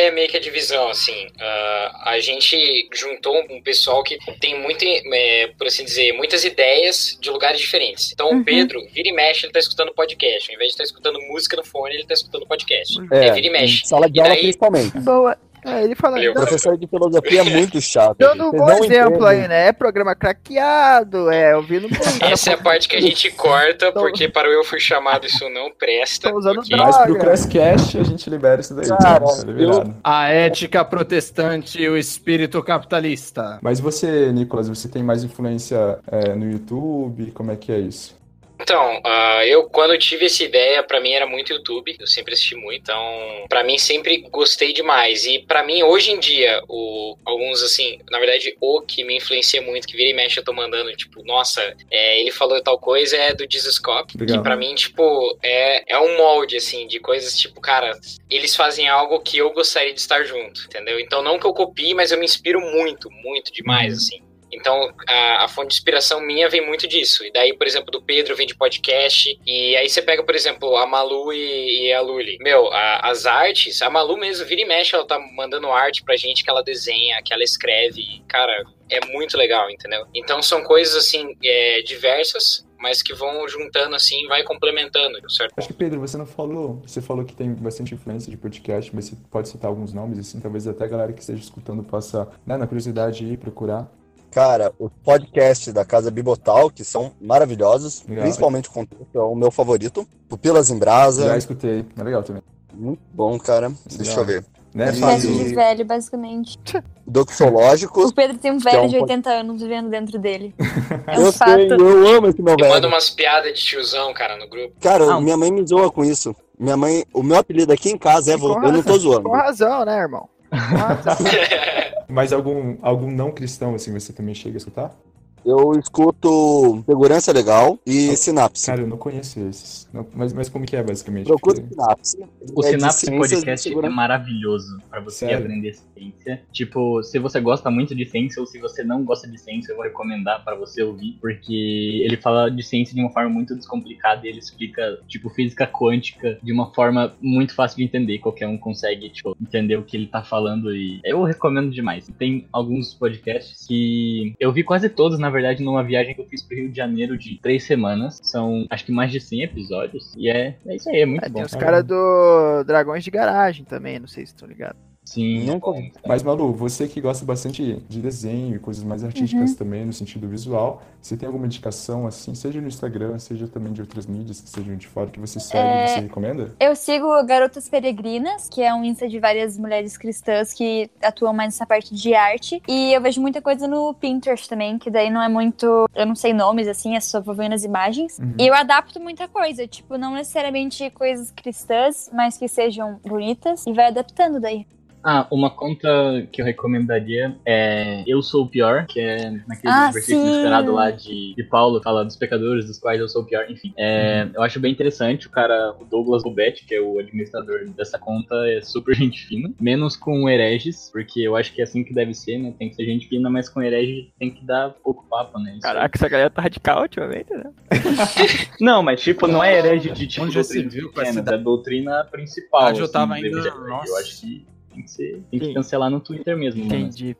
é 0.00 0.10
meio 0.10 0.28
que 0.28 0.36
a 0.36 0.40
divisão, 0.40 0.88
assim? 0.88 1.26
Ah, 1.40 2.02
a 2.12 2.20
gente 2.20 2.88
juntou 2.94 3.36
um 3.50 3.60
pessoal 3.62 4.02
que 4.02 4.16
tem 4.40 4.58
muito, 4.60 4.84
é, 4.84 5.48
por 5.58 5.66
assim 5.66 5.84
dizer, 5.84 6.12
muitas 6.12 6.44
ideias 6.44 7.16
de 7.20 7.30
lugares 7.30 7.60
diferentes. 7.60 8.12
Então 8.12 8.30
Uhum. 8.30 8.40
o 8.40 8.44
Pedro, 8.44 8.80
vira 8.92 9.08
e 9.08 9.12
mexe, 9.12 9.46
ele 9.46 9.52
tá 9.52 9.58
escutando 9.58 9.92
podcast. 9.94 10.48
Ao 10.50 10.54
invés 10.54 10.68
de 10.68 10.74
estar 10.74 10.84
escutando 10.84 11.20
música 11.22 11.56
no 11.56 11.64
fone, 11.64 11.94
ele 11.94 12.06
tá 12.06 12.14
escutando 12.14 12.46
podcast. 12.46 12.94
É, 13.12 13.32
vira 13.32 13.46
e 13.46 13.50
mexe. 13.50 13.86
sala 13.86 14.08
de 14.10 14.20
aula 14.20 14.30
daí- 14.32 14.40
principalmente. 14.42 14.98
Boa. 15.00 15.36
É, 15.64 15.84
ele 15.84 15.94
fala. 15.94 16.16
Valeu. 16.16 16.32
Professor 16.32 16.76
de 16.76 16.86
filosofia 16.86 17.40
é 17.40 17.44
muito 17.44 17.80
chato. 17.80 18.16
Dando 18.18 18.48
um 18.48 18.52
bom 18.52 18.70
exemplo 18.70 19.16
entendem. 19.16 19.42
aí, 19.42 19.48
né? 19.48 19.68
É 19.68 19.72
programa 19.72 20.14
craqueado, 20.14 21.30
é 21.30 21.56
ouvindo 21.56 21.88
música. 21.88 22.26
Essa 22.26 22.50
é 22.50 22.54
a 22.54 22.58
parte 22.58 22.88
que 22.88 22.96
a 22.96 23.00
gente 23.00 23.30
corta, 23.32 23.92
porque 23.92 24.28
para 24.28 24.48
o 24.48 24.52
eu 24.52 24.64
fui 24.64 24.80
chamado 24.80 25.26
isso 25.26 25.48
não 25.50 25.70
presta. 25.70 26.30
Tô 26.30 26.38
usando 26.38 26.56
porque- 26.56 26.74
droga. 26.74 26.90
Mas 26.90 27.02
pro 27.02 27.18
Crashcast 27.18 27.98
a 27.98 28.02
gente 28.04 28.30
libera 28.30 28.60
isso 28.60 28.74
daí. 28.74 28.88
Cara, 28.88 29.24
tá 29.24 29.44
liberado. 29.46 29.94
A 30.02 30.28
ética 30.28 30.84
protestante 30.84 31.80
e 31.80 31.88
o 31.88 31.96
espírito 31.96 32.62
capitalista. 32.62 33.58
Mas 33.62 33.80
você, 33.80 34.32
Nicolas, 34.32 34.68
você 34.68 34.88
tem 34.88 35.02
mais 35.02 35.24
influência 35.24 35.98
é, 36.10 36.34
no 36.34 36.50
YouTube? 36.50 37.30
Como 37.32 37.50
é 37.50 37.56
que 37.56 37.70
é 37.72 37.78
isso? 37.78 38.17
Então, 38.60 39.00
ah, 39.04 39.46
eu 39.46 39.68
quando 39.70 39.96
tive 39.98 40.26
essa 40.26 40.42
ideia, 40.42 40.82
pra 40.82 41.00
mim 41.00 41.12
era 41.12 41.26
muito 41.26 41.52
YouTube, 41.52 41.96
eu 41.98 42.06
sempre 42.06 42.34
assisti 42.34 42.54
muito, 42.54 42.82
então 42.82 43.44
pra 43.48 43.62
mim 43.62 43.78
sempre 43.78 44.18
gostei 44.30 44.72
demais. 44.72 45.24
E 45.26 45.38
pra 45.40 45.62
mim 45.62 45.82
hoje 45.82 46.10
em 46.10 46.18
dia, 46.18 46.60
o, 46.68 47.16
alguns 47.24 47.62
assim, 47.62 47.98
na 48.10 48.18
verdade 48.18 48.56
o 48.60 48.80
que 48.82 49.04
me 49.04 49.16
influencia 49.16 49.62
muito, 49.62 49.86
que 49.86 49.96
vira 49.96 50.10
e 50.10 50.14
mexe 50.14 50.40
eu 50.40 50.44
tô 50.44 50.52
mandando, 50.52 50.94
tipo, 50.96 51.24
nossa, 51.24 51.62
é, 51.90 52.20
ele 52.20 52.30
falou 52.30 52.60
tal 52.62 52.78
coisa 52.78 53.16
é 53.16 53.32
do 53.32 53.46
Jesus 53.48 53.78
Cop, 53.78 54.12
que 54.16 54.38
pra 54.40 54.56
mim 54.56 54.74
tipo 54.74 55.38
é, 55.42 55.92
é 55.92 55.98
um 55.98 56.16
molde 56.16 56.56
assim 56.56 56.86
de 56.86 56.98
coisas 56.98 57.38
tipo, 57.38 57.60
cara, 57.60 57.98
eles 58.28 58.56
fazem 58.56 58.88
algo 58.88 59.20
que 59.20 59.38
eu 59.38 59.50
gostaria 59.52 59.92
de 59.92 60.00
estar 60.00 60.24
junto, 60.24 60.64
entendeu? 60.64 60.98
Então 60.98 61.22
não 61.22 61.38
que 61.38 61.46
eu 61.46 61.54
copie, 61.54 61.94
mas 61.94 62.10
eu 62.10 62.18
me 62.18 62.24
inspiro 62.24 62.60
muito, 62.60 63.08
muito 63.10 63.52
demais 63.52 63.96
assim. 63.96 64.27
Então, 64.52 64.92
a, 65.08 65.44
a 65.44 65.48
fonte 65.48 65.68
de 65.68 65.74
inspiração 65.74 66.20
minha 66.20 66.48
vem 66.48 66.64
muito 66.66 66.86
disso. 66.88 67.24
E 67.24 67.32
daí, 67.32 67.52
por 67.56 67.66
exemplo, 67.66 67.90
do 67.90 68.00
Pedro 68.02 68.34
vem 68.36 68.46
de 68.46 68.54
podcast. 68.56 69.38
E 69.46 69.76
aí 69.76 69.88
você 69.88 70.00
pega, 70.02 70.22
por 70.22 70.34
exemplo, 70.34 70.76
a 70.76 70.86
Malu 70.86 71.32
e, 71.32 71.88
e 71.88 71.92
a 71.92 72.00
Luli. 72.00 72.38
Meu, 72.40 72.72
a- 72.72 73.00
as 73.10 73.26
artes, 73.26 73.82
a 73.82 73.90
Malu 73.90 74.16
mesmo 74.16 74.46
vira 74.46 74.60
e 74.62 74.64
mexe, 74.66 74.94
ela 74.94 75.06
tá 75.06 75.18
mandando 75.34 75.70
arte 75.70 76.02
pra 76.04 76.16
gente 76.16 76.42
que 76.44 76.50
ela 76.50 76.62
desenha, 76.62 77.20
que 77.24 77.32
ela 77.32 77.42
escreve. 77.42 78.22
Cara, 78.28 78.64
é 78.90 79.04
muito 79.06 79.36
legal, 79.36 79.70
entendeu? 79.70 80.06
Então 80.14 80.42
são 80.42 80.62
coisas 80.62 80.94
assim, 80.96 81.36
é, 81.44 81.82
diversas, 81.82 82.66
mas 82.78 83.02
que 83.02 83.12
vão 83.12 83.46
juntando 83.48 83.94
assim, 83.96 84.26
vai 84.28 84.42
complementando, 84.44 85.18
certo? 85.30 85.52
Acho 85.56 85.68
que, 85.68 85.74
Pedro, 85.74 86.00
você 86.00 86.16
não 86.16 86.26
falou. 86.26 86.80
Você 86.86 87.02
falou 87.02 87.24
que 87.24 87.34
tem 87.34 87.52
bastante 87.52 87.92
influência 87.94 88.30
de 88.30 88.36
podcast, 88.36 88.94
mas 88.94 89.06
você 89.06 89.16
pode 89.30 89.48
citar 89.48 89.68
alguns 89.68 89.92
nomes, 89.92 90.18
assim, 90.18 90.40
talvez 90.40 90.66
até 90.66 90.84
a 90.84 90.88
galera 90.88 91.12
que 91.12 91.20
esteja 91.20 91.42
escutando 91.42 91.82
possa, 91.82 92.28
né, 92.46 92.56
na 92.56 92.66
curiosidade, 92.66 93.24
ir 93.24 93.36
procurar. 93.36 93.90
Cara, 94.38 94.72
os 94.78 94.92
podcasts 95.02 95.72
da 95.72 95.84
Casa 95.84 96.12
Bibotal, 96.12 96.70
que 96.70 96.84
são 96.84 97.10
maravilhosos, 97.20 98.04
Legal. 98.08 98.22
principalmente 98.22 98.68
o 98.68 98.72
contexto, 98.72 99.08
é 99.12 99.20
o 99.20 99.34
meu 99.34 99.50
favorito. 99.50 100.06
Pupilas 100.28 100.70
em 100.70 100.78
Brasa, 100.78 101.26
Já 101.26 101.36
escutei. 101.36 101.84
É 101.98 102.02
legal 102.04 102.22
também. 102.22 102.40
muito 102.72 103.00
bom, 103.12 103.36
cara. 103.36 103.72
Deixa 103.86 104.12
Legal. 104.12 104.18
eu 104.18 104.24
ver. 104.24 104.44
Né, 104.72 104.92
Fábio? 104.92 105.34
de 105.44 105.54
velho, 105.56 105.84
basicamente. 105.84 106.56
Doxológicos. 107.04 108.10
O 108.10 108.14
Pedro 108.14 108.38
tem 108.38 108.52
um 108.52 108.58
é 108.58 108.60
velho 108.60 108.82
um 108.84 108.86
de 108.86 108.98
pod- 108.98 109.10
80 109.10 109.30
anos 109.30 109.60
vivendo 109.60 109.88
dentro 109.90 110.18
dele. 110.20 110.54
É 111.08 111.18
um 111.18 111.24
Eu 111.24 111.32
fato. 111.32 111.50
sei, 111.54 111.72
eu 111.72 112.06
amo 112.16 112.28
esse 112.28 112.40
meu 112.40 112.54
Eu 112.54 112.58
mando 112.68 112.74
velho. 112.82 112.88
umas 112.88 113.10
piadas 113.10 113.54
de 113.58 113.64
tiozão, 113.64 114.14
cara, 114.14 114.36
no 114.36 114.48
grupo. 114.48 114.72
Cara, 114.80 115.04
Não. 115.04 115.20
minha 115.20 115.36
mãe 115.36 115.50
me 115.50 115.66
zoa 115.66 115.90
com 115.90 116.04
isso. 116.04 116.32
Minha 116.56 116.76
mãe, 116.76 117.04
o 117.12 117.24
meu 117.24 117.38
apelido 117.38 117.72
aqui 117.72 117.90
em 117.90 117.98
casa 117.98 118.30
é. 118.30 118.34
Eu 118.34 118.38
não 118.72 118.82
tô 118.84 118.96
zoando. 118.98 119.22
Com 119.28 119.34
razão, 119.36 119.84
né, 119.84 119.98
irmão? 119.98 120.28
Com 120.50 120.56
razão. 120.76 121.16
Mas 122.08 122.32
algum, 122.32 122.78
algum 122.82 123.10
não 123.10 123.30
cristão, 123.32 123.74
assim, 123.74 123.92
você 123.92 124.12
também 124.12 124.34
chega 124.34 124.56
a 124.56 124.58
escutar? 124.58 124.96
Eu 125.44 125.72
escuto 125.78 126.82
Segurança 126.86 127.32
Legal 127.32 127.78
e 127.86 128.16
Sinapse. 128.16 128.66
Cara, 128.66 128.82
eu 128.82 128.86
não 128.86 128.96
conheço 128.96 129.40
esses. 129.40 129.88
Não- 129.92 130.06
mas, 130.14 130.32
mas 130.32 130.48
como 130.48 130.64
que 130.66 130.76
é, 130.76 130.82
basicamente? 130.82 131.26
Procura 131.26 131.56
Porque- 131.56 131.74
Sinapse. 131.74 132.16
O 132.54 132.64
É 132.64 132.76
de 132.76 133.16
Podcast 133.18 133.72
é 133.72 133.88
maravilhoso 133.88 134.78
pra 134.90 135.00
você 135.00 135.26
Sério? 135.26 135.38
aprender 135.38 135.74
ciência. 135.74 136.42
Tipo, 136.52 137.02
se 137.02 137.18
você 137.18 137.40
gosta 137.40 137.70
muito 137.70 137.94
de 137.94 138.04
ciência 138.06 138.40
ou 138.40 138.46
se 138.46 138.58
você 138.58 138.82
não 138.84 139.04
gosta 139.04 139.28
de 139.28 139.38
ciência, 139.38 139.72
eu 139.72 139.76
vou 139.76 139.84
recomendar 139.84 140.44
pra 140.44 140.54
você 140.54 140.82
ouvir, 140.82 141.16
porque 141.20 142.02
ele 142.04 142.16
fala 142.16 142.50
de 142.50 142.62
ciência 142.62 142.94
de 142.94 143.00
uma 143.00 143.10
forma 143.10 143.30
muito 143.30 143.54
descomplicada 143.54 144.26
e 144.26 144.30
ele 144.30 144.38
explica, 144.38 144.98
tipo, 145.06 145.28
física 145.30 145.66
quântica 145.66 146.38
de 146.42 146.52
uma 146.52 146.72
forma 146.74 147.14
muito 147.20 147.54
fácil 147.54 147.78
de 147.78 147.84
entender. 147.84 148.18
Qualquer 148.18 148.46
um 148.46 148.58
consegue, 148.58 149.08
tipo, 149.10 149.36
entender 149.40 149.76
o 149.76 149.82
que 149.82 149.96
ele 149.96 150.06
tá 150.06 150.22
falando 150.22 150.74
e 150.74 151.00
eu 151.04 151.22
recomendo 151.22 151.70
demais. 151.70 152.08
Tem 152.18 152.46
alguns 152.52 152.94
podcasts 152.94 153.66
que 153.66 154.34
eu 154.38 154.52
vi 154.52 154.62
quase 154.62 154.88
todos, 154.88 155.18
na 155.18 155.27
verdade, 155.30 155.62
numa 155.62 155.82
viagem 155.82 156.14
que 156.14 156.20
eu 156.20 156.26
fiz 156.26 156.42
pro 156.42 156.56
Rio 156.56 156.70
de 156.70 156.76
Janeiro 156.76 157.16
de 157.18 157.38
três 157.40 157.64
semanas. 157.64 158.18
São, 158.22 158.66
acho 158.70 158.84
que 158.84 158.92
mais 158.92 159.10
de 159.12 159.20
100 159.20 159.42
episódios. 159.42 160.14
E 160.16 160.28
é, 160.28 160.56
é 160.66 160.76
isso 160.76 160.88
aí, 160.88 161.00
é 161.02 161.06
muito 161.06 161.24
É, 161.24 161.28
bom. 161.28 161.34
tem 161.36 161.44
os 161.44 161.54
caras 161.54 161.84
do 161.84 162.64
Dragões 162.64 163.04
de 163.04 163.10
Garagem 163.10 163.64
também, 163.64 163.98
não 163.98 164.06
sei 164.08 164.24
se 164.26 164.32
estão 164.32 164.48
ligados. 164.48 164.87
Sim, 165.08 165.44
Nunca 165.44 165.70
é 165.70 165.72
bom. 165.72 165.90
Mas, 166.06 166.22
Malu, 166.22 166.52
você 166.52 166.86
que 166.86 167.00
gosta 167.00 167.24
bastante 167.24 167.82
de 167.88 168.00
desenho 168.00 168.56
e 168.56 168.58
coisas 168.58 168.84
mais 168.84 169.02
artísticas 169.02 169.54
também, 169.54 169.86
no 169.86 169.92
sentido 169.92 170.28
visual, 170.28 170.82
você 171.00 171.16
tem 171.16 171.26
alguma 171.26 171.46
indicação, 171.46 172.06
assim, 172.06 172.34
seja 172.34 172.60
no 172.60 172.68
Instagram, 172.68 173.18
seja 173.18 173.48
também 173.48 173.72
de 173.72 173.80
outras 173.80 174.06
mídias 174.06 174.40
que 174.40 174.50
sejam 174.50 174.76
de 174.76 174.86
fora, 174.86 175.08
que 175.08 175.18
você 175.18 175.40
segue 175.40 175.66
É, 175.66 175.84
e 175.84 175.88
você 175.88 176.00
recomenda? 176.00 176.54
Eu 176.60 176.76
sigo 176.76 177.06
Garotas 177.24 177.68
Peregrinas, 177.70 178.48
que 178.50 178.62
é 178.62 178.74
um 178.74 178.84
Insta 178.84 179.08
de 179.08 179.18
várias 179.18 179.56
mulheres 179.56 179.96
cristãs 179.96 180.52
que 180.52 180.90
atuam 181.02 181.32
mais 181.32 181.54
nessa 181.54 181.66
parte 181.66 181.94
de 181.94 182.14
arte. 182.14 182.62
E 182.68 182.92
eu 182.92 183.00
vejo 183.00 183.20
muita 183.20 183.40
coisa 183.40 183.66
no 183.66 183.94
Pinterest 183.94 184.46
também, 184.46 184.78
que 184.78 184.90
daí 184.90 185.08
não 185.08 185.22
é 185.22 185.28
muito. 185.28 185.88
Eu 185.94 186.04
não 186.04 186.14
sei 186.14 186.34
nomes, 186.34 186.68
assim, 186.68 186.96
é 186.96 187.00
só 187.00 187.20
vou 187.20 187.34
vendo 187.34 187.54
as 187.54 187.64
imagens. 187.64 188.18
Uhum. 188.18 188.34
E 188.38 188.46
eu 188.46 188.54
adapto 188.54 189.00
muita 189.00 189.26
coisa, 189.26 189.66
tipo, 189.66 189.96
não 189.96 190.12
necessariamente 190.14 190.90
coisas 190.90 191.30
cristãs, 191.30 192.10
mas 192.12 192.36
que 192.36 192.46
sejam 192.46 193.00
bonitas. 193.06 193.66
E 193.66 193.72
vai 193.72 193.86
adaptando 193.86 194.38
daí. 194.38 194.66
Ah, 195.02 195.26
uma 195.30 195.48
conta 195.50 195.88
que 196.32 196.40
eu 196.42 196.44
recomendaria 196.44 197.36
é 197.46 198.02
Eu 198.06 198.20
Sou 198.20 198.44
o 198.44 198.48
Pior, 198.48 198.84
que 198.86 198.98
é 199.00 199.30
naquele 199.46 199.72
Ah, 199.72 199.90
versículo 199.92 200.24
sim. 200.26 200.32
inspirado 200.32 200.72
lá 200.72 200.90
de, 200.90 201.34
de 201.34 201.42
Paulo, 201.44 201.80
fala 201.82 202.04
dos 202.04 202.16
pecadores, 202.16 202.66
dos 202.66 202.78
quais 202.78 203.00
eu 203.00 203.08
sou 203.08 203.22
o 203.22 203.24
pior, 203.24 203.46
enfim. 203.48 203.72
É, 203.76 204.28
Eu 204.34 204.42
acho 204.42 204.58
bem 204.58 204.72
interessante, 204.72 205.26
o 205.26 205.30
cara, 205.30 205.74
o 205.80 205.84
Douglas 205.84 206.22
Bobetti, 206.22 206.64
que 206.64 206.74
é 206.74 206.80
o 206.80 206.98
administrador 206.98 207.68
dessa 207.76 207.98
conta, 207.98 208.34
é 208.48 208.60
super 208.60 208.94
gente 208.96 209.24
fina, 209.26 209.50
menos 209.60 209.96
com 209.96 210.28
hereges, 210.28 210.90
porque 210.92 211.20
eu 211.20 211.36
acho 211.36 211.52
que 211.52 211.60
é 211.60 211.64
assim 211.64 211.84
que 211.84 211.94
deve 211.94 212.12
ser, 212.12 212.38
né? 212.38 212.52
Tem 212.58 212.68
que 212.68 212.74
ser 212.74 212.84
gente 212.84 213.06
fina, 213.08 213.30
mas 213.30 213.48
com 213.48 213.62
herege 213.62 214.10
tem 214.18 214.30
que 214.30 214.44
dar 214.44 214.70
pouco 214.82 215.06
papo, 215.08 215.38
né? 215.38 215.52
Isso. 215.52 215.60
Caraca, 215.62 215.96
essa 215.96 216.08
galera 216.08 216.30
tá 216.30 216.42
radical 216.42 216.82
ultimamente, 216.82 217.32
né? 217.32 217.50
Não, 218.60 218.82
mas 218.82 219.00
tipo, 219.00 219.26
não 219.26 219.42
é 219.42 219.56
herege 219.58 219.90
de 219.90 220.06
tipo 220.06 220.26
Onde 220.26 220.34
doutrina 220.34 220.70
viu 220.70 220.92
é 220.96 221.38
doutrina 221.38 222.04
principal. 222.10 222.62
Ah, 222.66 222.70
eu 222.72 222.84
assim, 222.84 222.92
tava 222.92 223.06
da 223.08 223.14
ainda- 223.14 223.28
igreja. 223.28 223.48
Eu 223.48 223.68
nossa. 223.68 224.00
acho 224.00 224.20
que 224.20 224.46
tem 224.78 224.84
que, 224.84 224.90
ser, 224.90 225.22
tem 225.30 225.40
que 225.40 225.46
Sim. 225.46 225.54
cancelar 225.54 225.90
no 225.90 226.00
Twitter 226.00 226.36
mesmo, 226.36 226.64
mano. 226.64 226.74
Entendi. 226.80 227.16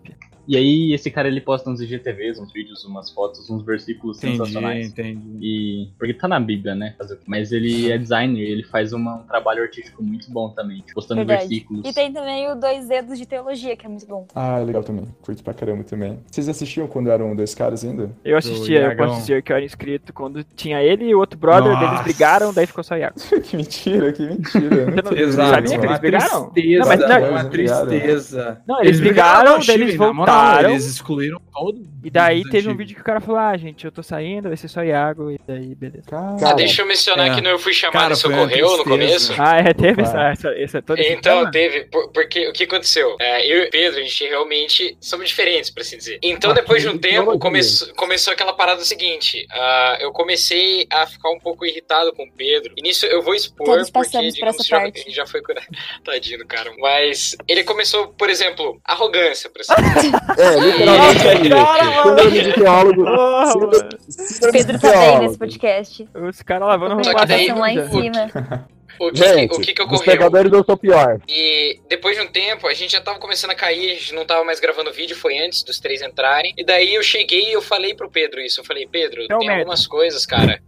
E 0.49 0.57
aí, 0.57 0.95
esse 0.95 1.11
cara 1.11 1.29
ele 1.29 1.43
posta 1.43 1.69
uns 1.69 1.79
IGTVs, 1.83 2.39
uns 2.41 2.51
vídeos, 2.51 2.83
umas 2.87 3.11
fotos, 3.11 3.51
uns 3.51 3.63
versículos 3.63 4.17
Entendi, 4.17 4.39
sensacionais. 4.39 4.87
entendi. 4.89 5.21
E. 5.43 5.89
Porque 5.99 6.15
tá 6.15 6.27
na 6.27 6.41
Bíblia, 6.41 6.75
né? 6.75 6.95
Mas 7.27 7.53
ele 7.53 7.93
é 7.93 7.99
designer, 7.99 8.41
ele 8.41 8.63
faz 8.65 8.95
uma- 8.95 9.17
um 9.17 9.23
trabalho 9.25 9.63
artístico 9.63 10.03
muito 10.03 10.31
bom 10.31 10.49
também, 10.49 10.83
postando 10.95 11.19
Verdade. 11.21 11.49
versículos. 11.49 11.87
E 11.87 11.93
tem 11.93 12.11
também 12.13 12.51
o 12.51 12.55
Dois 12.55 12.89
Dedos 12.89 13.19
de 13.19 13.27
Teologia, 13.27 13.77
que 13.77 13.85
é 13.85 13.89
muito 13.91 14.07
bom. 14.07 14.27
Ah, 14.35 14.59
legal 14.61 14.83
também. 14.83 15.05
Curto 15.21 15.43
pra 15.45 15.53
caramba 15.53 15.85
também. 15.85 16.19
Vocês 16.31 16.49
assistiam 16.49 16.87
quando 16.87 17.11
eram 17.11 17.37
dois 17.37 17.55
caras 17.55 17.85
ainda? 17.85 18.11
Eu 18.25 18.39
assistia, 18.39 18.81
eu 18.93 18.97
posso 18.97 19.21
dizer 19.21 19.43
que 19.43 19.53
eu 19.53 19.57
era 19.57 19.65
inscrito 19.67 20.15
quando 20.15 20.43
tinha 20.43 20.83
ele 20.83 21.05
e 21.09 21.15
o 21.15 21.19
outro 21.19 21.39
brother, 21.39 21.73
Nossa. 21.73 21.87
eles 21.93 22.01
brigaram, 22.05 22.55
daí 22.55 22.67
ficou 22.67 22.83
só 22.83 22.97
Iago. 22.97 23.17
que 23.45 23.55
mentira, 23.55 24.13
que 24.15 24.23
mentira. 24.23 24.87
Você 24.93 25.03
não 25.03 25.13
Exato, 25.13 25.51
sabia 25.51 25.79
que 25.79 25.87
eles 25.87 25.99
brigaram? 25.99 26.51
tristeza, 26.51 26.79
Não, 26.81 26.89
mas 26.89 27.01
não, 27.01 27.07
uma 27.19 27.39
eles 27.41 27.49
brigaram. 27.51 27.87
tristeza. 27.89 28.63
Não, 28.67 28.81
eles 28.81 29.01
brigaram, 29.01 29.53
não, 29.59 29.67
daí 29.67 29.75
eles 29.83 29.97
na 29.99 30.13
voltaram. 30.39 30.71
eles 30.71 30.87
excluíram 30.87 31.41
todo. 31.59 31.83
E 32.05 32.11
daí 32.11 32.43
teve 32.45 32.69
um 32.69 32.73
antigos. 32.73 32.77
vídeo 32.79 32.95
que 32.97 33.01
o 33.01 33.05
cara 33.05 33.21
falou, 33.21 33.41
ah, 33.41 33.57
gente, 33.57 33.85
eu 33.85 33.93
tô 33.93 34.03
saindo, 34.03 34.49
vai 34.49 34.57
ser 34.57 34.69
só 34.69 34.83
Iago, 34.83 35.31
e 35.31 35.39
daí, 35.47 35.75
beleza. 35.75 36.05
Cara, 36.09 36.37
Ah, 36.51 36.53
deixa 36.55 36.83
eu 36.83 36.87
mencionar 36.87 37.31
é. 37.31 37.35
que 37.35 37.41
no 37.41 37.49
Eu 37.49 37.59
Fui 37.59 37.73
Chamado 37.73 38.01
Cara, 38.01 38.13
e 38.15 38.17
Socorreu 38.17 38.77
no 38.79 38.85
começo. 38.85 39.35
Ah, 39.39 39.59
é, 39.59 39.75
teve 39.75 40.03
essa, 40.03 40.23
essa, 40.31 40.49
essa 40.51 40.83
toda 40.83 41.01
esse 41.01 41.13
Então, 41.13 41.39
tema? 41.41 41.51
teve, 41.51 41.85
por- 41.87 42.11
porque 42.13 42.49
o 42.49 42.53
que 42.53 42.65
aconteceu? 42.65 43.17
É, 43.21 43.47
eu 43.53 43.65
e 43.65 43.67
o 43.67 43.71
Pedro, 43.71 43.99
a 44.01 44.03
gente 44.03 44.25
realmente 44.29 44.97
somos 45.01 45.29
diferentes, 45.29 45.71
pra 45.71 45.83
assim 45.83 45.97
dizer. 45.97 46.19
Então, 46.23 46.53
depois 46.55 46.83
de 46.83 46.89
um 46.89 46.99
tempo, 46.99 47.39
começou, 47.39 47.93
começou 47.95 48.33
aquela 48.33 48.53
parada 48.53 48.83
seguinte: 48.83 49.47
ah, 49.51 49.99
eu 50.01 50.13
comecei 50.13 50.87
a 50.91 51.07
ficar 51.07 51.31
um 51.31 51.39
pouco 51.39 51.65
irritado 51.67 52.13
com 52.13 52.25
o 52.25 52.33
Pedro. 52.33 52.73
E 52.77 52.83
nisso 52.83 53.07
eu 53.07 53.23
vou 53.23 53.35
expor, 53.35 53.67
Todos 53.67 53.91
porque 53.91 54.07
passamos 54.11 54.29
por 54.29 54.35
digamos, 54.35 54.55
essa 54.57 54.65
já, 54.69 54.81
parte. 54.81 55.01
ele 55.01 55.11
já 55.15 55.27
foi 55.27 55.43
curado. 55.43 55.67
Tadinho, 56.05 56.47
cara. 56.47 56.73
Mas 56.79 57.37
ele 57.47 57.65
começou, 57.65 58.09
por 58.09 58.31
exemplo, 58.31 58.81
arrogância, 58.85 59.51
pra 59.51 59.63
assim 59.63 59.83
dizer. 59.95 60.13
É, 60.39 60.61
literalmente 60.61 61.48
isso. 61.57 62.03
Síndrome 62.09 62.43
de 62.43 62.53
teólogo. 62.53 63.05
Porra, 63.05 63.47
Síndrome- 63.47 63.77
mano. 63.79 63.89
síndrome 64.09 64.53
Pedro 64.53 64.73
de 64.77 64.83
tá 64.83 64.91
bem 64.93 65.19
nesse 65.21 65.39
podcast. 65.39 66.09
Os 66.15 66.43
caras 66.43 66.69
lavando 66.69 67.05
Só 67.05 67.11
roupa 67.11 67.21
que 67.21 67.27
daí- 67.27 67.41
Estão 67.43 67.59
lá 67.59 67.73
em 67.73 67.89
cima. 67.89 68.69
O 69.01 69.11
que, 69.11 69.19
Gente, 69.19 69.55
o 69.55 69.61
que, 69.61 69.73
que 69.73 69.83
os 69.83 69.87
ocorreu? 69.87 70.05
pegadores 70.05 70.53
eu 70.53 70.65
sou 70.65 70.77
pior. 70.77 71.21
E 71.29 71.81
depois 71.89 72.17
de 72.17 72.23
um 72.23 72.27
tempo, 72.27 72.67
a 72.67 72.75
gente 72.75 72.93
já 72.93 73.01
tava 73.01 73.19
começando 73.19 73.51
a 73.51 73.55
cair, 73.55 73.93
a 73.93 73.95
gente 73.95 74.15
não 74.15 74.25
tava 74.25 74.45
mais 74.45 74.61
gravando 74.61 74.93
vídeo, 74.93 75.17
foi 75.17 75.39
antes 75.39 75.63
dos 75.63 75.79
três 75.79 76.03
entrarem. 76.03 76.53
E 76.57 76.65
daí 76.65 76.95
eu 76.95 77.03
cheguei 77.03 77.51
e 77.51 77.53
eu 77.53 77.63
falei 77.63 77.95
pro 77.95 78.11
Pedro 78.11 78.41
isso. 78.41 78.61
Eu 78.61 78.65
falei, 78.65 78.87
Pedro, 78.91 79.27
tem 79.27 79.39
merda. 79.39 79.55
algumas 79.55 79.87
coisas, 79.87 80.27
cara. 80.27 80.61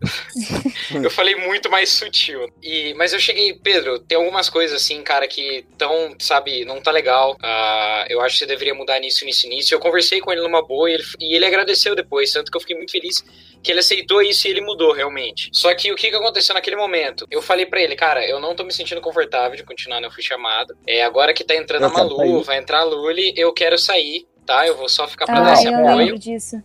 eu 1.03 1.11
falei 1.11 1.35
muito 1.35 1.71
mais 1.71 1.90
sutil. 1.90 2.49
E, 2.62 2.95
mas 2.95 3.12
eu 3.12 3.21
cheguei, 3.21 3.53
Pedro, 3.55 3.99
tem 3.99 4.16
algumas 4.16 4.49
coisas 4.49 4.83
assim, 4.83 5.03
cara, 5.03 5.27
que 5.27 5.64
tão, 5.77 6.14
sabe, 6.19 6.64
não 6.64 6.81
tá 6.81 6.90
legal. 6.90 7.37
Ah, 7.43 8.07
eu 8.09 8.21
acho 8.21 8.35
que 8.35 8.38
você 8.40 8.47
deveria 8.47 8.75
mudar 8.75 8.99
nisso, 9.01 9.25
nisso, 9.25 9.49
nisso. 9.49 9.75
Eu 9.75 9.81
conversei 9.81 10.21
com 10.21 10.33
ele 10.33 10.43
numa 10.43 10.62
boa 10.62 10.90
e 10.90 10.95
ele, 10.95 11.05
e 11.19 11.35
ele 11.35 11.47
agradeceu 11.47 11.95
depois, 11.95 12.33
tanto 12.33 12.51
que 12.51 12.57
eu 12.57 12.61
fiquei 12.61 12.77
muito 12.77 12.93
feliz 12.93 13.25
que 13.62 13.71
ele 13.71 13.81
aceitou 13.81 14.23
isso 14.23 14.47
e 14.47 14.51
ele 14.51 14.61
mudou 14.61 14.93
realmente. 14.93 15.51
Só 15.53 15.75
que 15.75 15.93
o 15.93 15.97
que, 15.97 16.11
que 16.11 16.16
aconteceu 16.16 16.55
naquele 16.55 16.77
momento? 16.77 17.27
Eu 17.31 17.43
falei 17.43 17.66
pra 17.66 17.81
ele, 17.81 17.95
cara, 17.95 18.19
eu 18.24 18.40
não 18.40 18.54
tô 18.54 18.64
me 18.64 18.72
sentindo 18.72 19.00
confortável 19.00 19.56
de 19.56 19.64
continuar, 19.64 20.00
não 20.00 20.11
fui 20.11 20.22
chamado. 20.22 20.76
É, 20.87 21.02
agora 21.04 21.33
que 21.35 21.44
tá 21.44 21.54
entrando 21.54 21.83
Eu 21.83 21.88
a 21.88 21.92
Malu, 21.92 22.16
sair. 22.16 22.42
vai 22.44 22.59
entrar 22.59 22.80
a 22.80 22.85
Luli, 22.85 23.33
eu 23.37 23.52
quero 23.52 23.78
sair, 23.78 24.26
tá? 24.46 24.66
Eu 24.66 24.76
vou 24.76 24.88
só 24.88 25.06
ficar 25.09 25.26
pra 25.26 25.38
Ah, 25.38 25.42
dar 25.44 25.52
esse 25.54 25.66
eu 25.66 25.74
apoio. 25.74 25.96
lembro 25.96 26.18
disso. 26.18 26.62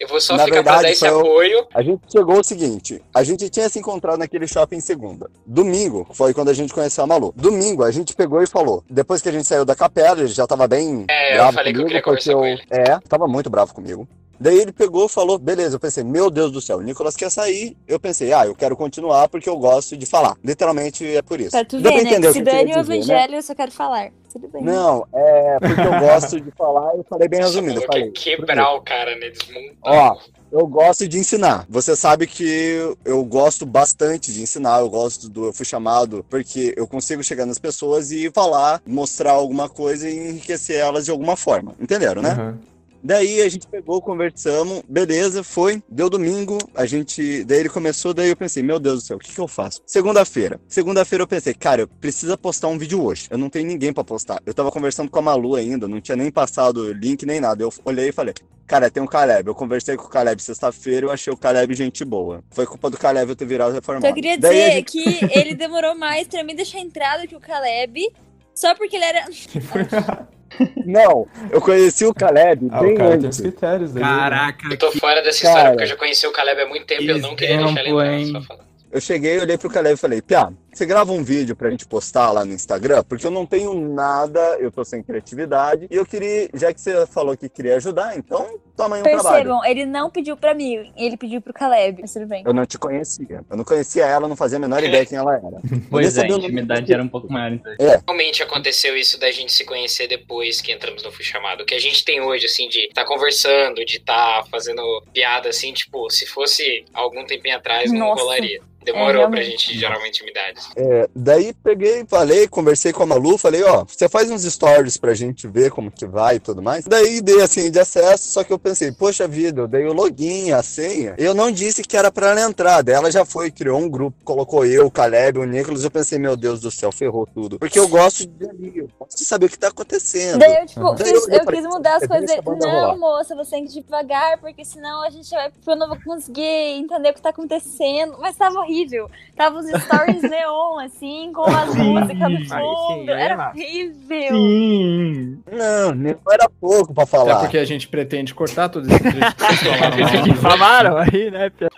Eu 0.00 0.06
vou 0.06 0.20
só 0.20 0.36
Na 0.36 0.44
ficar 0.44 0.62
pra 0.62 0.74
verdade, 0.74 0.82
dar 0.84 0.90
esse 0.92 1.04
o- 1.12 1.18
apoio. 1.18 1.66
A 1.74 1.82
gente 1.82 2.00
chegou 2.12 2.38
o 2.38 2.44
seguinte, 2.44 3.02
a 3.12 3.24
gente 3.24 3.50
tinha 3.50 3.68
se 3.68 3.80
encontrado 3.80 4.16
naquele 4.16 4.46
shopping 4.46 4.78
segunda. 4.78 5.28
Domingo 5.44 6.06
foi 6.12 6.32
quando 6.32 6.50
a 6.50 6.54
gente 6.54 6.72
conheceu 6.72 7.02
a 7.02 7.06
Malu. 7.08 7.34
Domingo 7.36 7.82
a 7.82 7.90
gente 7.90 8.14
pegou 8.14 8.40
e 8.40 8.46
falou. 8.46 8.84
Depois 8.88 9.20
que 9.20 9.28
a 9.28 9.32
gente 9.32 9.48
saiu 9.48 9.64
da 9.64 9.74
capela, 9.74 10.20
ele 10.20 10.28
já 10.28 10.46
tava 10.46 10.68
bem 10.68 11.04
É, 11.10 11.32
eu 11.32 11.36
bravo 11.38 11.52
falei 11.52 11.72
que 11.72 11.78
eu 11.80 11.82
comigo, 11.82 11.86
queria 11.88 12.02
conversar 12.02 12.32
com 12.34 12.46
ele. 12.46 12.62
É, 12.70 12.98
tava 13.08 13.26
muito 13.26 13.50
bravo 13.50 13.74
comigo. 13.74 14.08
Daí 14.40 14.58
ele 14.58 14.72
pegou 14.72 15.06
e 15.06 15.08
falou, 15.08 15.38
beleza, 15.38 15.76
eu 15.76 15.80
pensei, 15.80 16.04
meu 16.04 16.30
Deus 16.30 16.52
do 16.52 16.60
céu, 16.60 16.78
o 16.78 16.82
Nicolas 16.82 17.16
quer 17.16 17.30
sair. 17.30 17.76
Eu 17.86 17.98
pensei, 17.98 18.32
ah, 18.32 18.46
eu 18.46 18.54
quero 18.54 18.76
continuar 18.76 19.28
porque 19.28 19.48
eu 19.48 19.58
gosto 19.58 19.96
de 19.96 20.06
falar. 20.06 20.36
Literalmente 20.44 21.04
é 21.04 21.22
por 21.22 21.40
isso. 21.40 21.50
Pra 21.50 21.64
tu 21.64 21.80
Deu 21.80 21.92
ver, 21.92 22.02
né? 22.04 22.10
entender 22.10 22.26
Que 22.26 22.30
o 22.30 22.32
se 22.34 22.42
dane 22.42 22.72
o 22.72 22.74
né? 22.76 22.80
evangelho, 22.80 23.34
eu 23.36 23.42
só 23.42 23.54
quero 23.54 23.72
falar. 23.72 24.10
Tudo 24.32 24.46
bem. 24.48 24.62
Não, 24.62 25.06
é 25.12 25.58
porque 25.58 25.80
eu 25.80 26.00
gosto 26.00 26.40
de 26.40 26.50
falar, 26.52 26.94
eu 26.94 27.04
falei 27.08 27.28
bem 27.28 27.40
resumido. 27.40 27.80
Eu 27.80 27.86
falei, 27.86 28.10
quebrar 28.10 28.74
o 28.74 28.82
cara, 28.82 29.16
né? 29.16 29.30
Desmontar. 29.30 29.76
Ó, 29.82 30.16
eu 30.52 30.66
gosto 30.66 31.08
de 31.08 31.18
ensinar. 31.18 31.66
Você 31.68 31.96
sabe 31.96 32.26
que 32.26 32.94
eu 33.04 33.24
gosto 33.24 33.64
bastante 33.64 34.32
de 34.32 34.42
ensinar. 34.42 34.80
Eu 34.80 34.90
gosto 34.90 35.28
do. 35.28 35.46
Eu 35.46 35.52
fui 35.52 35.64
chamado 35.64 36.24
porque 36.28 36.74
eu 36.76 36.86
consigo 36.86 37.24
chegar 37.24 37.46
nas 37.46 37.58
pessoas 37.58 38.12
e 38.12 38.30
falar, 38.30 38.82
mostrar 38.86 39.32
alguma 39.32 39.68
coisa 39.68 40.08
e 40.08 40.28
enriquecer 40.30 40.76
elas 40.76 41.06
de 41.06 41.10
alguma 41.10 41.36
forma. 41.36 41.74
Entenderam, 41.80 42.20
né? 42.22 42.30
Aham. 42.30 42.58
Daí 43.02 43.40
a 43.42 43.48
gente 43.48 43.66
pegou, 43.66 44.00
conversamos, 44.02 44.82
beleza, 44.88 45.42
foi, 45.44 45.82
deu 45.88 46.10
domingo, 46.10 46.58
a 46.74 46.84
gente, 46.84 47.44
daí 47.44 47.60
ele 47.60 47.68
começou, 47.68 48.12
daí 48.12 48.28
eu 48.30 48.36
pensei, 48.36 48.62
meu 48.62 48.78
Deus 48.80 49.02
do 49.02 49.06
céu, 49.06 49.16
o 49.16 49.20
que 49.20 49.32
que 49.32 49.40
eu 49.40 49.46
faço? 49.48 49.80
Segunda-feira. 49.86 50.60
Segunda-feira 50.68 51.22
eu 51.22 51.28
pensei, 51.28 51.54
cara, 51.54 51.82
eu 51.82 51.88
preciso 51.88 52.36
postar 52.36 52.68
um 52.68 52.76
vídeo 52.78 53.02
hoje. 53.02 53.28
Eu 53.30 53.38
não 53.38 53.48
tenho 53.48 53.66
ninguém 53.66 53.92
pra 53.92 54.02
postar. 54.04 54.42
Eu 54.44 54.52
tava 54.52 54.70
conversando 54.70 55.10
com 55.10 55.18
a 55.18 55.22
Malu 55.22 55.54
ainda, 55.54 55.86
não 55.86 56.00
tinha 56.00 56.16
nem 56.16 56.30
passado 56.30 56.92
link 56.92 57.24
nem 57.24 57.40
nada. 57.40 57.62
Eu 57.62 57.72
olhei 57.84 58.08
e 58.08 58.12
falei, 58.12 58.34
cara, 58.66 58.90
tem 58.90 59.02
um 59.02 59.06
Caleb. 59.06 59.48
Eu 59.48 59.54
conversei 59.54 59.96
com 59.96 60.04
o 60.04 60.08
Caleb 60.08 60.42
sexta-feira, 60.42 61.06
eu 61.06 61.10
achei 61.12 61.32
o 61.32 61.36
Caleb 61.36 61.74
gente 61.74 62.04
boa. 62.04 62.42
Foi 62.50 62.66
culpa 62.66 62.90
do 62.90 62.98
Caleb 62.98 63.30
eu 63.30 63.36
ter 63.36 63.46
virado 63.46 63.72
reformado. 63.72 64.06
Então 64.06 64.10
eu 64.10 64.14
queria 64.14 64.38
Daí 64.38 64.50
a 64.62 64.68
dizer 64.68 64.72
gente- 64.76 65.28
que 65.30 65.38
ele 65.38 65.54
demorou 65.54 65.94
mais 65.96 66.26
pra 66.26 66.42
me 66.42 66.54
deixar 66.54 66.80
entrada 66.80 67.26
que 67.26 67.36
o 67.36 67.40
Caleb, 67.40 68.12
só 68.54 68.74
porque 68.74 68.96
ele 68.96 69.04
era. 69.04 69.24
Não, 70.84 71.26
eu 71.50 71.60
conheci 71.60 72.04
o 72.06 72.14
Caleb 72.14 72.68
Ah, 72.70 72.80
bem 72.80 72.94
o 72.94 72.96
cara 72.96 73.10
tem 73.16 73.26
antes. 73.26 73.38
os 73.38 73.42
critérios 73.42 73.92
dele. 73.92 74.04
Caraca, 74.04 74.68
Eu 74.70 74.76
tô 74.78 74.90
que 74.90 74.98
fora 75.00 75.22
dessa 75.22 75.42
Cara. 75.42 75.50
história, 75.54 75.70
porque 75.72 75.84
eu 75.84 75.88
já 75.88 75.96
conheci 75.96 76.26
o 76.26 76.32
Caleb 76.32 76.60
há 76.62 76.66
muito 76.66 76.86
tempo 76.86 77.02
e 77.02 77.08
eu 77.08 77.18
não 77.18 77.36
queria 77.36 77.56
deixar 77.58 77.80
ele 77.84 78.22
entrar. 78.28 78.56
Eu 78.90 79.00
cheguei, 79.00 79.38
olhei 79.38 79.58
pro 79.58 79.68
Caleb 79.68 79.94
e 79.94 79.96
falei, 79.98 80.22
Piá, 80.22 80.50
você 80.78 80.86
grava 80.86 81.12
um 81.12 81.24
vídeo 81.24 81.56
pra 81.56 81.70
gente 81.70 81.86
postar 81.86 82.30
lá 82.30 82.44
no 82.44 82.52
Instagram? 82.52 83.02
Porque 83.02 83.26
eu 83.26 83.30
não 83.32 83.44
tenho 83.44 83.74
nada, 83.74 84.38
eu 84.60 84.70
tô 84.70 84.84
sem 84.84 85.02
criatividade. 85.02 85.88
E 85.90 85.96
eu 85.96 86.06
queria, 86.06 86.48
já 86.54 86.72
que 86.72 86.80
você 86.80 87.04
falou 87.06 87.36
que 87.36 87.48
queria 87.48 87.76
ajudar, 87.76 88.16
então 88.16 88.60
toma 88.76 88.94
aí 88.94 89.00
um 89.00 89.04
trabalho. 89.04 89.24
Percebam, 89.24 89.64
ele 89.64 89.84
não 89.84 90.08
pediu 90.08 90.36
pra 90.36 90.54
mim, 90.54 90.92
ele 90.96 91.16
pediu 91.16 91.42
pro 91.42 91.52
Caleb. 91.52 92.00
Mas 92.00 92.12
tudo 92.12 92.26
bem. 92.26 92.44
Eu 92.46 92.54
não 92.54 92.64
te 92.64 92.78
conhecia. 92.78 93.44
Eu 93.50 93.56
não 93.56 93.64
conhecia 93.64 94.06
ela, 94.06 94.28
não 94.28 94.36
fazia 94.36 94.56
a 94.56 94.60
menor 94.60 94.82
ideia 94.84 95.04
quem 95.04 95.18
ela 95.18 95.34
era. 95.34 95.60
Pois 95.90 96.16
é, 96.16 96.22
a 96.22 96.28
intimidade 96.28 96.92
era 96.92 97.02
um 97.02 97.08
pouco 97.08 97.32
maior, 97.32 97.52
então. 97.52 97.72
Realmente 97.78 98.42
aconteceu 98.42 98.96
isso 98.96 99.18
da 99.18 99.32
gente 99.32 99.52
se 99.52 99.64
conhecer 99.64 100.06
depois 100.06 100.60
que 100.60 100.70
entramos 100.70 101.02
no 101.02 101.10
Fui 101.10 101.24
Chamado. 101.24 101.62
O 101.62 101.66
que 101.66 101.74
a 101.74 101.80
gente 101.80 102.04
tem 102.04 102.20
hoje, 102.20 102.46
assim, 102.46 102.68
de 102.68 102.86
estar 102.86 103.04
conversando, 103.04 103.84
de 103.84 103.96
estar 103.96 104.44
fazendo 104.48 104.82
piada, 105.12 105.48
assim, 105.48 105.72
tipo, 105.72 106.08
se 106.08 106.24
fosse 106.26 106.84
algum 106.94 107.24
tempinho 107.26 107.56
atrás, 107.56 107.90
não 107.90 108.10
Nossa. 108.10 108.22
rolaria. 108.22 108.60
É, 108.80 108.84
Demorou 108.84 109.28
pra 109.28 109.40
realmente. 109.40 109.50
gente 109.50 109.78
gerar 109.78 109.98
uma 109.98 110.08
intimidade. 110.08 110.60
É, 110.76 111.08
daí 111.14 111.52
peguei, 111.52 112.04
falei, 112.06 112.46
conversei 112.46 112.92
com 112.92 113.02
a 113.02 113.06
Malu, 113.06 113.36
falei, 113.36 113.62
ó, 113.64 113.84
você 113.84 114.08
faz 114.08 114.30
uns 114.30 114.42
stories 114.44 114.96
pra 114.96 115.14
gente 115.14 115.46
ver 115.48 115.70
como 115.70 115.90
que 115.90 116.06
vai 116.06 116.36
e 116.36 116.40
tudo 116.40 116.62
mais. 116.62 116.84
Daí 116.84 117.20
dei 117.20 117.40
assim 117.42 117.70
de 117.70 117.78
acesso, 117.80 118.30
só 118.30 118.44
que 118.44 118.52
eu 118.52 118.58
pensei, 118.58 118.92
poxa 118.92 119.26
vida, 119.26 119.62
eu 119.62 119.68
dei 119.68 119.84
o 119.86 119.92
login, 119.92 120.52
a 120.52 120.62
senha. 120.62 121.14
Eu 121.18 121.34
não 121.34 121.50
disse 121.50 121.82
que 121.82 121.96
era 121.96 122.10
pra 122.12 122.30
ela 122.30 122.42
entrar. 122.42 122.82
Daí 122.82 122.94
ela 122.94 123.10
já 123.10 123.24
foi, 123.24 123.50
criou 123.50 123.78
um 123.78 123.88
grupo, 123.88 124.16
colocou 124.24 124.64
eu, 124.64 124.86
o 124.86 124.90
Caleb, 124.90 125.38
o 125.38 125.44
Nicolas. 125.44 125.82
Eu 125.84 125.90
pensei, 125.90 126.18
meu 126.18 126.36
Deus 126.36 126.60
do 126.60 126.70
céu, 126.70 126.92
ferrou 126.92 127.26
tudo. 127.26 127.58
Porque 127.58 127.78
eu 127.78 127.88
gosto 127.88 128.26
de 128.26 128.48
ali, 128.48 128.72
eu 128.78 128.88
gosto 128.98 129.18
de 129.18 129.24
saber 129.24 129.46
o 129.46 129.48
que 129.48 129.58
tá 129.58 129.68
acontecendo. 129.68 130.38
Daí 130.38 130.56
eu, 130.60 130.66
tipo, 130.66 130.94
Daí 130.94 131.10
eu- 131.10 131.20
eu 131.28 131.28
eu 131.38 131.44
falei, 131.44 131.60
quis 131.60 131.68
mudar 131.70 131.94
as 131.96 132.08
"Deixa 132.08 132.42
coisas. 132.42 132.60
Não, 132.66 132.70
rolar." 132.70 132.96
moça, 132.96 133.34
você 133.34 133.50
tem 133.52 133.66
que 133.66 133.78
ir 133.78 133.82
devagar, 133.82 134.38
porque 134.38 134.64
senão 134.64 135.02
a 135.02 135.10
gente 135.10 135.30
vai. 135.30 135.50
Eu 135.66 135.76
não 135.76 135.88
vou 135.88 135.98
conseguir 136.04 136.42
entender 136.42 137.10
o 137.10 137.14
que 137.14 137.22
tá 137.22 137.30
acontecendo. 137.30 138.16
Mas 138.20 138.36
tava 138.36 138.58
horrível. 138.60 139.10
Tava 139.36 139.58
os 139.58 139.66
stories 139.66 140.22
neon, 140.48 140.78
assim, 140.80 141.32
com 141.32 141.42
as 141.44 141.74
músicas 141.74 142.30
no 142.30 142.38
sim, 142.38 142.46
fundo. 142.48 143.12
aí 143.12 143.20
é 143.20 143.22
Era 143.24 143.48
horrível. 143.48 144.28
Sim! 144.30 145.42
Não, 145.52 145.94
não 145.94 146.16
era 146.32 146.48
pouco 146.60 146.94
pra 146.94 147.02
Até 147.04 147.10
falar. 147.12 147.40
porque 147.40 147.58
a 147.58 147.64
gente 147.64 147.88
pretende 147.88 148.34
cortar 148.34 148.68
tudo 148.68 148.88
isso 148.88 148.98
que 148.98 149.10
vocês 149.10 149.34
falaram. 149.62 149.98
Isso 150.00 150.22
que 150.24 150.34
falaram 150.34 150.96
aí, 150.96 151.30
né, 151.30 151.50
Pia? 151.50 151.68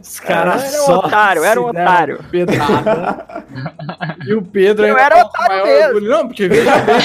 Os 0.00 0.20
caras 0.20 0.72
Era 0.72 0.82
um 0.82 0.86
só 0.86 0.98
otário, 0.98 1.44
era 1.44 1.60
um 1.60 1.66
otário. 1.66 2.24
pedrada. 2.30 3.44
e 4.26 4.34
o 4.34 4.42
Pedro 4.42 4.86
Eu 4.86 4.96
era 4.98 5.22
otário 5.24 5.48
maior 5.48 5.66
mesmo. 5.66 5.86
orgulho. 5.94 6.10
Não, 6.10 6.26
porque 6.28 6.48
veja 6.48 6.78
bem, 6.78 6.96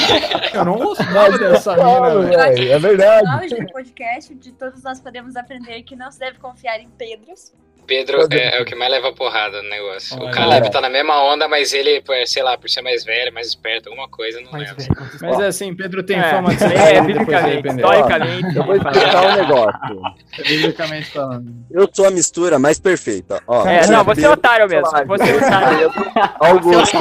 eu 0.54 0.66
não 0.66 0.78
gostava 0.78 1.38
dessa 1.38 1.76
mina, 1.76 2.02
velho. 2.22 2.28
velho, 2.38 2.72
é 2.74 2.80
verdade. 2.80 3.56
do 3.56 3.72
podcast, 3.72 4.36
de 4.36 4.52
todos 4.52 4.84
nós 4.84 5.00
podemos 5.00 5.36
aprender 5.36 5.82
que 5.84 5.96
não 5.96 6.12
se 6.12 6.20
deve 6.20 6.40
confiar 6.40 6.80
em 6.80 6.90
Pedros. 6.90 7.54
Pedro 7.86 8.28
é, 8.32 8.58
é 8.58 8.62
o 8.62 8.66
que 8.66 8.76
mais 8.76 8.92
leva 8.92 9.14
porrada 9.14 9.62
no 9.62 9.70
negócio. 9.70 10.18
Olha. 10.20 10.30
O 10.30 10.32
Caleb 10.32 10.72
tá 10.72 10.82
na 10.82 10.90
mesma 10.90 11.22
onda, 11.24 11.48
mas 11.48 11.74
ele, 11.74 12.02
pô, 12.02 12.14
sei 12.26 12.44
lá, 12.44 12.58
por 12.58 12.70
ser 12.70 12.82
mais 12.82 13.04
velho, 13.04 13.34
mais 13.34 13.48
esperto, 13.48 13.90
alguma 13.90 14.08
coisa, 14.10 14.42
não 14.42 14.50
Mas, 14.52 14.62
lembro. 14.70 14.84
velho, 14.84 15.12
Mas 15.22 15.40
é 15.40 15.48
assim, 15.48 15.76
Pedro 15.76 16.04
tem 16.04 16.20
É, 16.20 16.24
fama 16.32 16.54
de 16.54 16.60
ser 16.60 16.72
é, 16.78 16.96
é, 16.96 17.02
biblicamente, 17.02 17.68
historicamente. 17.68 18.56
Eu 18.58 18.64
vou 18.64 18.76
explicar 18.76 19.26
um 19.26 19.36
negócio. 19.36 20.02
Biblicamente 20.46 21.12
falando. 21.12 21.54
Eu 21.72 21.90
sou 21.94 22.06
a 22.08 22.12
mistura 22.12 22.60
mais 22.60 22.80
perfeita. 22.80 23.42
Ó, 23.48 23.66
É, 23.68 23.88
não, 23.88 24.04
você 24.04 24.22
é 24.22 24.24
Pedro- 24.24 24.32
otário 24.34 24.68
mesmo. 24.70 24.90
Você 25.08 25.32
é 25.32 25.36
otário. 25.38 25.92
Augusto. 26.40 26.98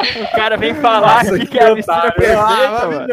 O 0.00 0.36
cara 0.36 0.56
vem 0.56 0.74
falar 0.74 1.20
aqui 1.20 1.46
que 1.46 1.58
é 1.58 1.66
a 1.66 1.74
mistura 1.74 2.12
perfeita, 2.12 2.86
mano. 2.86 3.06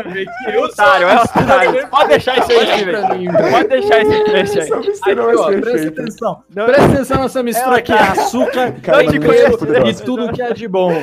Eu 0.47 0.63
Otário, 0.63 1.07
é 1.07 1.21
otário. 1.21 1.87
Pode 1.87 2.09
deixar 2.09 2.37
isso 2.39 2.51
aí, 2.51 2.77
Steven. 2.77 3.51
Pode 3.51 3.67
deixar 3.67 4.01
esse 4.01 4.23
trecho 4.23 4.59
aí. 4.59 5.61
Presta 5.61 5.87
atenção. 5.87 6.43
Não, 6.55 6.65
Presta 6.65 6.85
atenção 6.85 7.21
nessa 7.23 7.43
mistura 7.43 7.77
aqui. 7.77 7.93
Açúcar, 7.93 8.73
Cara, 8.81 9.03
Não 9.03 9.11
te 9.11 9.19
mas 9.19 9.27
conheço, 9.27 9.73
é 9.73 9.89
e 9.89 9.95
tudo 10.05 10.31
que 10.31 10.41
é 10.41 10.53
de 10.53 10.67
bom. 10.67 10.93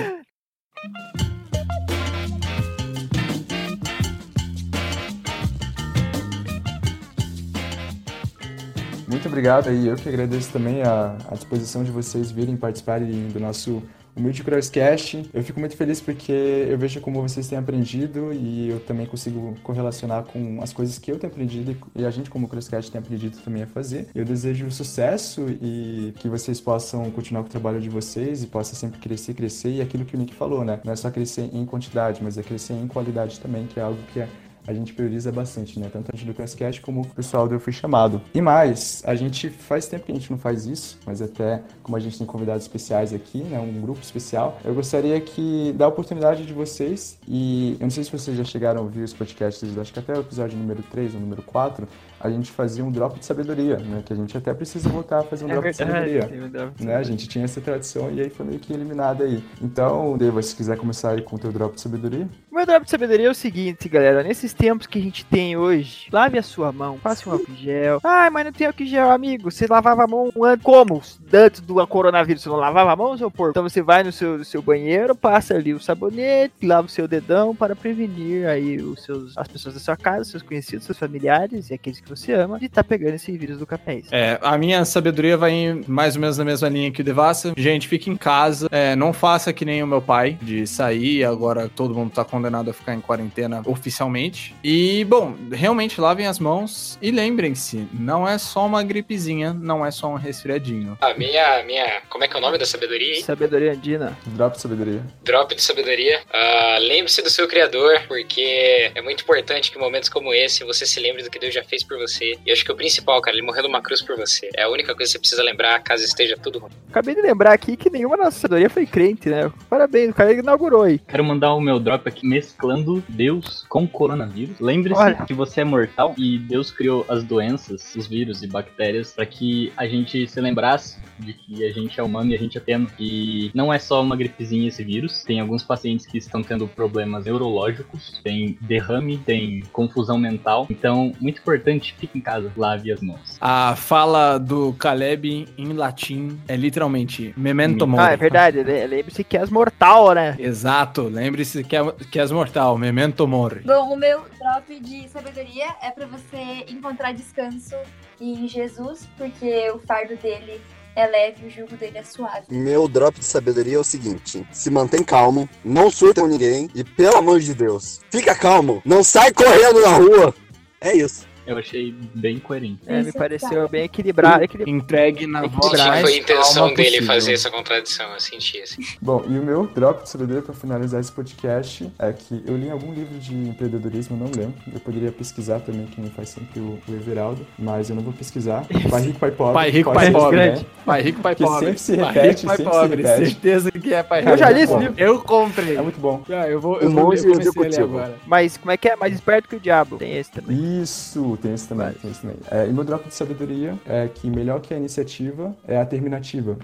Muito 9.08 9.28
obrigado 9.28 9.68
aí. 9.68 9.86
Eu 9.86 9.96
que 9.96 10.08
agradeço 10.08 10.52
também 10.52 10.82
a, 10.82 11.16
a 11.30 11.34
disposição 11.34 11.84
de 11.84 11.90
vocês 11.90 12.30
virem 12.30 12.56
participarem 12.56 13.28
do 13.28 13.38
nosso 13.38 13.82
humilde 14.16 14.42
Crosscast. 14.42 15.28
Eu 15.32 15.42
fico 15.42 15.60
muito 15.60 15.76
feliz 15.76 16.00
porque 16.00 16.32
eu 16.32 16.78
vejo 16.78 17.00
como 17.00 17.20
vocês 17.22 17.48
têm 17.48 17.58
aprendido 17.58 18.32
e 18.32 18.70
eu 18.70 18.80
também 18.80 19.06
consigo 19.06 19.54
correlacionar 19.62 20.24
com 20.24 20.62
as 20.62 20.72
coisas 20.72 20.98
que 20.98 21.10
eu 21.10 21.18
tenho 21.18 21.32
aprendido 21.32 21.76
e 21.94 22.04
a 22.04 22.10
gente 22.10 22.30
como 22.30 22.48
Crosscast 22.48 22.90
tem 22.90 22.98
aprendido 22.98 23.36
também 23.38 23.62
a 23.62 23.66
fazer. 23.66 24.08
Eu 24.14 24.24
desejo 24.24 24.70
sucesso 24.70 25.46
e 25.60 26.12
que 26.18 26.28
vocês 26.28 26.60
possam 26.60 27.10
continuar 27.10 27.42
com 27.42 27.48
o 27.48 27.50
trabalho 27.50 27.80
de 27.80 27.88
vocês 27.88 28.42
e 28.42 28.46
possa 28.46 28.74
sempre 28.74 28.98
crescer, 29.00 29.34
crescer 29.34 29.70
e 29.70 29.80
aquilo 29.80 30.04
que 30.04 30.14
o 30.14 30.18
Nick 30.18 30.34
falou, 30.34 30.64
né? 30.64 30.80
Não 30.84 30.92
é 30.92 30.96
só 30.96 31.10
crescer 31.10 31.50
em 31.52 31.64
quantidade, 31.64 32.22
mas 32.22 32.38
é 32.38 32.42
crescer 32.42 32.74
em 32.74 32.86
qualidade 32.86 33.40
também, 33.40 33.66
que 33.66 33.78
é 33.78 33.82
algo 33.82 33.98
que 34.12 34.20
é 34.20 34.28
a 34.66 34.72
gente 34.72 34.92
prioriza 34.92 35.30
bastante, 35.30 35.78
né? 35.78 35.88
Tanto 35.92 36.10
a 36.12 36.16
gente 36.16 36.26
do 36.26 36.34
Crosscast 36.34 36.80
como 36.80 37.02
o 37.02 37.06
pessoal 37.06 37.46
do 37.48 37.54
Eu 37.54 37.60
Fui 37.60 37.72
Chamado. 37.72 38.20
E 38.34 38.40
mais, 38.40 39.02
a 39.06 39.14
gente 39.14 39.50
faz 39.50 39.86
tempo 39.86 40.06
que 40.06 40.12
a 40.12 40.14
gente 40.14 40.30
não 40.30 40.38
faz 40.38 40.66
isso, 40.66 40.98
mas 41.06 41.20
até 41.20 41.62
como 41.82 41.96
a 41.96 42.00
gente 42.00 42.18
tem 42.18 42.26
convidados 42.26 42.62
especiais 42.62 43.12
aqui, 43.12 43.38
né? 43.38 43.58
Um 43.58 43.80
grupo 43.80 44.00
especial, 44.02 44.58
eu 44.64 44.74
gostaria 44.74 45.20
que 45.20 45.72
da 45.76 45.86
oportunidade 45.86 46.46
de 46.46 46.52
vocês, 46.52 47.18
e 47.28 47.76
eu 47.78 47.84
não 47.84 47.90
sei 47.90 48.04
se 48.04 48.10
vocês 48.10 48.36
já 48.36 48.44
chegaram 48.44 48.80
a 48.80 48.82
ouvir 48.82 49.02
os 49.02 49.12
podcasts, 49.12 49.76
acho 49.78 49.92
que 49.92 49.98
até 49.98 50.14
o 50.14 50.20
episódio 50.20 50.56
número 50.58 50.82
3 50.82 51.14
ou 51.14 51.20
número 51.20 51.42
4, 51.42 51.86
a 52.24 52.30
gente 52.30 52.50
fazia 52.50 52.82
um 52.82 52.90
drop 52.90 53.18
de 53.18 53.26
sabedoria, 53.26 53.76
né? 53.76 54.02
Que 54.04 54.14
a 54.14 54.16
gente 54.16 54.34
até 54.36 54.54
precisa 54.54 54.88
voltar 54.88 55.18
a 55.18 55.22
fazer 55.22 55.44
um 55.44 55.48
É 55.50 55.52
drop 55.52 55.70
de 55.70 55.76
sabedoria 55.76 56.26
verdade. 56.26 56.72
né? 56.82 56.96
A 56.96 57.02
gente 57.02 57.28
tinha 57.28 57.44
essa 57.44 57.60
tradição 57.60 58.10
e 58.10 58.18
aí 58.18 58.30
foi 58.30 58.46
meio 58.46 58.58
que 58.58 58.72
eliminada 58.72 59.24
aí. 59.24 59.44
Então, 59.60 60.16
Deva, 60.16 60.40
se 60.40 60.56
quiser 60.56 60.78
começar 60.78 61.10
aí 61.10 61.20
com 61.20 61.36
o 61.36 61.38
teu 61.38 61.52
drop 61.52 61.74
de 61.74 61.82
sabedoria. 61.82 62.26
O 62.50 62.54
meu 62.54 62.64
drop 62.64 62.84
de 62.84 62.90
sabedoria 62.90 63.26
é 63.26 63.30
o 63.30 63.34
seguinte, 63.34 63.88
galera. 63.90 64.22
Nesses 64.22 64.54
tempos 64.54 64.86
que 64.86 64.98
a 64.98 65.02
gente 65.02 65.24
tem 65.26 65.54
hoje, 65.56 66.08
lave 66.10 66.38
a 66.38 66.42
sua 66.42 66.72
mão, 66.72 66.98
passe 66.98 67.28
um 67.28 67.32
álcool 67.32 67.54
gel. 67.54 68.00
Ai, 68.02 68.30
mas 68.30 68.46
não 68.46 68.52
tem 68.52 68.66
álcool 68.66 68.86
gel, 68.86 69.10
amigo. 69.10 69.50
Você 69.50 69.66
lavava 69.66 70.04
a 70.04 70.06
mão 70.06 70.30
antes. 70.42 70.64
Como? 70.64 71.02
Antes 71.32 71.60
do 71.60 71.86
coronavírus, 71.86 72.42
você 72.42 72.48
não 72.48 72.56
lavava 72.56 72.90
a 72.92 72.96
mão, 72.96 73.18
seu 73.18 73.30
porco? 73.30 73.50
Então 73.50 73.62
você 73.68 73.82
vai 73.82 74.02
no 74.02 74.12
seu, 74.12 74.38
no 74.38 74.44
seu 74.44 74.62
banheiro, 74.62 75.14
passa 75.14 75.54
ali 75.54 75.74
o 75.74 75.80
sabonete, 75.80 76.54
lava 76.64 76.86
o 76.86 76.90
seu 76.90 77.06
dedão 77.06 77.54
para 77.54 77.76
prevenir 77.76 78.46
aí 78.46 78.78
os 78.80 79.02
seus, 79.02 79.36
as 79.36 79.46
pessoas 79.46 79.74
da 79.74 79.80
sua 79.80 79.96
casa, 79.96 80.24
seus 80.24 80.42
conhecidos, 80.42 80.86
seus 80.86 80.98
familiares 80.98 81.68
e 81.70 81.74
aqueles 81.74 82.00
que 82.00 82.08
você 82.16 82.32
ama 82.32 82.58
de 82.58 82.66
estar 82.66 82.84
pegando 82.84 83.14
esse 83.14 83.36
vírus 83.36 83.58
do 83.58 83.66
capéis. 83.66 84.06
É, 84.10 84.38
a 84.42 84.56
minha 84.58 84.84
sabedoria 84.84 85.36
vai 85.36 85.52
em 85.52 85.84
mais 85.86 86.14
ou 86.16 86.20
menos 86.20 86.38
na 86.38 86.44
mesma 86.44 86.68
linha 86.68 86.90
que 86.90 87.00
o 87.00 87.04
Devassa. 87.04 87.52
Gente, 87.56 87.88
fique 87.88 88.10
em 88.10 88.16
casa. 88.16 88.68
É, 88.70 88.94
não 88.96 89.12
faça 89.12 89.52
que 89.52 89.64
nem 89.64 89.82
o 89.82 89.86
meu 89.86 90.00
pai, 90.00 90.38
de 90.40 90.66
sair. 90.66 91.24
Agora 91.24 91.68
todo 91.68 91.94
mundo 91.94 92.12
tá 92.12 92.24
condenado 92.24 92.70
a 92.70 92.72
ficar 92.72 92.94
em 92.94 93.00
quarentena 93.00 93.62
oficialmente. 93.64 94.54
E, 94.62 95.04
bom, 95.04 95.34
realmente 95.52 96.00
lavem 96.00 96.26
as 96.26 96.38
mãos. 96.38 96.98
E 97.00 97.10
lembrem-se, 97.10 97.86
não 97.92 98.26
é 98.28 98.38
só 98.38 98.66
uma 98.66 98.82
gripezinha, 98.82 99.52
não 99.52 99.84
é 99.84 99.90
só 99.90 100.08
um 100.08 100.16
resfriadinho. 100.16 100.96
A 101.00 101.14
minha, 101.14 101.62
minha. 101.64 102.02
Como 102.08 102.24
é 102.24 102.28
que 102.28 102.34
é 102.34 102.38
o 102.38 102.42
nome 102.42 102.58
da 102.58 102.66
sabedoria, 102.66 103.16
hein? 103.16 103.22
Sabedoria 103.22 103.72
andina. 103.72 104.16
Drop 104.26 104.56
de 104.56 104.62
sabedoria. 104.62 105.02
Drop 105.22 105.54
de 105.54 105.62
sabedoria. 105.62 106.20
Ah, 106.32 106.78
Lembre-se 106.80 107.22
do 107.22 107.30
seu 107.30 107.46
criador, 107.48 108.02
porque 108.06 108.90
é 108.94 109.02
muito 109.02 109.22
importante 109.22 109.70
que 109.70 109.78
em 109.78 109.80
momentos 109.80 110.08
como 110.08 110.32
esse 110.32 110.64
você 110.64 110.86
se 110.86 111.00
lembre 111.00 111.22
do 111.22 111.30
que 111.30 111.38
Deus 111.38 111.54
já 111.54 111.64
fez 111.64 111.82
por 111.82 111.98
você. 111.98 112.03
E 112.44 112.52
acho 112.52 112.64
que 112.64 112.72
o 112.72 112.76
principal, 112.76 113.20
cara, 113.20 113.36
ele 113.36 113.46
morreu 113.46 113.62
numa 113.62 113.80
cruz 113.80 114.02
por 114.02 114.16
você. 114.16 114.50
É 114.54 114.64
a 114.64 114.68
única 114.68 114.94
coisa 114.94 115.10
que 115.10 115.12
você 115.12 115.18
precisa 115.18 115.42
lembrar 115.42 115.82
caso 115.82 116.04
esteja 116.04 116.36
tudo 116.36 116.58
ruim. 116.58 116.70
Acabei 116.90 117.14
de 117.14 117.22
lembrar 117.22 117.52
aqui 117.52 117.76
que 117.76 117.90
nenhuma 117.90 118.16
nossa 118.16 118.38
sabedoria 118.38 118.68
foi 118.68 118.86
crente, 118.86 119.28
né? 119.28 119.50
Parabéns, 119.68 120.10
o 120.10 120.14
cara 120.14 120.32
inaugurou 120.32 120.82
aí. 120.82 120.98
Quero 120.98 121.24
mandar 121.24 121.54
o 121.54 121.60
meu 121.60 121.80
drop 121.80 122.08
aqui 122.08 122.26
mesclando 122.26 123.02
Deus 123.08 123.64
com 123.68 123.86
coronavírus. 123.86 124.60
Lembre-se 124.60 125.24
que 125.26 125.34
você 125.34 125.62
é 125.62 125.64
mortal 125.64 126.14
e 126.18 126.38
Deus 126.38 126.70
criou 126.70 127.04
as 127.08 127.24
doenças, 127.24 127.94
os 127.94 128.06
vírus 128.06 128.42
e 128.42 128.46
bactérias 128.46 129.12
para 129.12 129.26
que 129.26 129.72
a 129.76 129.86
gente 129.86 130.26
se 130.26 130.40
lembrasse 130.40 130.98
de 131.18 131.32
que 131.32 131.64
a 131.64 131.72
gente 131.72 131.98
é 131.98 132.02
humano 132.02 132.30
e 132.30 132.34
a 132.34 132.38
gente 132.38 132.58
é 132.58 132.60
pequeno. 132.60 132.90
E 132.98 133.50
não 133.54 133.72
é 133.72 133.78
só 133.78 134.02
uma 134.02 134.16
gripezinha 134.16 134.68
esse 134.68 134.82
vírus. 134.82 135.22
Tem 135.22 135.40
alguns 135.40 135.62
pacientes 135.62 136.06
que 136.06 136.18
estão 136.18 136.42
tendo 136.42 136.66
problemas 136.66 137.24
neurológicos, 137.24 138.20
tem 138.22 138.58
derrame, 138.60 139.18
tem 139.18 139.62
confusão 139.72 140.18
mental. 140.18 140.66
Então, 140.70 141.12
muito 141.20 141.40
importante, 141.40 141.93
fique 141.98 142.18
em 142.18 142.20
casa, 142.20 142.50
lave 142.56 142.92
as 142.92 143.00
mãos. 143.00 143.36
A 143.40 143.74
fala 143.76 144.38
do 144.38 144.72
Caleb 144.74 145.46
em 145.56 145.72
latim 145.72 146.38
é 146.48 146.56
literalmente 146.56 147.32
memento 147.36 147.86
mori. 147.86 148.02
Ah, 148.04 148.12
é 148.12 148.16
verdade. 148.16 148.62
le- 148.62 148.86
Lembre-se 148.86 149.24
que 149.24 149.36
és 149.36 149.50
mortal, 149.50 150.12
né? 150.14 150.36
Exato, 150.38 151.02
lembre-se 151.02 151.64
que, 151.64 151.76
é, 151.76 151.92
que 152.10 152.18
és 152.18 152.30
mortal, 152.30 152.76
memento 152.78 153.26
mori. 153.26 153.60
Bom, 153.64 153.92
o 153.92 153.96
meu 153.96 154.22
drop 154.38 154.80
de 154.80 155.08
sabedoria 155.08 155.66
é 155.82 155.90
pra 155.90 156.06
você 156.06 156.64
encontrar 156.68 157.12
descanso 157.12 157.74
em 158.20 158.46
Jesus, 158.48 159.08
porque 159.16 159.70
o 159.70 159.78
fardo 159.78 160.16
dele 160.16 160.60
é 160.96 161.06
leve, 161.08 161.46
o 161.46 161.50
jugo 161.50 161.76
dele 161.76 161.98
é 161.98 162.02
suave. 162.04 162.44
Meu 162.50 162.86
drop 162.86 163.18
de 163.18 163.24
sabedoria 163.24 163.76
é 163.76 163.78
o 163.80 163.84
seguinte: 163.84 164.46
se 164.52 164.70
mantém 164.70 165.02
calmo, 165.02 165.48
não 165.64 165.90
surta 165.90 166.20
com 166.20 166.28
ninguém 166.28 166.68
e, 166.74 166.84
pelo 166.84 167.16
amor 167.16 167.40
de 167.40 167.52
Deus, 167.52 168.00
fica 168.10 168.34
calmo, 168.34 168.80
não 168.84 169.02
sai 169.02 169.32
correndo 169.32 169.80
na 169.82 169.96
rua. 169.96 170.34
É 170.80 170.94
isso. 170.96 171.26
Eu 171.46 171.58
achei 171.58 171.94
bem 172.14 172.38
coerente. 172.38 172.80
É, 172.86 173.02
me 173.02 173.08
Isso, 173.08 173.18
pareceu 173.18 173.68
bem 173.68 173.84
equilibrado. 173.84 174.44
equilibrado. 174.44 174.76
Entregue 174.76 175.26
na 175.26 175.46
voz 175.46 175.80
foi 176.00 176.14
a 176.14 176.16
intenção 176.16 176.68
dele 176.68 176.84
possível. 176.90 177.06
fazer 177.06 177.32
essa 177.34 177.50
contradição, 177.50 178.12
eu 178.12 178.20
senti 178.20 178.60
assim. 178.62 178.82
Bom, 179.00 179.22
e 179.28 179.38
o 179.38 179.42
meu 179.42 179.66
drop 179.66 180.02
de 180.04 180.08
sabedoria 180.10 180.42
para 180.42 180.54
finalizar 180.54 181.00
esse 181.00 181.12
podcast 181.12 181.90
é 181.98 182.12
que 182.12 182.42
eu 182.46 182.56
li 182.56 182.70
algum 182.70 182.92
livro 182.92 183.18
de 183.18 183.34
empreendedorismo, 183.34 184.16
eu 184.16 184.20
não 184.20 184.26
lembro. 184.34 184.54
Eu 184.72 184.80
poderia 184.80 185.12
pesquisar 185.12 185.60
também, 185.60 185.86
que 185.86 186.00
nem 186.00 186.10
faz 186.10 186.30
sempre 186.30 186.60
o, 186.60 186.78
o 186.88 186.94
Everaldo, 186.94 187.46
mas 187.58 187.90
eu 187.90 187.96
não 187.96 188.02
vou 188.02 188.12
pesquisar. 188.12 188.66
Pai 188.90 189.02
rico, 189.02 189.18
pai 189.18 189.30
pobre. 189.30 189.54
Pai 189.54 189.70
rico, 189.70 189.92
pai 189.92 190.10
pobre. 190.10 190.36
grande. 190.36 190.60
né? 190.60 190.66
Pai 190.84 191.02
rico, 191.02 191.20
pai 191.20 191.34
Que 191.34 191.44
pobre. 191.44 191.64
sempre 191.66 191.78
se 191.80 191.96
pai 191.96 192.12
repete, 192.12 192.28
rico, 192.42 192.46
pai 192.46 192.56
sempre 192.56 192.72
se 192.72 192.78
pobre. 192.80 193.02
repete. 193.02 193.30
Certeza 193.30 193.70
que 193.70 193.94
é 193.94 194.02
pai 194.02 194.20
rico. 194.20 194.32
Eu 194.32 194.36
já 194.38 194.50
li 194.50 194.60
é 194.60 194.62
esse 194.64 194.76
livro. 194.76 194.94
Eu 194.96 195.18
comprei. 195.20 195.76
É 195.76 195.82
muito 195.82 196.00
bom. 196.00 196.22
Ah, 196.30 196.48
eu 196.48 196.60
vou, 196.60 196.76
O 196.76 196.80
eu 196.80 196.90
vou 196.90 197.04
monge 197.04 197.24
eu 197.26 197.52
comecei 197.52 197.82
a 197.82 197.86
ler 197.86 197.90
agora. 197.90 198.14
Mas 198.26 198.56
como 198.56 198.70
é 198.70 198.76
que 198.76 198.88
é? 198.88 198.96
Mais 198.96 199.12
esperto 199.14 199.48
que 199.48 199.56
o 199.56 199.60
diabo. 199.60 199.96
Tem 199.98 200.16
esse 200.16 200.30
também. 200.30 200.82
Isso, 200.82 201.33
tem 201.36 201.54
esse 201.54 201.68
também, 201.68 201.92
tem 201.94 202.10
esse 202.10 202.20
também. 202.22 202.36
É, 202.50 202.66
e 202.66 202.72
meu 202.72 202.84
drop 202.84 203.06
de 203.06 203.14
sabedoria 203.14 203.78
é 203.86 204.08
que 204.08 204.28
melhor 204.28 204.60
que 204.60 204.74
a 204.74 204.76
iniciativa 204.76 205.56
é 205.66 205.76
a 205.76 205.86
terminativa. 205.86 206.58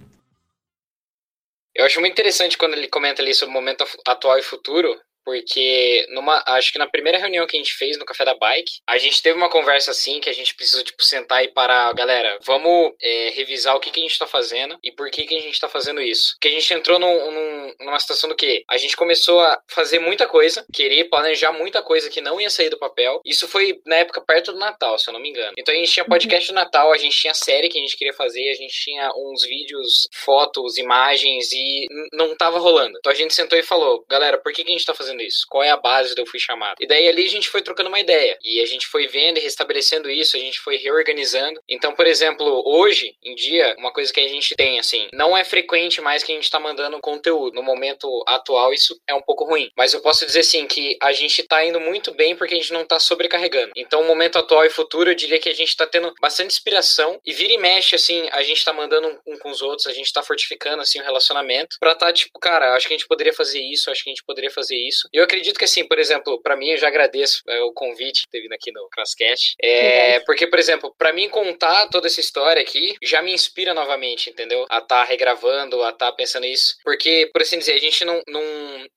Eu 1.75 1.85
acho 1.87 2.01
muito 2.01 2.13
interessante 2.13 2.59
quando 2.59 2.75
ele 2.75 2.89
comenta 2.89 3.23
ali 3.23 3.33
sobre 3.33 3.53
o 3.53 3.55
momento 3.55 3.83
atu- 3.83 3.99
atual 4.07 4.39
e 4.39 4.43
futuro, 4.43 4.95
porque 5.31 6.07
numa, 6.11 6.43
acho 6.47 6.73
que 6.73 6.79
na 6.79 6.89
primeira 6.89 7.17
reunião 7.19 7.47
que 7.47 7.57
a 7.57 7.61
gente 7.61 7.73
fez 7.75 7.97
no 7.97 8.05
Café 8.05 8.25
da 8.25 8.35
Bike, 8.35 8.81
a 8.87 8.99
gente 8.99 9.23
teve 9.23 9.39
uma 9.39 9.49
conversa 9.49 9.93
assim 9.93 10.21
que 10.21 10.29
a 10.29 10.33
gente 10.33 10.55
precisou 10.57 10.83
tipo 10.83 11.03
sentar 11.05 11.45
e 11.45 11.49
parar, 11.49 11.93
galera, 11.95 12.37
vamos 12.43 12.93
é, 13.01 13.31
revisar 13.31 13.77
o 13.77 13.81
que, 13.81 13.91
que 13.91 14.01
a 14.01 14.03
gente 14.03 14.19
tá 14.19 14.27
fazendo 14.27 14.77
e 14.83 14.91
por 14.91 15.09
que, 15.11 15.23
que 15.25 15.37
a 15.37 15.41
gente 15.41 15.59
tá 15.61 15.69
fazendo 15.69 16.01
isso. 16.01 16.35
Porque 16.35 16.49
a 16.49 16.51
gente 16.51 16.75
entrou 16.75 16.99
num- 16.99 17.31
num- 17.31 17.75
numa 17.81 17.99
situação 18.01 18.29
do 18.29 18.35
que 18.35 18.65
a 18.69 18.77
gente 18.77 18.97
começou 18.97 19.41
a 19.41 19.61
fazer 19.69 20.01
muita 20.01 20.27
coisa, 20.27 20.67
querer 20.75 21.05
planejar 21.05 21.53
muita 21.53 21.81
coisa 21.81 22.11
que 22.11 22.21
não 22.21 22.41
ia 22.41 22.51
sair 22.51 22.69
do 22.69 22.79
papel. 22.79 23.21
Isso 23.25 23.47
foi 23.47 23.81
na 23.87 23.97
época 23.97 24.21
perto 24.21 24.53
do 24.53 24.59
Natal, 24.59 24.99
se 24.99 25.09
eu 25.09 25.13
não 25.13 25.21
me 25.21 25.31
engano. 25.31 25.53
Então 25.57 25.73
a 25.73 25.79
gente 25.79 25.93
tinha 25.93 26.05
podcast 26.05 26.49
do 26.51 26.55
Natal, 26.55 26.93
a 26.93 26.99
gente 26.99 27.17
tinha 27.17 27.35
série 27.35 27.69
que 27.69 27.79
a 27.79 27.81
gente 27.81 27.97
queria 27.97 28.13
fazer, 28.15 28.51
a 28.51 28.55
gente 28.55 28.75
tinha 28.75 29.11
uns 29.17 29.45
vídeos, 29.45 30.09
fotos, 30.13 30.77
imagens 30.77 31.53
e 31.53 31.87
não 32.13 32.37
tava 32.37 32.59
rolando. 32.59 32.99
Então 32.99 33.13
a 33.13 33.15
gente 33.15 33.33
sentou 33.33 33.59
e 33.59 33.63
falou, 33.63 34.05
galera, 34.09 34.39
por 34.39 34.53
que, 34.53 34.65
que 34.65 34.71
a 34.71 34.77
gente 34.77 34.87
tá 34.87 34.95
fazendo 34.95 35.20
isso? 35.21 35.47
Qual 35.49 35.63
é 35.63 35.71
a 35.71 35.77
base 35.77 36.15
do 36.15 36.23
Eu 36.23 36.27
Fui 36.27 36.39
Chamado? 36.39 36.77
E 36.81 36.87
daí 36.87 37.09
ali 37.09 37.25
a 37.25 37.31
gente 37.31 37.49
foi 37.49 37.63
trocando 37.63 37.89
uma 37.89 38.01
ideia. 38.01 38.39
E 38.43 38.61
a 38.61 38.67
gente 38.67 38.87
foi 38.87 39.07
vendo 39.07 39.39
e 39.39 39.41
restabelecendo 39.41 40.11
isso, 40.11 40.37
a 40.37 40.41
gente 40.41 40.61
foi 40.61 40.77
reorganizando. 40.77 41.61
Então, 41.69 41.93
por 41.93 42.07
exemplo, 42.07 42.63
hoje 42.67 43.15
em 43.23 43.35
dia, 43.35 43.75
uma 43.79 43.93
coisa 43.93 44.13
que 44.13 44.21
a 44.21 44.29
gente 44.29 44.55
tem, 44.55 44.79
assim, 44.79 45.09
não 45.13 45.37
é 45.37 45.45
frequente 45.45 46.01
mais 46.01 46.23
que 46.23 46.33
a 46.33 46.35
gente 46.35 46.51
tá 46.51 46.59
mandando 46.59 47.01
conteúdo. 47.01 47.55
No 47.55 47.63
momento 47.63 48.23
atual, 48.27 48.73
isso 48.73 49.01
é 49.07 49.15
um 49.15 49.23
pouco 49.23 49.45
ruim. 49.45 49.71
Mas 49.77 49.93
eu 49.93 50.01
posso 50.01 50.25
dizer, 50.27 50.41
assim, 50.41 50.67
que 50.67 50.97
a 51.03 51.13
gente 51.13 51.43
tá 51.43 51.65
indo 51.65 51.81
muito 51.81 52.13
bem 52.13 52.37
porque 52.37 52.55
a 52.55 52.57
gente 52.57 52.73
não 52.73 52.85
tá 52.85 52.99
sobrecarregando. 52.99 53.73
Então, 53.77 54.03
o 54.03 54.07
momento 54.07 54.39
atual 54.39 54.65
e 54.65 54.71
futuro, 54.71 55.11
eu 55.11 55.15
diria 55.15 55.39
que 55.39 55.49
a 55.49 55.55
gente 55.55 55.77
tá 55.77 55.87
tendo 55.87 56.13
bastante 56.21 56.53
inspiração. 56.53 57.21
E 57.25 57.33
vira 57.33 57.53
e 57.53 57.59
mexe, 57.59 57.95
assim, 57.95 58.29
a 58.33 58.43
gente 58.43 58.65
tá 58.65 58.73
mandando 58.73 59.09
um, 59.09 59.35
um 59.35 59.39
com 59.39 59.51
os 59.51 59.63
outros, 59.63 59.87
a 59.87 59.93
gente 59.93 60.13
tá 60.13 60.23
fortificando, 60.23 60.83
assim, 60.83 61.01
o 61.01 61.05
relacionamento. 61.05 61.77
Pra 61.79 61.95
tá, 61.95 62.13
tipo, 62.13 62.39
cara, 62.39 62.75
acho 62.75 62.89
que 62.89 62.95
a 62.95 62.97
gente 62.97 63.09
poderia 63.09 63.33
fazer 63.33 63.61
isso, 63.61 63.91
acho 63.91 64.03
que 64.03 64.11
a 64.11 64.13
gente 64.13 64.25
poderia 64.25 64.51
fazer 64.51 64.77
isso. 64.77 65.00
E 65.13 65.19
eu 65.19 65.25
acredito 65.25 65.59
que, 65.59 65.65
assim, 65.65 65.87
por 65.87 65.99
exemplo, 65.99 66.41
pra 66.43 66.57
mim, 66.57 66.69
eu 66.69 66.79
já 66.79 66.89
agradeço 66.89 67.43
é, 67.49 67.61
o 67.63 67.73
convite 67.73 68.23
que 68.23 68.31
teve 68.31 68.55
aqui 68.55 68.73
no 68.73 68.89
Crosscast. 68.91 69.55
É, 69.63 70.21
porque, 70.21 70.47
por 70.47 70.59
exemplo, 70.59 70.95
pra 70.99 71.13
mim 71.13 71.29
contar 71.29 71.89
toda 71.89 72.07
essa 72.07 72.21
história 72.21 72.63
aqui 72.63 72.95
já 73.03 73.23
me 73.23 73.33
inspira 73.33 73.75
novamente, 73.75 74.31
entendeu? 74.31 74.67
A 74.69 74.81
tá 74.81 75.05
regravando, 75.05 75.83
a 75.83 75.93
tá 75.93 76.13
pensando 76.13 76.47
isso. 76.47 76.75
Porque, 76.85 77.31
por 77.33 77.43
assim 77.43 77.59
dizer, 77.59 77.75
a 77.75 77.79
gente 77.79 78.05
não, 78.05 78.21
não 78.27 78.43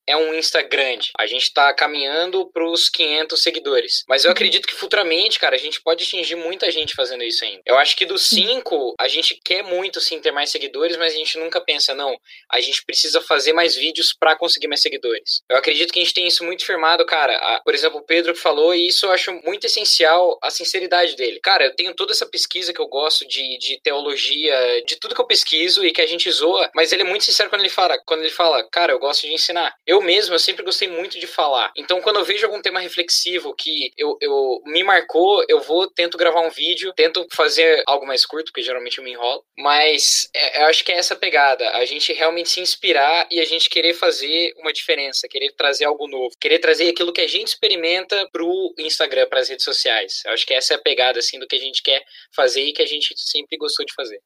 é 0.08 0.16
um 0.18 0.34
Insta 0.34 0.62
grande. 0.62 1.12
A 1.18 1.26
gente 1.26 1.54
tá 1.54 1.74
caminhando 1.74 2.50
pros 2.52 2.90
500 2.90 3.42
seguidores. 3.42 4.04
Mas 4.08 4.26
eu 4.26 4.32
acredito 4.32 4.68
que 4.68 4.74
futuramente, 4.74 5.40
cara, 5.40 5.56
a 5.56 5.60
gente 5.60 5.82
pode 5.82 6.04
atingir 6.04 6.36
muita 6.36 6.70
gente 6.72 6.94
fazendo 6.96 7.24
isso 7.24 7.44
ainda. 7.46 7.62
Eu 7.66 7.78
acho 7.78 7.96
que 7.96 8.06
dos 8.06 8.26
5, 8.26 8.96
a 9.00 9.08
gente 9.08 9.40
quer 9.44 9.64
muito, 9.64 10.02
sim, 10.02 10.20
ter 10.20 10.32
mais 10.32 10.50
seguidores, 10.50 10.98
mas 10.98 11.14
a 11.14 11.18
gente 11.18 11.38
nunca 11.38 11.62
pensa, 11.62 11.94
não, 11.94 12.16
a 12.52 12.60
gente 12.60 12.84
precisa 12.86 13.22
fazer 13.22 13.54
mais 13.54 13.76
vídeos 13.76 14.14
pra 14.20 14.36
conseguir 14.36 14.68
mais 14.68 14.82
seguidores. 14.82 15.42
Eu 15.50 15.58
acredito 15.58 15.94
que 15.94 16.00
a 16.00 16.04
gente 16.04 16.14
tem 16.14 16.28
isso 16.28 16.44
muito 16.44 16.66
firmado, 16.66 17.06
cara. 17.06 17.36
A- 17.38 17.62
por 17.64 17.74
exemplo, 17.74 18.00
o 18.00 18.06
Pedro 18.06 18.34
que 18.34 18.40
falou, 18.40 18.74
e 18.74 18.88
isso 18.88 19.06
eu 19.06 19.12
acho 19.12 19.32
muito 19.46 19.66
essencial, 19.66 20.38
a 20.42 20.50
sinceridade 20.50 21.16
dele. 21.16 21.40
Cara, 21.42 21.66
eu 21.66 21.76
tenho 21.76 21.94
toda 21.96 22.12
essa 22.12 22.26
pesquisa 22.26 22.74
que 22.74 22.82
eu 22.82 22.88
gosto 22.88 23.28
de, 23.28 23.58
de 23.60 23.80
teologia, 23.82 24.82
de 24.86 24.96
tudo 24.98 25.16
que 25.16 25.22
eu 25.22 25.28
pesquiso 25.28 25.86
e 25.86 25.92
que 25.92 26.02
a 26.02 26.06
gente 26.08 26.30
zoa, 26.32 26.70
mas 26.76 26.92
ele 26.92 27.02
é 27.04 27.06
muito 27.06 27.24
sincero 27.24 27.50
quando 27.50 27.62
ele 27.62 27.70
fala, 27.70 27.98
quando 28.06 28.22
ele 28.22 28.30
fala, 28.30 28.68
cara, 28.72 28.92
eu 28.92 29.00
gosto 29.00 29.22
de 29.22 29.34
ensinar. 29.34 29.74
Eu 29.86 29.93
mesmo, 30.02 30.34
eu 30.34 30.40
sempre 30.40 30.64
gostei 30.64 30.88
muito 30.88 31.20
de 31.20 31.28
falar. 31.28 31.72
Então, 31.76 32.02
quando 32.02 32.20
eu 32.20 32.26
vejo 32.26 32.46
algum 32.46 32.62
tema 32.62 32.80
reflexivo 32.80 33.54
que 33.56 33.92
eu, 33.98 34.18
eu 34.22 34.62
me 34.66 34.84
marcou, 34.84 35.44
eu 35.48 35.60
vou, 35.62 35.88
tento 35.88 36.18
gravar 36.18 36.42
um 36.42 36.50
vídeo, 36.50 36.94
tento 36.94 37.26
fazer 37.32 37.84
algo 37.86 38.06
mais 38.06 38.26
curto, 38.26 38.52
porque 38.52 38.62
geralmente 38.62 38.98
eu 38.98 39.04
me 39.04 39.12
enrolo, 39.12 39.44
mas 39.58 40.30
é, 40.34 40.62
eu 40.62 40.66
acho 40.68 40.84
que 40.84 40.92
é 40.92 40.98
essa 40.98 41.16
pegada, 41.16 41.70
a 41.72 41.86
gente 41.86 42.14
realmente 42.14 42.50
se 42.50 42.60
inspirar 42.60 43.28
e 43.32 43.40
a 43.40 43.46
gente 43.46 43.70
querer 43.70 43.94
fazer 43.94 44.54
uma 44.58 44.74
diferença, 44.74 45.28
querer 45.28 45.52
trazer 45.54 45.86
algo 45.86 46.08
novo, 46.08 46.36
querer 46.40 46.60
trazer 46.60 46.90
aquilo 46.90 47.14
que 47.14 47.22
a 47.22 47.28
gente 47.28 47.50
experimenta 47.50 48.28
pro 48.32 48.74
Instagram, 48.78 49.28
pras 49.28 49.50
redes 49.50 49.66
sociais. 49.66 50.22
Eu 50.26 50.34
acho 50.34 50.46
que 50.46 50.54
essa 50.54 50.74
é 50.74 50.78
a 50.78 50.82
pegada, 50.82 51.20
assim, 51.20 51.40
do 51.40 51.48
que 51.48 51.56
a 51.56 51.60
gente 51.60 51.82
quer 51.82 52.04
fazer 52.36 52.64
e 52.64 52.74
que 52.74 52.82
a 52.82 52.88
gente 52.88 53.14
sempre 53.18 53.58
gostou 53.58 53.86
de 53.86 53.94
fazer. 53.94 54.20